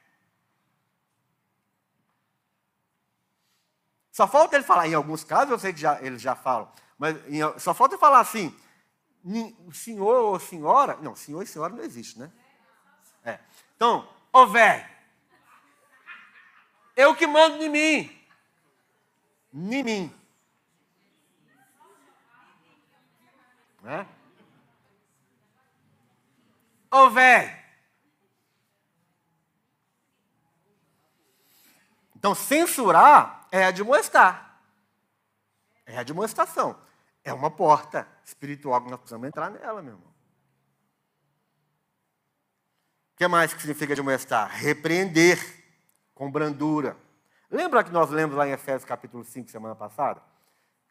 Só 4.13 4.29
falta 4.29 4.55
ele 4.55 4.65
falar, 4.65 4.87
em 4.87 4.95
alguns 4.95 5.25
casos 5.25 5.51
eu 5.51 5.59
sei 5.59 5.73
que 5.73 5.81
já, 5.81 6.01
eles 6.01 6.23
já 6.23 6.37
falam, 6.37 6.73
mas 6.97 7.17
em, 7.27 7.41
só 7.59 7.75
falta 7.75 7.97
ele 7.97 8.01
falar 8.01 8.21
assim: 8.21 8.57
senhor 9.73 10.23
ou 10.23 10.39
senhora. 10.39 10.99
Não, 11.03 11.17
senhor 11.17 11.43
e 11.43 11.49
senhora 11.49 11.75
não 11.75 11.83
existe, 11.83 12.17
né? 12.17 12.31
É. 13.25 13.41
Então, 13.75 14.09
ô 14.33 14.47
velho, 14.47 14.89
eu 16.95 17.13
que 17.17 17.27
mando 17.27 17.61
em 17.61 17.69
mim. 17.69 18.27
Em 19.53 19.83
mim. 19.83 20.15
Né? 23.83 24.07
Ô 26.95 27.11
velho. 27.11 27.51
Então, 32.15 32.37
censurar 32.37 33.49
é 33.51 33.65
admoestar. 33.65 34.61
É 35.85 35.99
admoestação. 35.99 36.81
É 37.25 37.33
uma 37.33 37.51
porta 37.51 38.07
espiritual 38.25 38.81
que 38.81 38.91
nós 38.91 39.01
precisamos 39.01 39.27
entrar 39.27 39.51
nela, 39.51 39.83
meu 39.83 39.95
irmão. 39.95 40.15
O 43.13 43.17
que 43.17 43.27
mais 43.27 43.53
que 43.53 43.61
significa 43.61 43.93
admoestar? 43.93 44.49
Repreender 44.53 45.39
com 46.15 46.31
brandura. 46.31 46.97
Lembra 47.51 47.83
que 47.83 47.91
nós 47.91 48.09
lemos 48.11 48.37
lá 48.37 48.47
em 48.47 48.53
Efésios 48.53 48.85
capítulo 48.85 49.25
5, 49.25 49.51
semana 49.51 49.75
passada? 49.75 50.23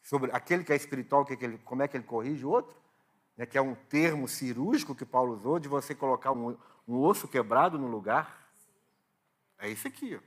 Sobre 0.02 0.32
aquele 0.34 0.66
que 0.66 0.74
é 0.74 0.76
espiritual, 0.76 1.24
que, 1.24 1.32
é 1.32 1.38
que 1.38 1.46
ele, 1.46 1.58
como 1.60 1.82
é 1.82 1.88
que 1.88 1.96
ele 1.96 2.04
corrige 2.04 2.44
o 2.44 2.50
outro? 2.50 2.83
Né, 3.36 3.46
que 3.46 3.58
é 3.58 3.62
um 3.62 3.76
termo 3.76 4.28
cirúrgico 4.28 4.94
que 4.94 5.06
Paulo 5.06 5.34
usou, 5.34 5.60
de 5.60 5.68
você 5.68 5.96
colocar 5.96 6.32
um, 6.32 6.58
um 6.88 7.00
osso 7.00 7.28
quebrado 7.28 7.80
no 7.80 7.88
lugar. 7.88 8.48
É 9.58 9.70
isso 9.70 9.88
aqui. 9.88 10.16
Ó. 10.16 10.20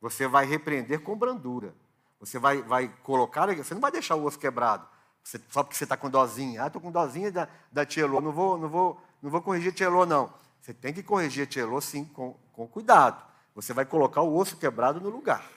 Você 0.00 0.26
vai 0.26 0.44
repreender 0.46 1.00
com 1.00 1.16
brandura. 1.16 1.74
Você 2.20 2.38
vai, 2.38 2.62
vai 2.62 2.88
colocar, 3.02 3.52
você 3.54 3.74
não 3.74 3.80
vai 3.80 3.90
deixar 3.90 4.14
o 4.14 4.24
osso 4.24 4.38
quebrado, 4.38 4.86
você, 5.24 5.40
só 5.48 5.62
porque 5.62 5.76
você 5.76 5.84
está 5.84 5.96
com 5.96 6.10
dozinha. 6.10 6.64
Ah, 6.64 6.66
estou 6.66 6.80
com 6.80 6.90
dozinha 6.90 7.30
da, 7.30 7.48
da 7.70 7.86
Tielô, 7.86 8.20
não 8.20 8.32
vou, 8.32 8.58
não, 8.58 8.68
vou, 8.68 9.00
não 9.20 9.30
vou 9.30 9.42
corrigir 9.42 9.72
a 9.72 9.74
Tielô, 9.74 10.04
não. 10.06 10.32
Você 10.60 10.72
tem 10.72 10.92
que 10.92 11.02
corrigir 11.02 11.44
a 11.44 11.46
Tielô, 11.46 11.80
sim, 11.80 12.04
com, 12.04 12.34
com 12.52 12.66
cuidado. 12.68 13.22
Você 13.54 13.72
vai 13.72 13.84
colocar 13.84 14.22
o 14.22 14.36
osso 14.36 14.56
quebrado 14.56 15.00
no 15.00 15.10
lugar. 15.10 15.48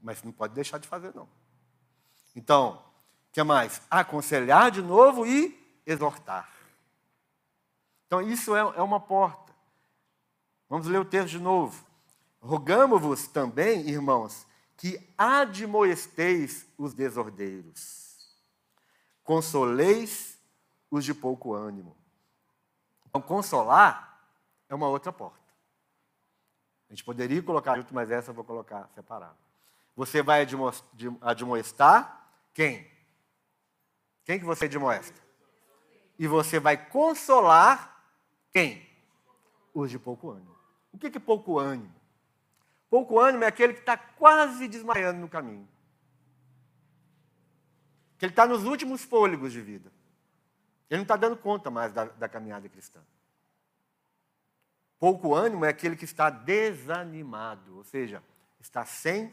Mas 0.00 0.22
não 0.22 0.32
pode 0.32 0.54
deixar 0.54 0.78
de 0.78 0.86
fazer, 0.86 1.14
não. 1.14 1.28
Então, 2.34 2.82
que 3.36 3.42
mais? 3.42 3.82
Aconselhar 3.90 4.70
de 4.70 4.80
novo 4.80 5.26
e 5.26 5.82
exortar. 5.84 6.50
Então, 8.06 8.22
isso 8.22 8.56
é, 8.56 8.60
é 8.60 8.80
uma 8.80 8.98
porta. 8.98 9.52
Vamos 10.70 10.86
ler 10.86 10.98
o 11.00 11.04
texto 11.04 11.32
de 11.32 11.38
novo. 11.38 11.84
Rogamo-vos 12.40 13.28
também, 13.28 13.90
irmãos, 13.90 14.46
que 14.74 14.98
admoesteis 15.18 16.66
os 16.78 16.94
desordeiros, 16.94 18.16
consoleis 19.22 20.38
os 20.90 21.04
de 21.04 21.12
pouco 21.12 21.52
ânimo. 21.52 21.94
Então, 23.06 23.20
consolar 23.20 24.18
é 24.66 24.74
uma 24.74 24.88
outra 24.88 25.12
porta. 25.12 25.52
A 26.88 26.94
gente 26.94 27.04
poderia 27.04 27.42
colocar 27.42 27.76
junto, 27.76 27.94
mas 27.94 28.10
essa 28.10 28.30
eu 28.30 28.34
vou 28.34 28.44
colocar 28.44 28.88
separada. 28.94 29.36
Você 29.94 30.22
vai 30.22 30.46
admoestar 31.20 32.30
quem? 32.54 32.95
Quem 34.26 34.40
que 34.40 34.44
você 34.44 34.64
admoesta? 34.64 35.18
E 36.18 36.26
você 36.26 36.58
vai 36.58 36.76
consolar 36.76 38.04
quem? 38.52 38.84
Os 39.72 39.88
de 39.90 39.98
pouco 39.98 40.30
ânimo. 40.30 40.56
O 40.92 40.98
que 40.98 41.06
é 41.06 41.20
pouco 41.20 41.58
ânimo? 41.58 41.94
Pouco 42.90 43.20
ânimo 43.20 43.44
é 43.44 43.46
aquele 43.46 43.72
que 43.72 43.80
está 43.80 43.96
quase 43.96 44.66
desmaiando 44.66 45.20
no 45.20 45.28
caminho. 45.28 45.68
Que 48.18 48.24
ele 48.24 48.32
está 48.32 48.46
nos 48.46 48.64
últimos 48.64 49.04
fôlegos 49.04 49.52
de 49.52 49.60
vida. 49.60 49.92
Ele 50.90 50.98
não 50.98 51.02
está 51.02 51.16
dando 51.16 51.36
conta 51.36 51.70
mais 51.70 51.92
da, 51.92 52.06
da 52.06 52.28
caminhada 52.28 52.68
cristã. 52.68 53.00
Pouco 54.98 55.34
ânimo 55.34 55.64
é 55.64 55.68
aquele 55.68 55.94
que 55.94 56.04
está 56.04 56.30
desanimado, 56.30 57.76
ou 57.76 57.84
seja, 57.84 58.22
está 58.58 58.84
sem 58.84 59.30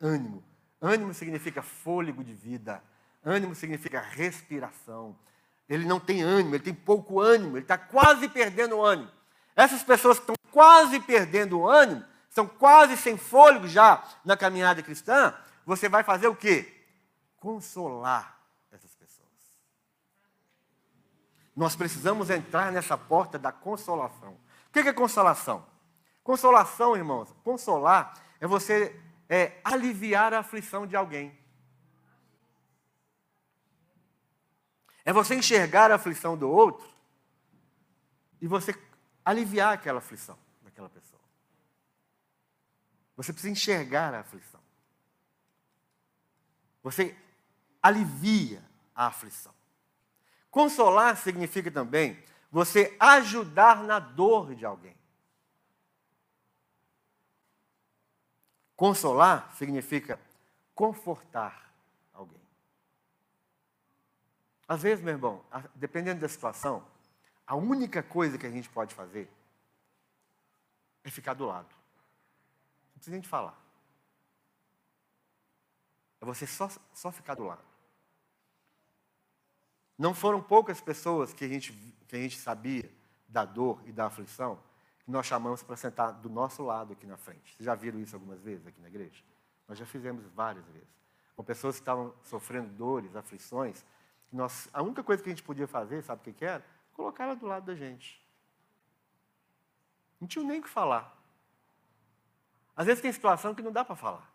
ânimo. 0.00 0.44
Ânimo 0.80 1.14
significa 1.14 1.62
fôlego 1.62 2.22
de 2.22 2.34
vida, 2.34 2.82
ânimo 3.26 3.54
significa 3.54 4.00
respiração, 4.00 5.18
ele 5.68 5.84
não 5.84 5.98
tem 5.98 6.22
ânimo, 6.22 6.54
ele 6.54 6.62
tem 6.62 6.74
pouco 6.74 7.20
ânimo, 7.20 7.56
ele 7.56 7.64
está 7.64 7.76
quase 7.76 8.28
perdendo 8.28 8.76
o 8.76 8.84
ânimo. 8.84 9.10
Essas 9.56 9.82
pessoas 9.82 10.18
que 10.18 10.22
estão 10.22 10.36
quase 10.52 11.00
perdendo 11.00 11.58
o 11.58 11.68
ânimo, 11.68 12.04
estão 12.28 12.46
quase 12.46 12.96
sem 12.96 13.16
fôlego 13.16 13.66
já 13.66 14.04
na 14.24 14.36
caminhada 14.36 14.82
cristã, 14.82 15.34
você 15.64 15.88
vai 15.88 16.04
fazer 16.04 16.28
o 16.28 16.36
quê? 16.36 16.84
Consolar 17.38 18.38
essas 18.70 18.94
pessoas. 18.94 19.28
Nós 21.54 21.74
precisamos 21.74 22.30
entrar 22.30 22.70
nessa 22.70 22.96
porta 22.96 23.38
da 23.38 23.50
consolação. 23.50 24.38
O 24.68 24.72
que 24.72 24.80
é 24.80 24.92
consolação? 24.92 25.66
Consolação, 26.22 26.96
irmãos, 26.96 27.34
consolar 27.42 28.14
é 28.40 28.46
você 28.46 28.94
é, 29.28 29.58
aliviar 29.64 30.32
a 30.34 30.40
aflição 30.40 30.86
de 30.86 30.94
alguém. 30.94 31.36
É 35.06 35.12
você 35.12 35.36
enxergar 35.36 35.92
a 35.92 35.94
aflição 35.94 36.36
do 36.36 36.50
outro 36.50 36.84
e 38.40 38.48
você 38.48 38.74
aliviar 39.24 39.72
aquela 39.72 39.98
aflição 39.98 40.36
daquela 40.62 40.88
pessoa. 40.88 41.20
Você 43.16 43.32
precisa 43.32 43.52
enxergar 43.52 44.12
a 44.12 44.20
aflição. 44.20 44.60
Você 46.82 47.16
alivia 47.80 48.60
a 48.96 49.06
aflição. 49.06 49.54
Consolar 50.50 51.16
significa 51.16 51.70
também 51.70 52.20
você 52.50 52.96
ajudar 52.98 53.84
na 53.84 54.00
dor 54.00 54.56
de 54.56 54.66
alguém. 54.66 54.96
Consolar 58.74 59.54
significa 59.54 60.18
confortar 60.74 61.65
às 64.68 64.82
vezes, 64.82 65.04
meu 65.04 65.14
irmão, 65.14 65.44
dependendo 65.74 66.20
da 66.20 66.28
situação, 66.28 66.84
a 67.46 67.54
única 67.54 68.02
coisa 68.02 68.36
que 68.36 68.46
a 68.46 68.50
gente 68.50 68.68
pode 68.68 68.94
fazer 68.94 69.30
é 71.04 71.10
ficar 71.10 71.34
do 71.34 71.46
lado. 71.46 71.68
Não 71.68 72.94
precisa 72.94 73.12
nem 73.12 73.20
de 73.20 73.28
falar. 73.28 73.56
É 76.20 76.24
você 76.24 76.46
só, 76.46 76.68
só 76.92 77.12
ficar 77.12 77.34
do 77.34 77.44
lado. 77.44 77.62
Não 79.96 80.12
foram 80.12 80.42
poucas 80.42 80.80
pessoas 80.80 81.32
que 81.32 81.44
a 81.44 81.48
gente, 81.48 81.72
que 82.08 82.16
a 82.16 82.18
gente 82.18 82.38
sabia 82.38 82.90
da 83.28 83.44
dor 83.44 83.80
e 83.86 83.92
da 83.92 84.06
aflição 84.06 84.60
que 85.04 85.10
nós 85.10 85.24
chamamos 85.24 85.62
para 85.62 85.76
sentar 85.76 86.12
do 86.12 86.28
nosso 86.28 86.64
lado 86.64 86.92
aqui 86.92 87.06
na 87.06 87.16
frente. 87.16 87.54
Vocês 87.54 87.64
já 87.64 87.74
viram 87.76 88.00
isso 88.00 88.16
algumas 88.16 88.40
vezes 88.40 88.66
aqui 88.66 88.80
na 88.80 88.88
igreja? 88.88 89.22
Nós 89.68 89.78
já 89.78 89.86
fizemos 89.86 90.26
várias 90.34 90.66
vezes. 90.66 90.88
Com 91.36 91.44
pessoas 91.44 91.76
que 91.76 91.82
estavam 91.82 92.12
sofrendo 92.24 92.68
dores, 92.70 93.14
aflições, 93.14 93.84
nós, 94.32 94.68
a 94.72 94.82
única 94.82 95.02
coisa 95.02 95.22
que 95.22 95.28
a 95.28 95.32
gente 95.32 95.42
podia 95.42 95.66
fazer, 95.66 96.02
sabe 96.02 96.20
o 96.20 96.24
que, 96.24 96.32
que 96.32 96.44
era? 96.44 96.64
Colocar 96.92 97.24
ela 97.24 97.36
do 97.36 97.46
lado 97.46 97.66
da 97.66 97.74
gente. 97.74 98.24
Não 100.20 100.26
tinha 100.26 100.44
nem 100.44 100.60
o 100.60 100.62
que 100.62 100.68
falar. 100.68 101.16
Às 102.74 102.86
vezes 102.86 103.02
tem 103.02 103.12
situação 103.12 103.54
que 103.54 103.62
não 103.62 103.72
dá 103.72 103.84
para 103.84 103.96
falar. 103.96 104.32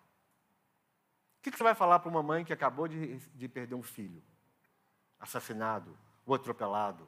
O 1.39 1.43
que, 1.43 1.51
que 1.51 1.57
você 1.57 1.63
vai 1.63 1.75
falar 1.75 1.99
para 1.99 2.09
uma 2.09 2.21
mãe 2.21 2.45
que 2.45 2.53
acabou 2.53 2.87
de, 2.87 3.17
de 3.17 3.47
perder 3.47 3.75
um 3.75 3.81
filho? 3.81 4.21
Assassinado, 5.19 5.97
ou 6.25 6.35
atropelado, 6.35 7.07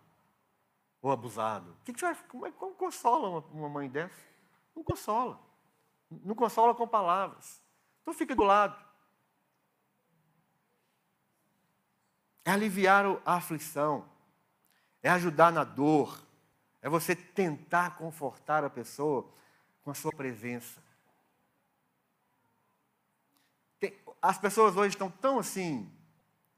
ou 1.02 1.12
abusado. 1.12 1.76
Que, 1.84 1.94
que 1.94 2.00
você 2.00 2.06
vai, 2.06 2.16
como, 2.28 2.46
é, 2.46 2.52
como 2.52 2.74
consola 2.76 3.30
uma, 3.30 3.40
uma 3.52 3.70
mãe 3.70 3.90
dessa? 3.90 4.22
Não 4.76 4.84
consola. 4.84 5.40
Não 6.10 6.36
consola 6.36 6.74
com 6.74 6.88
palavras. 6.88 7.62
Então 8.02 8.14
fica 8.14 8.36
do 8.36 8.44
lado. 8.44 8.76
É 12.46 12.52
aliviar 12.52 13.06
a 13.26 13.36
aflição, 13.36 14.06
é 15.02 15.10
ajudar 15.10 15.52
na 15.52 15.64
dor, 15.64 16.22
é 16.82 16.90
você 16.90 17.16
tentar 17.16 17.98
confortar 17.98 18.64
a 18.64 18.70
pessoa 18.70 19.30
com 19.84 19.92
a 19.92 19.94
sua 19.94 20.12
presença. 20.12 20.82
Tem, 23.80 23.98
as 24.22 24.38
pessoas 24.38 24.76
hoje 24.76 24.90
estão 24.90 25.10
tão 25.10 25.40
assim, 25.40 25.90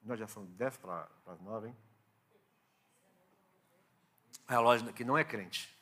nós 0.04 0.20
já 0.20 0.28
são 0.28 0.46
10 0.46 0.78
para 0.78 1.08
as 1.28 1.40
9, 1.42 1.68
hein? 1.68 1.78
A 4.48 4.60
loja 4.60 4.94
que 4.94 5.04
não 5.04 5.18
é 5.18 5.24
crente. 5.24 5.76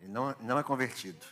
Ele 0.00 0.12
não, 0.12 0.36
não 0.40 0.58
é 0.58 0.62
convertido. 0.62 1.24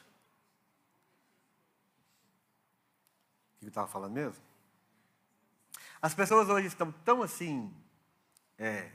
O 3.55 3.59
que 3.61 3.67
eu 3.67 3.69
estava 3.69 3.87
falando 3.87 4.13
mesmo? 4.13 4.43
As 6.05 6.13
pessoas 6.13 6.51
hoje 6.51 6.67
estão 6.67 6.93
tão 6.93 7.23
assim, 7.23 7.75
é, 8.59 8.93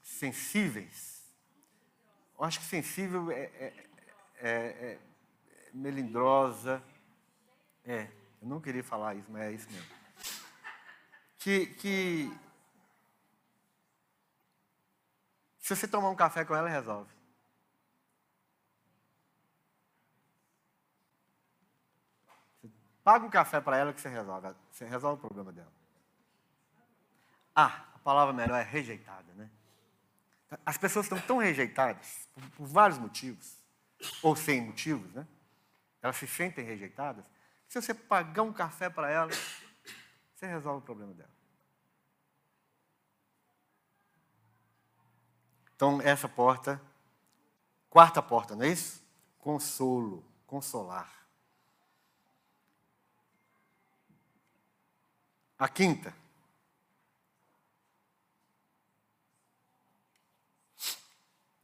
sensíveis. 0.00 1.24
Eu 2.38 2.44
acho 2.44 2.60
que 2.60 2.66
sensível 2.66 3.32
é, 3.32 3.42
é, 3.42 3.88
é, 4.36 4.50
é 4.52 4.98
melindrosa. 5.72 6.80
É, 7.84 8.08
eu 8.40 8.46
não 8.46 8.60
queria 8.60 8.84
falar 8.84 9.16
isso, 9.16 9.28
mas 9.28 9.42
é 9.42 9.50
isso 9.50 9.68
mesmo. 9.72 9.90
Que, 11.40 11.66
que 11.74 12.30
se 15.58 15.74
você 15.74 15.88
tomar 15.88 16.10
um 16.10 16.14
café 16.14 16.44
com 16.44 16.54
ela, 16.54 16.68
resolve. 16.68 17.12
Paga 23.04 23.26
um 23.26 23.30
café 23.30 23.60
para 23.60 23.76
ela 23.76 23.92
que 23.92 24.00
você 24.00 24.08
resolve. 24.08 24.48
Você 24.72 24.86
resolve 24.86 25.18
o 25.18 25.20
problema 25.20 25.52
dela. 25.52 25.72
Ah, 27.54 27.84
a 27.94 27.98
palavra 27.98 28.32
melhor 28.32 28.58
é 28.58 28.62
rejeitada, 28.62 29.32
né? 29.34 29.50
As 30.64 30.78
pessoas 30.78 31.04
estão 31.04 31.20
tão 31.20 31.36
rejeitadas, 31.36 32.28
por, 32.32 32.50
por 32.50 32.66
vários 32.66 32.98
motivos, 32.98 33.58
ou 34.22 34.34
sem 34.34 34.62
motivos, 34.62 35.12
né? 35.12 35.26
Elas 36.00 36.16
se 36.16 36.26
sentem 36.26 36.64
rejeitadas. 36.64 37.24
Se 37.68 37.80
você 37.80 37.92
pagar 37.92 38.42
um 38.42 38.52
café 38.52 38.88
para 38.88 39.10
ela, 39.10 39.30
você 40.34 40.46
resolve 40.46 40.78
o 40.78 40.82
problema 40.82 41.12
dela. 41.12 41.30
Então, 45.76 46.00
essa 46.00 46.28
porta, 46.28 46.80
quarta 47.90 48.22
porta, 48.22 48.54
não 48.56 48.64
é 48.64 48.68
isso? 48.68 49.04
Consolo, 49.38 50.24
consolar. 50.46 51.23
A 55.64 55.68
quinta. 55.68 56.14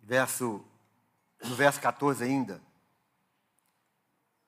Verso, 0.00 0.64
no 1.44 1.54
verso 1.54 1.78
14 1.82 2.24
ainda, 2.24 2.62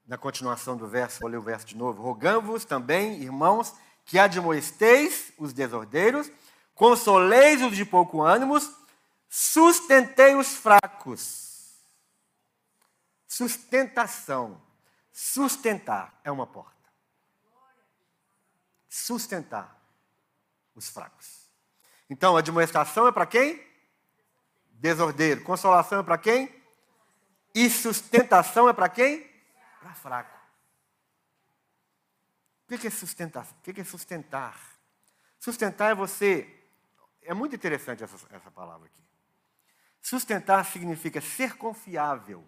na 0.07 0.16
continuação 0.16 0.74
do 0.74 0.88
verso, 0.88 1.20
vou 1.20 1.28
ler 1.28 1.36
o 1.36 1.42
verso 1.42 1.66
de 1.66 1.76
novo. 1.76 2.03
Rogamos 2.03 2.64
também, 2.64 3.20
irmãos, 3.20 3.74
que 4.07 4.18
admoesteis 4.18 5.34
os 5.36 5.53
desordeiros, 5.53 6.32
consoleis 6.74 7.61
os 7.61 7.76
de 7.76 7.84
pouco 7.84 8.22
ânimo, 8.22 8.55
sustentei 9.28 10.34
os 10.34 10.55
fracos. 10.55 11.76
Sustentação. 13.28 14.62
Sustentar 15.12 16.18
é 16.24 16.30
uma 16.30 16.46
porta 16.46 16.71
sustentar 18.93 19.74
os 20.74 20.90
fracos. 20.90 21.51
Então, 22.11 22.36
admoestação 22.36 23.07
é 23.07 23.12
para 23.12 23.24
quem? 23.24 23.66
Desordeiro. 24.72 25.43
Consolação 25.43 26.01
é 26.01 26.03
para 26.03 26.18
quem? 26.18 26.62
E 27.55 27.70
sustentação 27.70 28.68
é 28.68 28.74
para 28.74 28.90
quem? 28.90 29.26
Para 29.80 29.95
fraco. 29.95 30.38
O 32.68 32.76
que 32.76 32.86
é 32.86 32.90
sustentar? 32.90 33.47
O 33.47 33.62
que 33.62 33.80
é 33.80 33.84
sustentar? 33.84 34.61
Sustentar 35.38 35.93
é 35.93 35.95
você. 35.95 36.47
É 37.22 37.32
muito 37.32 37.57
interessante 37.57 38.05
essa, 38.05 38.16
essa 38.30 38.51
palavra 38.51 38.88
aqui. 38.88 39.03
Sustentar 40.03 40.66
significa 40.66 41.20
ser 41.22 41.57
confiável, 41.57 42.47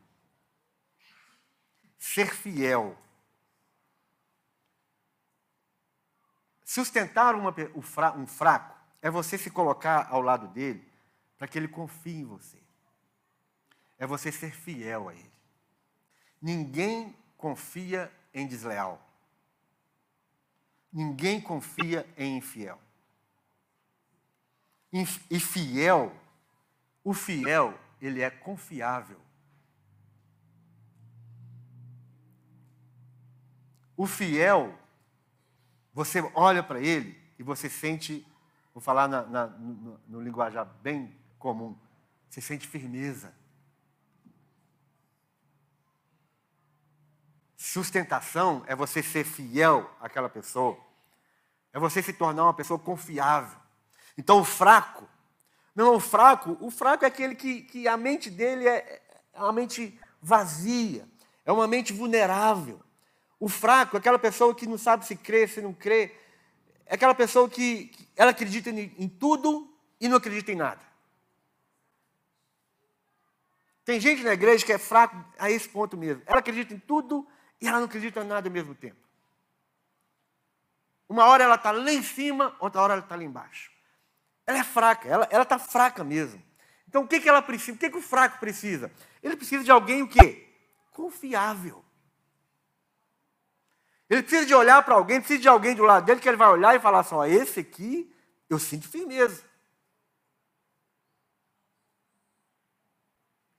ser 1.98 2.34
fiel, 2.34 2.98
Sustentar 6.64 7.34
uma, 7.34 7.54
um 8.16 8.26
fraco 8.26 8.74
é 9.02 9.10
você 9.10 9.36
se 9.36 9.50
colocar 9.50 10.08
ao 10.10 10.22
lado 10.22 10.48
dele 10.48 10.90
para 11.36 11.46
que 11.46 11.58
ele 11.58 11.68
confie 11.68 12.16
em 12.16 12.24
você. 12.24 12.58
É 13.98 14.06
você 14.06 14.32
ser 14.32 14.52
fiel 14.52 15.08
a 15.08 15.14
ele. 15.14 15.32
Ninguém 16.40 17.14
confia 17.36 18.10
em 18.32 18.46
desleal. 18.46 19.00
Ninguém 20.90 21.40
confia 21.40 22.08
em 22.16 22.38
infiel. 22.38 22.80
E 24.92 25.40
fiel, 25.40 26.14
o 27.02 27.12
fiel, 27.12 27.78
ele 28.00 28.22
é 28.22 28.30
confiável. 28.30 29.20
O 33.96 34.06
fiel 34.06 34.78
você 35.94 36.20
olha 36.34 36.62
para 36.62 36.80
ele 36.80 37.18
e 37.38 37.42
você 37.42 37.70
sente 37.70 38.26
vou 38.74 38.82
falar 38.82 39.06
na, 39.06 39.22
na, 39.22 39.46
no, 39.46 40.00
no 40.08 40.20
linguajar 40.20 40.66
bem 40.82 41.16
comum, 41.38 41.78
você 42.28 42.40
sente 42.40 42.66
firmeza. 42.66 43.32
Sustentação 47.56 48.64
é 48.66 48.74
você 48.74 49.02
ser 49.02 49.24
fiel 49.24 49.88
àquela 50.00 50.28
pessoa. 50.28 50.76
É 51.72 51.78
você 51.78 52.02
se 52.02 52.12
tornar 52.12 52.44
uma 52.44 52.54
pessoa 52.54 52.78
confiável. 52.78 53.58
Então 54.18 54.40
o 54.40 54.44
fraco, 54.44 55.08
não, 55.74 55.96
o 55.96 56.00
fraco, 56.00 56.56
o 56.60 56.70
fraco 56.70 57.04
é 57.04 57.08
aquele 57.08 57.34
que, 57.34 57.62
que 57.62 57.88
a 57.88 57.96
mente 57.96 58.30
dele 58.30 58.68
é, 58.68 59.02
é 59.32 59.40
uma 59.40 59.52
mente 59.52 59.98
vazia, 60.20 61.08
é 61.44 61.52
uma 61.52 61.66
mente 61.66 61.92
vulnerável. 61.92 62.80
O 63.44 63.48
fraco 63.50 63.98
aquela 63.98 64.18
pessoa 64.18 64.54
que 64.54 64.66
não 64.66 64.78
sabe 64.78 65.04
se 65.04 65.14
crê, 65.14 65.46
se 65.46 65.60
não 65.60 65.74
crê. 65.74 66.14
É 66.86 66.94
aquela 66.94 67.14
pessoa 67.14 67.46
que, 67.46 67.88
que 67.88 68.08
ela 68.16 68.30
acredita 68.30 68.70
em, 68.70 68.94
em 68.98 69.06
tudo 69.06 69.70
e 70.00 70.08
não 70.08 70.16
acredita 70.16 70.50
em 70.50 70.54
nada. 70.54 70.80
Tem 73.84 74.00
gente 74.00 74.22
na 74.22 74.32
igreja 74.32 74.64
que 74.64 74.72
é 74.72 74.78
fraco 74.78 75.22
a 75.38 75.50
esse 75.50 75.68
ponto 75.68 75.94
mesmo. 75.94 76.22
Ela 76.24 76.38
acredita 76.38 76.72
em 76.72 76.78
tudo 76.78 77.28
e 77.60 77.68
ela 77.68 77.80
não 77.80 77.84
acredita 77.84 78.24
em 78.24 78.26
nada 78.26 78.48
ao 78.48 78.52
mesmo 78.52 78.74
tempo. 78.74 79.06
Uma 81.06 81.26
hora 81.26 81.44
ela 81.44 81.56
está 81.56 81.70
lá 81.70 81.92
em 81.92 82.02
cima, 82.02 82.56
outra 82.58 82.80
hora 82.80 82.94
ela 82.94 83.02
está 83.02 83.14
lá 83.14 83.24
embaixo. 83.24 83.70
Ela 84.46 84.60
é 84.60 84.64
fraca, 84.64 85.06
ela 85.06 85.42
está 85.42 85.58
fraca 85.58 86.02
mesmo. 86.02 86.42
Então 86.88 87.02
o 87.02 87.06
que, 87.06 87.20
que 87.20 87.28
ela 87.28 87.42
precisa? 87.42 87.76
O 87.76 87.78
que, 87.78 87.90
que 87.90 87.98
o 87.98 88.00
fraco 88.00 88.38
precisa? 88.38 88.90
Ele 89.22 89.36
precisa 89.36 89.62
de 89.62 89.70
alguém 89.70 90.00
o 90.00 90.08
quê? 90.08 90.48
Confiável. 90.92 91.83
Ele 94.14 94.22
precisa 94.22 94.46
de 94.46 94.54
olhar 94.54 94.80
para 94.84 94.94
alguém, 94.94 95.18
precisa 95.18 95.40
de 95.40 95.48
alguém 95.48 95.74
do 95.74 95.82
lado 95.82 96.06
dele 96.06 96.20
que 96.20 96.28
ele 96.28 96.36
vai 96.36 96.48
olhar 96.48 96.72
e 96.72 96.78
falar 96.78 97.00
assim: 97.00 97.16
ó, 97.16 97.24
esse 97.24 97.58
aqui 97.58 98.14
eu 98.48 98.60
sinto 98.60 98.88
firmeza. 98.88 99.42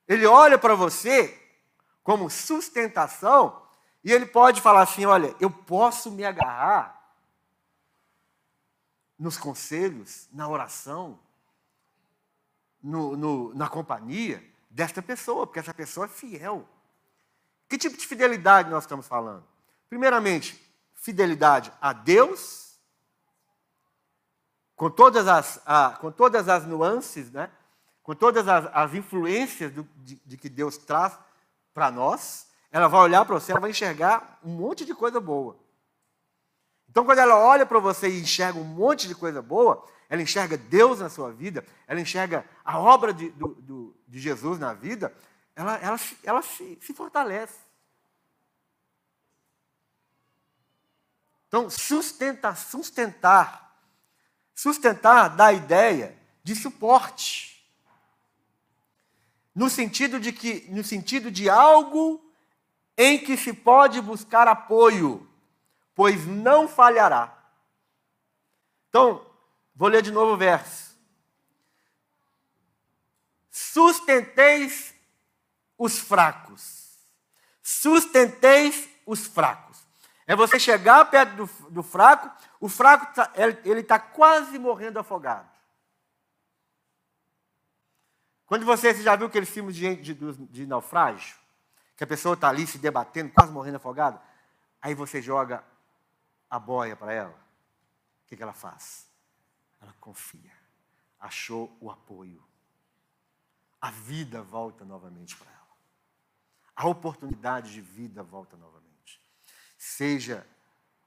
Ele 0.08 0.26
olha 0.26 0.58
para 0.58 0.74
você 0.74 1.38
como 2.01 2.30
sustentação 2.30 3.62
e 4.01 4.14
ele 4.14 4.26
pode 4.26 4.62
falar 4.62 4.84
assim: 4.84 5.06
olha, 5.06 5.36
eu 5.41 5.51
posso 5.51 6.10
me 6.10 6.24
agarrar 6.24 7.06
nos 9.20 9.38
conselhos, 9.38 10.30
na 10.32 10.47
oração, 10.47 11.20
no, 12.82 13.18
no, 13.18 13.53
na 13.53 13.68
companhia 13.68 14.41
desta 14.70 15.01
pessoa, 15.01 15.45
porque 15.45 15.60
essa 15.60 15.74
pessoa 15.74 16.06
é 16.06 16.10
fiel. 16.10 16.66
Que 17.68 17.78
tipo 17.78 17.97
de 17.97 18.08
fidelidade 18.08 18.70
nós 18.70 18.86
estamos 18.86 19.06
falando? 19.06 19.55
Primeiramente, 19.90 20.62
fidelidade 20.94 21.72
a 21.82 21.94
Deus, 21.94 22.78
com 24.76 24.90
todas 24.90 25.28
as, 25.28 25.62
a, 25.66 25.92
com 26.02 26.12
todas 26.12 26.50
as 26.50 26.66
nuances, 26.66 27.32
né? 27.32 27.50
com 28.04 28.14
todas 28.14 28.48
as, 28.48 28.70
as 28.74 28.94
influências 28.94 29.72
do, 29.72 29.88
de, 29.98 30.22
de 30.26 30.38
que 30.38 30.50
Deus 30.50 30.78
traz 30.78 31.18
para 31.74 31.90
nós, 31.90 32.48
ela 32.72 32.88
vai 32.88 33.02
olhar 33.02 33.26
para 33.26 33.36
você, 33.36 33.52
ela 33.52 33.62
vai 33.62 33.72
enxergar 33.72 34.40
um 34.44 34.52
monte 34.52 34.86
de 34.86 34.94
coisa 34.94 35.20
boa. 35.20 35.58
Então, 36.90 37.04
quando 37.04 37.20
ela 37.20 37.38
olha 37.38 37.66
para 37.66 37.80
você 37.80 38.08
e 38.08 38.22
enxerga 38.22 38.60
um 38.60 38.64
monte 38.64 39.08
de 39.08 39.16
coisa 39.16 39.42
boa, 39.42 39.86
ela 40.08 40.22
enxerga 40.22 40.56
Deus 40.56 41.00
na 41.00 41.10
sua 41.10 41.32
vida, 41.32 41.66
ela 41.88 42.00
enxerga 42.00 42.46
a 42.64 42.80
obra 42.80 43.14
de, 43.14 43.30
do, 43.32 43.50
do, 43.56 43.96
de 44.08 44.20
Jesus 44.20 44.60
na 44.60 44.74
vida, 44.74 45.14
ela, 45.56 45.78
ela, 45.78 46.00
ela 46.24 46.42
se, 46.42 46.78
se 46.82 46.94
fortalece. 46.94 47.64
Então, 51.48 51.70
sustentar, 51.70 52.56
sustentar, 52.58 53.78
sustentar 54.54 55.30
dá 55.30 55.48
a 55.48 55.54
ideia 55.54 56.18
de 56.43 56.56
suporte 56.56 57.56
no 59.56 59.70
sentido 59.70 60.20
de 60.20 60.34
que 60.34 60.68
no 60.70 60.84
sentido 60.84 61.32
de 61.32 61.50
algo 61.50 62.22
em 62.98 63.18
que 63.18 63.38
se 63.38 63.54
pode 63.54 64.02
buscar 64.02 64.48
apoio, 64.48 65.28
pois 65.96 66.28
não 66.28 66.68
falhará. 66.68 67.34
Então, 68.89 69.26
vou 69.74 69.88
ler 69.88 70.02
de 70.02 70.12
novo 70.12 70.34
o 70.34 70.38
verso. 70.38 70.96
Sustenteis 73.50 74.93
os 75.78 75.98
fracos. 76.00 76.98
Sustenteis 77.64 78.89
os 79.06 79.26
fracos. 79.26 79.64
É 80.28 80.36
você 80.36 80.59
chegar 80.59 81.05
perto 81.05 81.36
do, 81.36 81.69
do 81.69 81.84
fraco, 81.84 82.32
o 82.59 82.67
fraco 82.67 83.13
tá, 83.13 83.32
ele 83.63 83.82
está 83.82 83.99
quase 83.99 84.57
morrendo 84.57 84.99
afogado. 84.99 85.49
Quando 88.45 88.65
você, 88.65 88.93
você 88.93 89.03
já 89.03 89.15
viu 89.15 89.28
aqueles 89.28 89.49
filmes 89.49 89.76
de, 89.76 89.95
de, 89.95 90.13
de 90.13 90.65
naufrágio? 90.65 91.36
Que 91.95 92.03
a 92.03 92.07
pessoa 92.07 92.34
está 92.34 92.49
ali 92.49 92.67
se 92.67 92.78
debatendo, 92.78 93.32
quase 93.32 93.51
morrendo 93.51 93.78
afogada. 93.78 94.21
Aí 94.82 94.93
você 94.93 95.21
joga 95.21 95.63
a 96.49 96.59
boia 96.59 96.95
para 96.95 97.13
ela. 97.13 97.32
O 97.32 98.28
que, 98.28 98.36
que 98.36 98.43
ela 98.43 98.53
faz? 98.53 99.07
Ela 99.82 99.93
confia. 99.99 100.51
Achou 101.19 101.76
o 101.80 101.89
apoio. 101.89 102.43
A 103.82 103.91
vida 103.91 104.41
volta 104.41 104.84
novamente 104.84 105.36
para 105.36 105.51
ela. 105.51 105.55
A 106.76 106.88
oportunidade 106.88 107.71
de 107.71 107.82
vida 107.82 108.21
volta 108.21 108.57
novamente. 108.57 108.85
Seja 109.86 110.44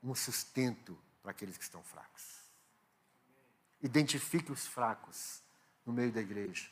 um 0.00 0.14
sustento 0.14 0.96
para 1.20 1.32
aqueles 1.32 1.56
que 1.56 1.64
estão 1.64 1.82
fracos. 1.82 2.38
Identifique 3.82 4.52
os 4.52 4.68
fracos 4.68 5.42
no 5.84 5.92
meio 5.92 6.12
da 6.12 6.20
igreja 6.20 6.70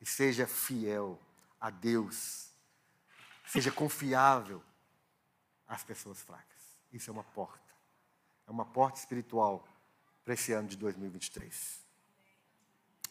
e 0.00 0.06
seja 0.06 0.46
fiel 0.46 1.20
a 1.60 1.68
Deus. 1.68 2.48
Seja 3.46 3.70
confiável 3.70 4.64
às 5.68 5.84
pessoas 5.84 6.18
fracas. 6.22 6.62
Isso 6.90 7.10
é 7.10 7.12
uma 7.12 7.22
porta. 7.22 7.74
É 8.46 8.50
uma 8.50 8.64
porta 8.64 8.98
espiritual 8.98 9.68
para 10.24 10.32
esse 10.32 10.50
ano 10.54 10.66
de 10.66 10.78
2023. 10.78 11.78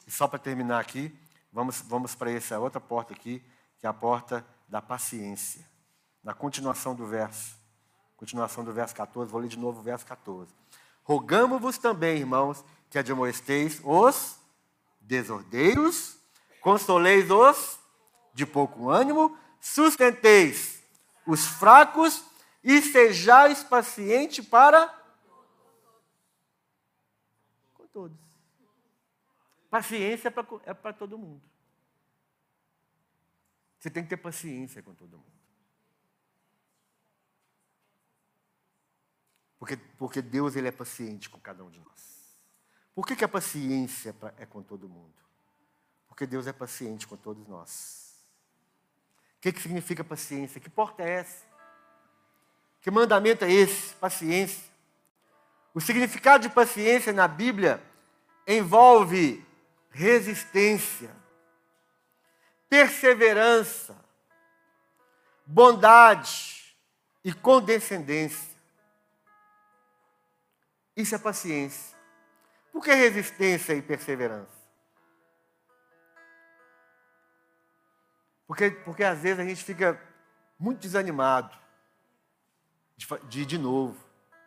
E 0.07 0.11
só 0.11 0.27
para 0.27 0.39
terminar 0.39 0.79
aqui, 0.79 1.15
vamos, 1.51 1.81
vamos 1.81 2.15
para 2.15 2.31
essa 2.31 2.57
outra 2.57 2.81
porta 2.81 3.13
aqui, 3.13 3.43
que 3.77 3.85
é 3.85 3.89
a 3.89 3.93
porta 3.93 4.43
da 4.67 4.81
paciência. 4.81 5.63
Na 6.23 6.33
continuação 6.33 6.95
do 6.95 7.05
verso. 7.05 7.61
Continuação 8.23 8.63
do 8.63 8.71
verso 8.71 8.95
14, 8.95 9.29
vou 9.29 9.41
ler 9.41 9.49
de 9.49 9.59
novo 9.59 9.81
o 9.81 9.83
verso 9.83 10.05
14. 10.05 10.49
Rogamos-vos 11.03 11.77
também, 11.77 12.19
irmãos, 12.19 12.63
que 12.89 12.97
admoesteis 12.97 13.81
os 13.83 14.39
desordeiros 15.01 16.17
consoleis 16.61 17.29
os 17.29 17.77
de 18.33 18.45
pouco 18.45 18.89
ânimo, 18.89 19.37
sustenteis 19.59 20.81
os 21.27 21.45
fracos 21.45 22.23
e 22.63 22.81
sejais 22.81 23.61
paciente 23.61 24.41
para 24.41 24.87
com 27.73 27.85
todos. 27.87 28.17
Paciência 29.69 30.29
é 30.29 30.73
para 30.73 30.91
é 30.91 30.93
todo 30.93 31.17
mundo. 31.17 31.41
Você 33.77 33.89
tem 33.89 34.01
que 34.01 34.11
ter 34.11 34.15
paciência 34.15 34.81
com 34.81 34.93
todo 34.93 35.17
mundo. 35.17 35.42
Porque, 39.63 39.77
porque 39.97 40.21
Deus 40.21 40.57
ele 40.57 40.67
é 40.67 40.71
paciente 40.73 41.29
com 41.29 41.39
cada 41.39 41.63
um 41.63 41.69
de 41.69 41.79
nós. 41.79 42.35
Por 42.93 43.07
que, 43.07 43.15
que 43.15 43.23
a 43.23 43.29
paciência 43.29 44.13
é 44.37 44.45
com 44.45 44.61
todo 44.61 44.89
mundo? 44.89 45.15
Porque 46.05 46.27
Deus 46.27 46.47
é 46.47 46.51
paciente 46.51 47.07
com 47.07 47.15
todos 47.15 47.47
nós. 47.47 48.13
O 49.37 49.39
que, 49.39 49.53
que 49.53 49.61
significa 49.61 50.03
paciência? 50.03 50.59
Que 50.59 50.69
porta 50.69 51.01
é 51.01 51.11
essa? 51.11 51.45
Que 52.81 52.91
mandamento 52.91 53.45
é 53.45 53.53
esse? 53.53 53.95
Paciência. 53.95 54.69
O 55.73 55.79
significado 55.79 56.45
de 56.45 56.53
paciência 56.53 57.13
na 57.13 57.25
Bíblia 57.25 57.81
envolve 58.45 59.45
resistência, 59.91 61.09
perseverança, 62.67 63.95
bondade 65.45 66.75
e 67.23 67.31
condescendência. 67.31 68.52
Isso 70.95 71.15
é 71.15 71.17
paciência. 71.17 71.97
Por 72.71 72.83
que 72.83 72.93
resistência 72.93 73.73
e 73.73 73.81
perseverança? 73.81 74.63
Porque, 78.47 78.71
porque 78.71 79.03
às 79.03 79.19
vezes 79.19 79.39
a 79.39 79.43
gente 79.43 79.63
fica 79.63 79.99
muito 80.59 80.79
desanimado 80.79 81.57
de, 82.95 83.07
de 83.27 83.45
de 83.45 83.57
novo, 83.57 83.97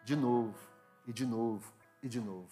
de 0.04 0.14
novo, 0.14 0.58
e 1.06 1.12
de 1.12 1.26
novo, 1.26 1.72
e 2.02 2.08
de 2.08 2.20
novo. 2.20 2.50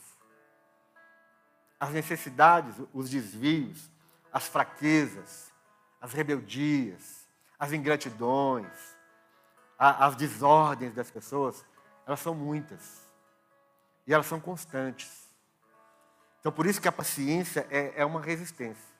As 1.78 1.90
necessidades, 1.90 2.74
os 2.92 3.10
desvios, 3.10 3.90
as 4.32 4.48
fraquezas, 4.48 5.52
as 6.00 6.12
rebeldias, 6.12 7.28
as 7.58 7.72
ingratidões, 7.72 8.96
a, 9.78 10.06
as 10.06 10.16
desordens 10.16 10.94
das 10.94 11.10
pessoas, 11.10 11.64
elas 12.06 12.20
são 12.20 12.34
muitas. 12.34 13.03
E 14.06 14.12
elas 14.12 14.26
são 14.26 14.40
constantes. 14.40 15.28
Então, 16.40 16.52
por 16.52 16.66
isso 16.66 16.80
que 16.80 16.88
a 16.88 16.92
paciência 16.92 17.66
é, 17.70 18.02
é 18.02 18.04
uma 18.04 18.20
resistência. 18.20 18.94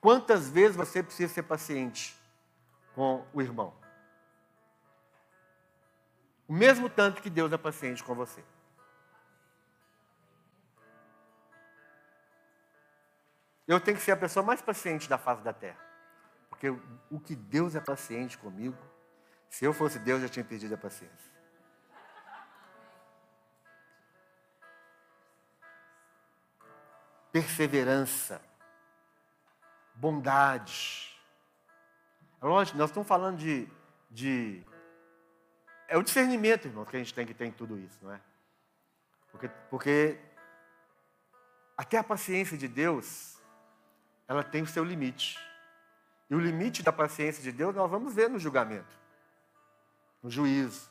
Quantas 0.00 0.48
vezes 0.48 0.76
você 0.76 1.02
precisa 1.02 1.32
ser 1.32 1.44
paciente 1.44 2.14
com 2.94 3.24
o 3.32 3.40
irmão? 3.40 3.72
O 6.46 6.52
mesmo 6.52 6.90
tanto 6.90 7.22
que 7.22 7.30
Deus 7.30 7.50
é 7.52 7.56
paciente 7.56 8.04
com 8.04 8.14
você. 8.14 8.44
Eu 13.66 13.80
tenho 13.80 13.96
que 13.96 14.02
ser 14.02 14.12
a 14.12 14.16
pessoa 14.16 14.44
mais 14.44 14.60
paciente 14.60 15.08
da 15.08 15.16
face 15.16 15.40
da 15.42 15.52
terra. 15.54 15.80
Porque 16.50 16.68
o 17.10 17.18
que 17.18 17.34
Deus 17.34 17.74
é 17.74 17.80
paciente 17.80 18.36
comigo, 18.36 18.76
se 19.48 19.64
eu 19.64 19.72
fosse 19.72 19.98
Deus, 19.98 20.20
eu 20.20 20.28
já 20.28 20.34
tinha 20.34 20.44
perdido 20.44 20.74
a 20.74 20.78
paciência. 20.78 21.31
Perseverança, 27.32 28.40
bondade. 29.94 31.18
É 32.40 32.44
lógico, 32.44 32.76
nós 32.76 32.90
estamos 32.90 33.08
falando 33.08 33.38
de, 33.38 33.66
de. 34.10 34.62
É 35.88 35.96
o 35.96 36.02
discernimento, 36.02 36.66
irmão, 36.66 36.84
que 36.84 36.94
a 36.94 36.98
gente 36.98 37.14
tem 37.14 37.26
que 37.26 37.34
ter 37.34 37.46
em 37.46 37.52
tudo 37.52 37.78
isso, 37.78 37.98
não 38.02 38.12
é? 38.12 38.20
Porque, 39.30 39.48
porque 39.70 40.18
até 41.76 41.98
a 41.98 42.04
paciência 42.04 42.56
de 42.56 42.68
Deus, 42.68 43.40
ela 44.28 44.44
tem 44.44 44.62
o 44.62 44.66
seu 44.66 44.84
limite. 44.84 45.38
E 46.28 46.34
o 46.34 46.40
limite 46.40 46.82
da 46.82 46.92
paciência 46.92 47.42
de 47.42 47.52
Deus 47.52 47.74
nós 47.74 47.90
vamos 47.90 48.14
ver 48.14 48.28
no 48.30 48.38
julgamento, 48.38 48.96
no 50.22 50.30
juízo, 50.30 50.90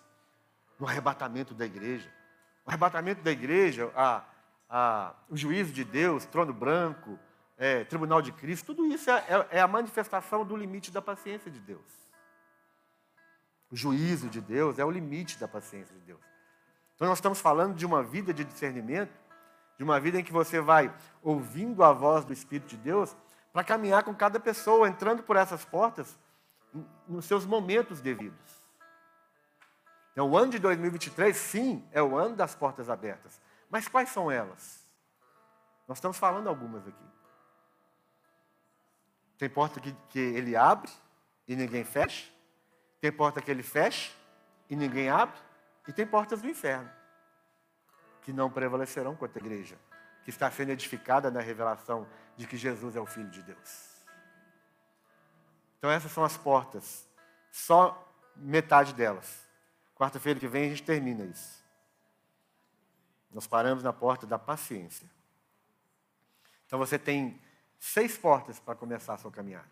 no 0.79 0.87
arrebatamento 0.87 1.53
da 1.53 1.65
igreja. 1.65 2.11
O 2.65 2.69
arrebatamento 2.69 3.21
da 3.21 3.31
igreja, 3.31 3.91
a, 3.95 4.23
o 5.29 5.35
juízo 5.35 5.71
de 5.71 5.83
Deus, 5.83 6.25
trono 6.25 6.53
branco, 6.53 7.19
é, 7.57 7.83
tribunal 7.83 8.21
de 8.21 8.31
Cristo, 8.31 8.67
tudo 8.67 8.85
isso 8.85 9.09
é, 9.09 9.25
é, 9.27 9.57
é 9.57 9.61
a 9.61 9.67
manifestação 9.67 10.45
do 10.45 10.55
limite 10.55 10.91
da 10.91 11.01
paciência 11.01 11.51
de 11.51 11.59
Deus. 11.59 12.01
O 13.69 13.75
juízo 13.75 14.29
de 14.29 14.41
Deus 14.41 14.79
é 14.79 14.85
o 14.85 14.91
limite 14.91 15.37
da 15.37 15.47
paciência 15.47 15.93
de 15.95 16.01
Deus. 16.01 16.21
Então 16.95 17.07
nós 17.07 17.17
estamos 17.17 17.39
falando 17.39 17.75
de 17.75 17.85
uma 17.85 18.03
vida 18.03 18.33
de 18.33 18.43
discernimento 18.43 19.21
de 19.81 19.83
uma 19.83 19.99
vida 19.99 20.19
em 20.19 20.23
que 20.23 20.31
você 20.31 20.61
vai 20.61 20.93
ouvindo 21.23 21.83
a 21.83 21.91
voz 21.91 22.23
do 22.23 22.31
Espírito 22.31 22.69
de 22.69 22.77
Deus 22.77 23.17
para 23.51 23.63
caminhar 23.63 24.03
com 24.03 24.13
cada 24.13 24.39
pessoa, 24.39 24.87
entrando 24.87 25.23
por 25.23 25.35
essas 25.35 25.65
portas 25.65 26.19
nos 27.07 27.25
seus 27.25 27.47
momentos 27.47 27.99
devidos. 27.99 28.37
Então, 30.11 30.29
o 30.29 30.37
ano 30.37 30.51
de 30.51 30.59
2023, 30.59 31.35
sim, 31.35 31.83
é 31.91 31.99
o 31.99 32.15
ano 32.15 32.35
das 32.35 32.53
portas 32.53 32.91
abertas. 32.91 33.41
Mas 33.71 33.87
quais 33.87 34.09
são 34.09 34.29
elas? 34.29 34.85
Nós 35.87 35.97
estamos 35.97 36.17
falando 36.17 36.47
algumas 36.47 36.85
aqui. 36.85 37.05
Tem 39.37 39.49
porta 39.49 39.79
que, 39.79 39.93
que 40.09 40.19
ele 40.19 40.55
abre 40.55 40.91
e 41.47 41.55
ninguém 41.55 41.83
fecha. 41.85 42.29
Tem 42.99 43.11
porta 43.11 43.41
que 43.41 43.49
ele 43.49 43.63
fecha 43.63 44.11
e 44.69 44.75
ninguém 44.75 45.09
abre. 45.09 45.39
E 45.87 45.93
tem 45.93 46.05
portas 46.05 46.41
do 46.41 46.49
inferno 46.49 46.91
que 48.21 48.31
não 48.31 48.51
prevalecerão 48.51 49.15
contra 49.15 49.41
a 49.41 49.43
igreja, 49.43 49.75
que 50.23 50.29
está 50.29 50.51
sendo 50.51 50.69
edificada 50.69 51.31
na 51.31 51.39
revelação 51.39 52.07
de 52.37 52.45
que 52.45 52.55
Jesus 52.55 52.95
é 52.95 52.99
o 52.99 53.05
Filho 53.05 53.29
de 53.29 53.41
Deus. 53.41 53.89
Então, 55.79 55.89
essas 55.89 56.11
são 56.11 56.23
as 56.23 56.37
portas, 56.37 57.07
só 57.51 58.07
metade 58.35 58.93
delas. 58.93 59.43
Quarta-feira 59.95 60.39
que 60.39 60.47
vem 60.47 60.65
a 60.65 60.69
gente 60.69 60.83
termina 60.83 61.23
isso. 61.25 61.60
Nós 63.33 63.47
paramos 63.47 63.83
na 63.83 63.93
porta 63.93 64.27
da 64.27 64.37
paciência. 64.37 65.09
Então, 66.65 66.77
você 66.77 66.99
tem 66.99 67.39
seis 67.79 68.17
portas 68.17 68.59
para 68.59 68.75
começar 68.75 69.13
a 69.13 69.17
sua 69.17 69.31
caminhada 69.31 69.69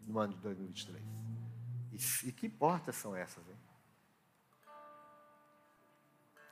no 0.00 0.18
ano 0.18 0.34
de 0.34 0.40
2023. 0.40 1.02
E, 1.92 2.28
e 2.28 2.32
que 2.32 2.48
portas 2.48 2.96
são 2.96 3.14
essas, 3.14 3.46
hein? 3.48 3.56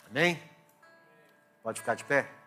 Amém? 0.09 0.41
Pode 1.63 1.81
ficar 1.81 1.95
de 1.95 2.05
pé? 2.05 2.46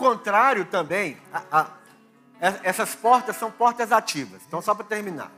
Contrário 0.00 0.64
também, 0.64 1.20
a, 1.32 1.60
a, 1.60 1.66
essas 2.62 2.94
portas 2.94 3.36
são 3.36 3.50
portas 3.50 3.92
ativas. 3.92 4.40
Então, 4.48 4.62
só 4.62 4.74
para 4.74 4.86
terminar. 4.86 5.30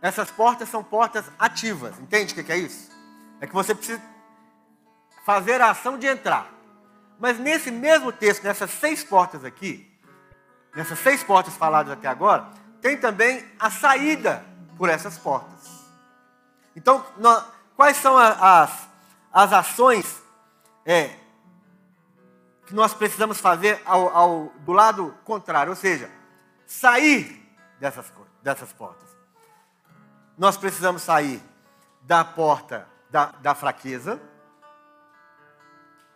Essas 0.00 0.30
portas 0.30 0.68
são 0.70 0.82
portas 0.82 1.26
ativas. 1.38 1.98
Entende 2.00 2.32
o 2.32 2.44
que 2.44 2.50
é 2.50 2.56
isso? 2.56 2.90
É 3.40 3.46
que 3.46 3.52
você 3.52 3.74
precisa 3.74 4.02
fazer 5.26 5.60
a 5.60 5.70
ação 5.70 5.98
de 5.98 6.06
entrar. 6.06 6.50
Mas 7.20 7.38
nesse 7.38 7.70
mesmo 7.70 8.10
texto, 8.10 8.44
nessas 8.44 8.70
seis 8.70 9.04
portas 9.04 9.44
aqui, 9.44 9.86
nessas 10.74 10.98
seis 11.00 11.22
portas 11.22 11.54
faladas 11.54 11.92
até 11.92 12.08
agora, 12.08 12.48
tem 12.80 12.96
também 12.96 13.44
a 13.58 13.70
saída 13.70 14.44
por 14.76 14.88
essas 14.88 15.18
portas. 15.18 15.68
Então, 16.74 17.04
nós, 17.18 17.44
quais 17.76 17.96
são 17.98 18.16
as, 18.16 18.88
as 19.32 19.52
ações 19.52 20.22
é, 20.86 21.10
que 22.68 22.74
nós 22.74 22.94
precisamos 22.94 23.40
fazer 23.40 23.80
ao, 23.84 24.08
ao, 24.16 24.52
do 24.60 24.72
lado 24.72 25.14
contrário? 25.24 25.70
Ou 25.70 25.76
seja, 25.76 26.10
sair 26.66 27.50
dessas, 27.80 28.12
dessas 28.42 28.72
portas 28.72 29.08
nós 30.38 30.56
precisamos 30.56 31.02
sair 31.02 31.42
da 32.02 32.24
porta 32.24 32.86
da, 33.10 33.26
da 33.42 33.54
fraqueza, 33.56 34.20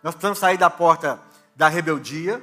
nós 0.01 0.15
precisamos 0.15 0.39
sair 0.39 0.57
da 0.57 0.69
porta 0.69 1.19
da 1.55 1.67
rebeldia, 1.67 2.41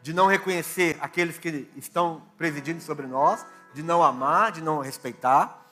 de 0.00 0.14
não 0.14 0.26
reconhecer 0.26 0.96
aqueles 1.00 1.38
que 1.38 1.70
estão 1.76 2.22
presidindo 2.38 2.80
sobre 2.80 3.06
nós, 3.06 3.44
de 3.74 3.82
não 3.82 4.02
amar, 4.02 4.52
de 4.52 4.62
não 4.62 4.80
respeitar. 4.80 5.66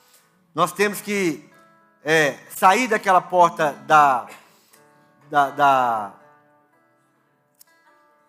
Nós 0.54 0.72
temos 0.72 1.00
que 1.00 1.50
é, 2.04 2.36
sair 2.50 2.86
daquela 2.86 3.20
porta 3.20 3.72
da, 3.86 4.26
da, 5.30 5.50
da, 5.50 6.12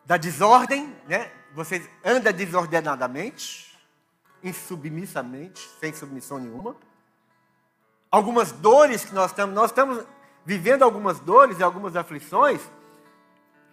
da 0.06 0.18
desordem, 0.18 0.96
né? 1.08 1.32
Você 1.54 1.90
anda 2.04 2.32
desordenadamente 2.32 3.66
insubmissamente, 4.46 5.68
sem 5.80 5.92
submissão 5.92 6.38
nenhuma. 6.38 6.76
Algumas 8.12 8.52
dores 8.52 9.04
que 9.04 9.14
nós 9.14 9.32
estamos, 9.32 9.56
nós 9.56 9.72
estamos 9.72 10.06
vivendo 10.46 10.84
algumas 10.84 11.20
dores 11.20 11.60
e 11.60 11.64
algumas 11.64 11.96
aflições 11.96 12.62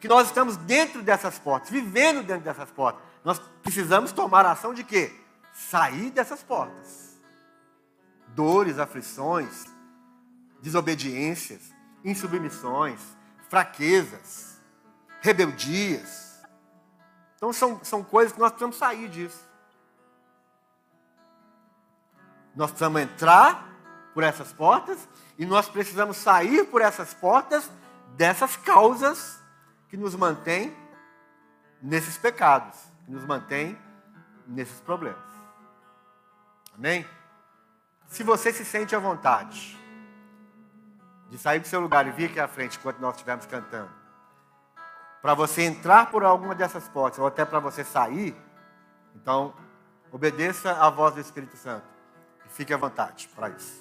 que 0.01 0.09
nós 0.09 0.29
estamos 0.29 0.57
dentro 0.57 1.03
dessas 1.03 1.39
portas, 1.39 1.71
vivendo 1.71 2.25
dentro 2.25 2.43
dessas 2.43 2.71
portas. 2.71 3.03
Nós 3.23 3.39
precisamos 3.63 4.11
tomar 4.11 4.45
ação 4.47 4.73
de 4.73 4.83
quê? 4.83 5.15
Sair 5.53 6.11
dessas 6.11 6.43
portas. 6.43 7.21
Dores, 8.29 8.79
aflições, 8.79 9.67
desobediências, 10.61 11.73
insubmissões, 12.03 13.01
fraquezas, 13.49 14.52
rebeldias. 15.23 16.43
Então 17.37 17.53
são, 17.53 17.83
são 17.83 18.05
coisas 18.05 18.33
que 18.33 18.41
nós 18.41 18.51
precisamos 18.51 18.77
sair 18.77 19.09
disso. 19.09 19.41
Nós 22.55 22.71
precisamos 22.71 23.01
entrar 23.01 23.67
por 24.13 24.23
essas 24.23 24.53
portas 24.53 25.09
e 25.39 25.47
nós 25.47 25.69
precisamos 25.69 26.19
sair 26.19 26.67
por 26.67 26.83
essas 26.83 27.15
portas 27.15 27.71
dessas 28.17 28.57
causas 28.57 29.41
que 29.89 29.97
nos 29.97 30.15
mantêm 30.15 30.77
nesses 31.81 32.19
pecados, 32.19 32.79
que 33.07 33.11
nos 33.11 33.25
mantêm 33.25 33.79
nesses 34.47 34.79
problemas. 34.81 35.19
Amém? 36.75 37.07
Se 38.09 38.23
você 38.23 38.53
se 38.53 38.65
sente 38.65 38.95
à 38.95 38.99
vontade 38.99 39.79
de 41.31 41.39
sair 41.39 41.61
do 41.61 41.67
seu 41.67 41.81
lugar 41.81 42.07
e 42.07 42.11
vir 42.11 42.29
aqui 42.31 42.41
à 42.41 42.49
frente 42.49 42.77
enquanto 42.79 42.99
nós 42.99 43.15
estivermos 43.15 43.47
cantando, 43.47 44.02
para 45.23 45.35
você 45.35 45.63
entrar 45.63 46.11
por 46.11 46.25
alguma 46.25 46.53
dessas 46.53 46.89
portas, 46.89 47.21
ou 47.21 47.27
até 47.27 47.45
para 47.45 47.61
você 47.61 47.85
sair, 47.85 48.37
então 49.15 49.55
obedeça 50.11 50.73
à 50.73 50.91
voz 50.91 51.15
do 51.15 51.21
Espírito 51.21 51.57
Santo. 51.57 51.87
E 52.45 52.49
fique 52.49 52.75
à 52.75 52.77
vontade 52.77 53.29
para 53.29 53.49
isso. 53.51 53.81